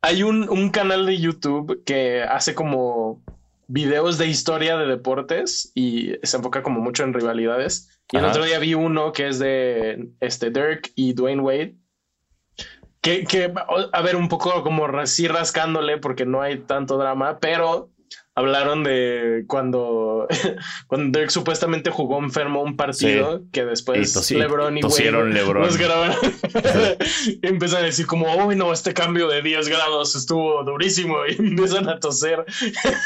Hay 0.00 0.22
un, 0.22 0.48
un, 0.48 0.70
canal 0.70 1.04
de 1.04 1.18
YouTube 1.18 1.82
que 1.84 2.22
hace 2.22 2.54
como 2.54 3.22
videos 3.66 4.18
de 4.18 4.26
historia 4.26 4.76
de 4.76 4.86
deportes 4.86 5.72
y 5.74 6.12
se 6.22 6.36
enfoca 6.36 6.62
como 6.62 6.80
mucho 6.80 7.04
en 7.04 7.14
rivalidades. 7.14 8.00
Y 8.12 8.16
el 8.16 8.24
otro 8.24 8.44
día 8.44 8.58
vi 8.58 8.74
uno 8.74 9.12
que 9.12 9.28
es 9.28 9.38
de 9.38 10.10
este 10.20 10.50
Dirk 10.50 10.92
y 10.94 11.14
Dwayne 11.14 11.42
Wade. 11.42 11.76
Que, 13.00 13.24
que, 13.24 13.52
a 13.92 14.02
ver, 14.02 14.16
un 14.16 14.28
poco 14.28 14.62
como 14.62 14.86
así 14.98 15.28
rascándole 15.28 15.98
porque 15.98 16.24
no 16.24 16.40
hay 16.40 16.60
tanto 16.60 16.96
drama, 16.96 17.38
pero 17.38 17.90
hablaron 18.34 18.82
de 18.82 19.44
cuando, 19.46 20.26
cuando 20.86 21.18
Dirk 21.18 21.30
supuestamente 21.30 21.90
jugó 21.90 22.18
enfermo 22.18 22.62
un 22.62 22.76
partido 22.76 23.42
que 23.52 23.64
después 23.64 24.30
LeBron 24.30 24.78
y 24.78 24.82
Wade 24.82 25.32
Lebron. 25.32 25.68
grabaron. 25.78 26.16
y 27.26 27.46
empiezan 27.46 27.82
a 27.82 27.86
decir 27.86 28.06
como, 28.06 28.34
uy, 28.44 28.56
no, 28.56 28.72
este 28.72 28.92
cambio 28.92 29.28
de 29.28 29.42
10 29.42 29.68
grados 29.68 30.16
estuvo 30.16 30.64
durísimo 30.64 31.18
y 31.26 31.34
empiezan 31.38 31.88
a 31.88 32.00
toser. 32.00 32.44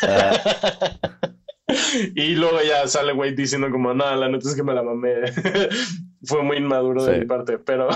Ah. 0.03 0.41
y 2.15 2.35
luego 2.35 2.59
ya 2.63 2.87
sale 2.89 3.13
Wade 3.13 3.33
diciendo 3.33 3.71
como, 3.71 3.93
nada, 3.93 4.17
la 4.17 4.29
neta 4.29 4.49
es 4.49 4.55
que 4.55 4.63
me 4.63 4.75
la 4.75 4.83
mamé. 4.83 5.15
Fue 6.25 6.43
muy 6.43 6.57
inmaduro 6.57 7.05
de 7.05 7.21
mi 7.21 7.27
parte, 7.27 7.59
pero 7.59 7.89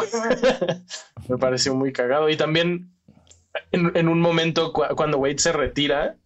me 1.28 1.38
pareció 1.38 1.74
muy 1.74 1.92
cagado. 1.92 2.28
Y 2.28 2.36
también 2.36 2.92
en, 3.72 3.90
en 3.94 4.08
un 4.08 4.20
momento 4.20 4.72
cuando 4.72 5.18
Wade 5.18 5.38
se 5.38 5.52
retira, 5.52 6.16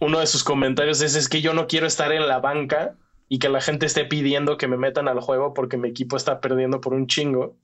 uno 0.00 0.18
de 0.18 0.26
sus 0.26 0.42
comentarios 0.42 1.00
es, 1.02 1.14
es 1.14 1.28
que 1.28 1.40
yo 1.40 1.54
no 1.54 1.66
quiero 1.66 1.86
estar 1.86 2.12
en 2.12 2.26
la 2.26 2.40
banca 2.40 2.96
y 3.28 3.38
que 3.38 3.48
la 3.48 3.60
gente 3.60 3.86
esté 3.86 4.04
pidiendo 4.04 4.56
que 4.56 4.66
me 4.66 4.76
metan 4.76 5.06
al 5.06 5.20
juego 5.20 5.54
porque 5.54 5.76
mi 5.76 5.88
equipo 5.88 6.16
está 6.16 6.40
perdiendo 6.40 6.80
por 6.80 6.94
un 6.94 7.06
chingo. 7.06 7.56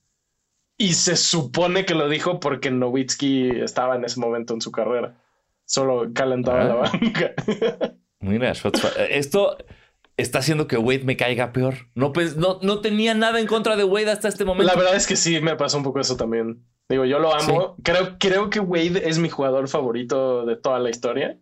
Y 0.78 0.93
se 0.93 1.16
supone 1.16 1.87
que 1.87 1.95
lo 1.95 2.09
dijo 2.09 2.39
porque 2.39 2.70
Nowitzki 2.70 3.51
estaba 3.62 3.97
en 3.97 4.05
ese 4.05 4.20
momento 4.20 4.55
en 4.55 4.61
su 4.61 4.70
carrera. 4.70 5.16
Solo 5.64 6.12
calentaba 6.14 6.64
la 6.64 6.74
ah. 6.74 6.91
banca. 6.93 7.34
Mira, 8.20 8.53
esto 9.11 9.57
está 10.16 10.39
haciendo 10.39 10.68
que 10.68 10.76
Wade 10.76 11.05
me 11.05 11.16
caiga 11.16 11.53
peor. 11.53 11.89
No, 11.95 12.12
pues, 12.12 12.37
no, 12.37 12.59
no 12.62 12.80
tenía 12.80 13.14
nada 13.14 13.41
en 13.41 13.47
contra 13.47 13.76
de 13.76 13.84
Wade 13.84 14.11
hasta 14.11 14.28
este 14.28 14.45
momento. 14.45 14.72
La 14.72 14.78
verdad 14.78 14.97
es 14.97 15.07
que 15.07 15.16
sí, 15.16 15.41
me 15.41 15.57
pasó 15.57 15.78
un 15.78 15.84
poco 15.84 16.01
eso 16.01 16.16
también. 16.16 16.62
Digo, 16.89 17.05
yo 17.05 17.18
lo 17.18 17.34
amo. 17.34 17.76
Creo, 17.82 18.16
creo 18.18 18.51
que 18.51 18.61
Wade 18.61 19.09
es 19.09 19.18
mi 19.18 19.28
jugador 19.28 19.68
favorito 19.68 20.45
de 20.47 20.57
toda 20.57 20.78
la 20.78 20.91
historia. 20.91 21.39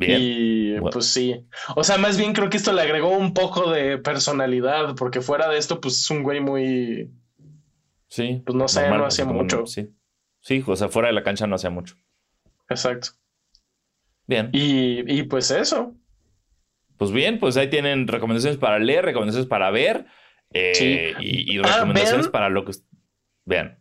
Y 0.00 0.80
pues 0.80 1.06
sí. 1.06 1.46
O 1.76 1.84
sea, 1.84 1.98
más 1.98 2.18
bien 2.18 2.32
creo 2.32 2.50
que 2.50 2.56
esto 2.56 2.72
le 2.72 2.82
agregó 2.82 3.16
un 3.16 3.34
poco 3.34 3.70
de 3.70 3.98
personalidad, 3.98 4.94
porque 4.94 5.20
fuera 5.20 5.48
de 5.48 5.58
esto, 5.58 5.80
pues 5.80 5.98
es 5.98 6.10
un 6.10 6.22
güey 6.22 6.40
muy. 6.40 7.10
Sí. 8.08 8.42
Pues 8.44 8.56
no 8.56 8.68
sé, 8.68 8.88
no 8.88 9.04
hacía 9.04 9.24
mucho. 9.24 9.66
Sí. 9.66 9.90
Sí, 10.40 10.62
o 10.66 10.76
sea, 10.76 10.88
fuera 10.88 11.08
de 11.08 11.14
la 11.14 11.22
cancha 11.22 11.46
no 11.46 11.56
hacía 11.56 11.70
mucho. 11.70 11.96
Exacto. 12.68 13.10
Bien. 14.26 14.50
Y, 14.52 15.22
pues 15.24 15.50
eso. 15.50 15.94
Pues 16.96 17.12
bien, 17.12 17.38
pues 17.38 17.56
ahí 17.56 17.70
tienen 17.70 18.08
recomendaciones 18.08 18.58
para 18.58 18.78
leer, 18.78 19.04
recomendaciones 19.04 19.48
para 19.48 19.70
ver 19.70 20.06
eh, 20.52 21.14
y, 21.20 21.58
ah, 21.58 21.74
recomendaciones 21.74 22.28
para 22.28 22.48
lo 22.48 22.64
que. 22.64 22.72
Vean. 23.44 23.78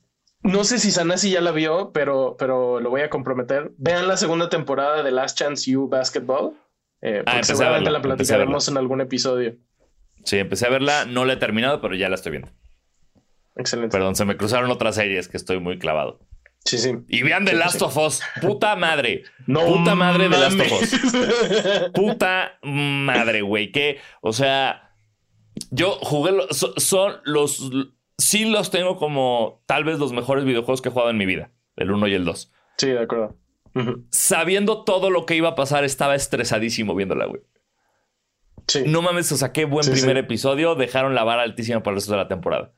No 0.47 0.63
sé 0.63 0.79
si 0.79 0.91
Sanasi 0.91 1.31
ya 1.31 1.41
la 1.41 1.51
vio, 1.51 1.91
pero, 1.91 2.35
pero 2.39 2.79
lo 2.79 2.89
voy 2.89 3.01
a 3.01 3.09
comprometer. 3.09 3.71
Vean 3.77 4.07
la 4.07 4.17
segunda 4.17 4.49
temporada 4.49 5.03
de 5.03 5.11
Last 5.11 5.37
Chance 5.37 5.69
You 5.69 5.87
Basketball. 5.87 6.53
Eh, 7.01 7.23
ah, 7.25 7.43
seguramente 7.43 7.91
la 7.91 8.01
platicaremos 8.01 8.67
en 8.67 8.77
algún 8.77 9.01
episodio. 9.01 9.55
Sí, 10.23 10.37
empecé 10.37 10.67
a 10.67 10.69
verla, 10.69 11.05
no 11.05 11.25
la 11.25 11.33
he 11.33 11.37
terminado, 11.37 11.81
pero 11.81 11.95
ya 11.95 12.09
la 12.09 12.15
estoy 12.15 12.31
viendo. 12.31 12.49
Excelente. 13.55 13.95
Perdón, 13.95 14.15
se 14.15 14.25
me 14.25 14.37
cruzaron 14.37 14.69
otras 14.71 14.95
series 14.95 15.27
que 15.27 15.37
estoy 15.37 15.59
muy 15.59 15.79
clavado. 15.79 16.19
Sí, 16.65 16.77
sí. 16.77 16.93
Y 17.07 17.23
vean 17.23 17.45
The 17.45 17.53
Last 17.53 17.81
of 17.81 17.95
Us. 17.97 18.21
Puta 18.41 18.75
madre. 18.75 19.23
No 19.47 19.65
Puta 19.65 19.95
madre 19.95 20.27
de 20.27 20.37
Last 20.37 20.59
of 20.59 20.71
Us. 20.71 21.91
Puta 21.93 22.59
madre, 22.61 23.41
güey. 23.41 23.71
Que, 23.71 23.99
o 24.21 24.33
sea, 24.33 24.91
yo 25.71 25.91
jugué. 26.01 26.33
son 26.51 27.21
los 27.23 27.69
sí 28.17 28.45
los 28.45 28.71
tengo 28.71 28.97
como 28.97 29.63
tal 29.65 29.83
vez 29.83 29.99
los 29.99 30.13
mejores 30.13 30.45
videojuegos 30.45 30.81
que 30.81 30.89
he 30.89 30.91
jugado 30.91 31.09
en 31.09 31.17
mi 31.17 31.25
vida, 31.25 31.51
el 31.75 31.91
1 31.91 32.07
y 32.07 32.13
el 32.13 32.25
2. 32.25 32.51
Sí, 32.77 32.87
de 32.87 32.99
acuerdo. 32.99 33.35
Sabiendo 34.09 34.83
todo 34.83 35.11
lo 35.11 35.25
que 35.25 35.35
iba 35.35 35.49
a 35.49 35.55
pasar, 35.55 35.83
estaba 35.83 36.15
estresadísimo 36.15 36.95
viéndola, 36.95 37.25
güey. 37.25 37.41
Sí. 38.67 38.83
No 38.87 39.01
mames, 39.01 39.31
o 39.31 39.37
sea, 39.37 39.53
qué 39.53 39.65
buen 39.65 39.89
primer 39.89 40.17
episodio. 40.17 40.75
Dejaron 40.75 41.15
la 41.15 41.23
vara 41.23 41.43
altísima 41.43 41.83
para 41.83 41.93
el 41.93 41.97
resto 41.97 42.11
de 42.11 42.17
la 42.17 42.27
temporada. 42.27 42.73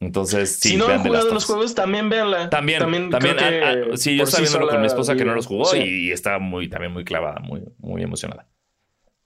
Entonces, 0.00 0.58
sí, 0.60 0.70
si 0.70 0.76
no 0.76 0.86
han 0.86 1.02
jugado 1.02 1.32
los 1.34 1.44
juegos, 1.44 1.74
también 1.74 2.08
véanla. 2.08 2.48
También, 2.50 2.78
también. 2.78 3.10
también 3.10 3.36
ah, 3.40 3.74
ah, 3.92 3.96
sí, 3.96 4.16
yo 4.16 4.24
estaba 4.24 4.42
viéndolo 4.42 4.68
con 4.68 4.80
mi 4.80 4.86
esposa 4.86 5.16
que 5.16 5.24
no 5.24 5.34
los 5.34 5.46
jugó 5.46 5.74
y, 5.76 6.12
estaba 6.12 6.38
muy, 6.38 6.68
también 6.68 6.92
muy 6.92 7.04
clavada, 7.04 7.40
muy, 7.40 7.64
muy 7.78 8.02
emocionada. 8.02 8.46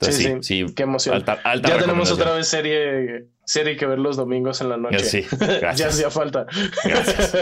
sí, 0.01 0.34
sí, 0.40 0.66
Qué 0.74 0.82
emoción. 0.82 1.22
ya 1.24 1.78
tenemos 1.78 2.11
otra 2.11 2.32
vez 2.32 2.49
serie 2.49 3.28
serie 3.53 3.76
que 3.76 3.86
ver 3.86 3.98
los 3.98 4.16
domingos 4.16 4.61
en 4.62 4.70
la 4.70 4.78
noche. 4.78 5.00
Sí, 5.00 5.26
ya 5.76 5.88
hacía 5.88 6.11
falta. 6.11 6.46
Gracias. 6.84 7.36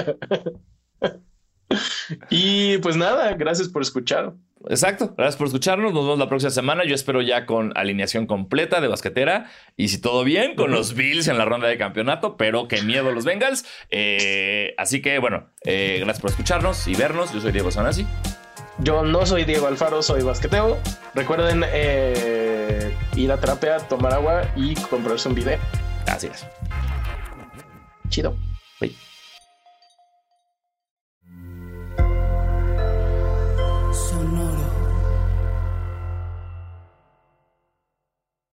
y 2.30 2.78
pues 2.78 2.96
nada, 2.96 3.34
gracias 3.34 3.68
por 3.68 3.82
escuchar. 3.82 4.32
Exacto. 4.68 5.14
Gracias 5.16 5.36
por 5.36 5.46
escucharnos. 5.46 5.94
Nos 5.94 6.04
vemos 6.04 6.18
la 6.18 6.28
próxima 6.28 6.50
semana. 6.50 6.84
Yo 6.84 6.94
espero 6.94 7.22
ya 7.22 7.46
con 7.46 7.72
alineación 7.76 8.26
completa 8.26 8.80
de 8.80 8.88
basquetera. 8.88 9.50
Y 9.76 9.88
si 9.88 10.00
todo 10.00 10.24
bien, 10.24 10.56
con 10.56 10.72
los 10.72 10.94
Bills 10.94 11.28
en 11.28 11.38
la 11.38 11.44
ronda 11.44 11.68
de 11.68 11.78
campeonato, 11.78 12.36
pero 12.36 12.66
qué 12.66 12.82
miedo 12.82 13.12
los 13.12 13.24
Bengals. 13.24 13.64
Eh, 13.90 14.74
así 14.76 15.00
que 15.00 15.18
bueno, 15.18 15.48
eh, 15.64 15.98
gracias 16.00 16.20
por 16.20 16.30
escucharnos 16.30 16.88
y 16.88 16.94
vernos. 16.94 17.32
Yo 17.32 17.40
soy 17.40 17.52
Diego 17.52 17.70
Sanasi. 17.70 18.04
Yo 18.80 19.04
no 19.04 19.24
soy 19.24 19.44
Diego 19.44 19.68
Alfaro, 19.68 20.02
soy 20.02 20.22
basqueteo. 20.22 20.76
Recuerden 21.14 21.64
eh, 21.72 22.92
ir 23.14 23.30
a 23.30 23.38
terapia, 23.38 23.78
tomar 23.78 24.12
agua 24.12 24.42
y 24.56 24.74
comprarse 24.74 25.28
un 25.28 25.36
video. 25.36 25.58
Así 26.06 26.26
es. 26.28 26.46
Chido. 28.08 28.36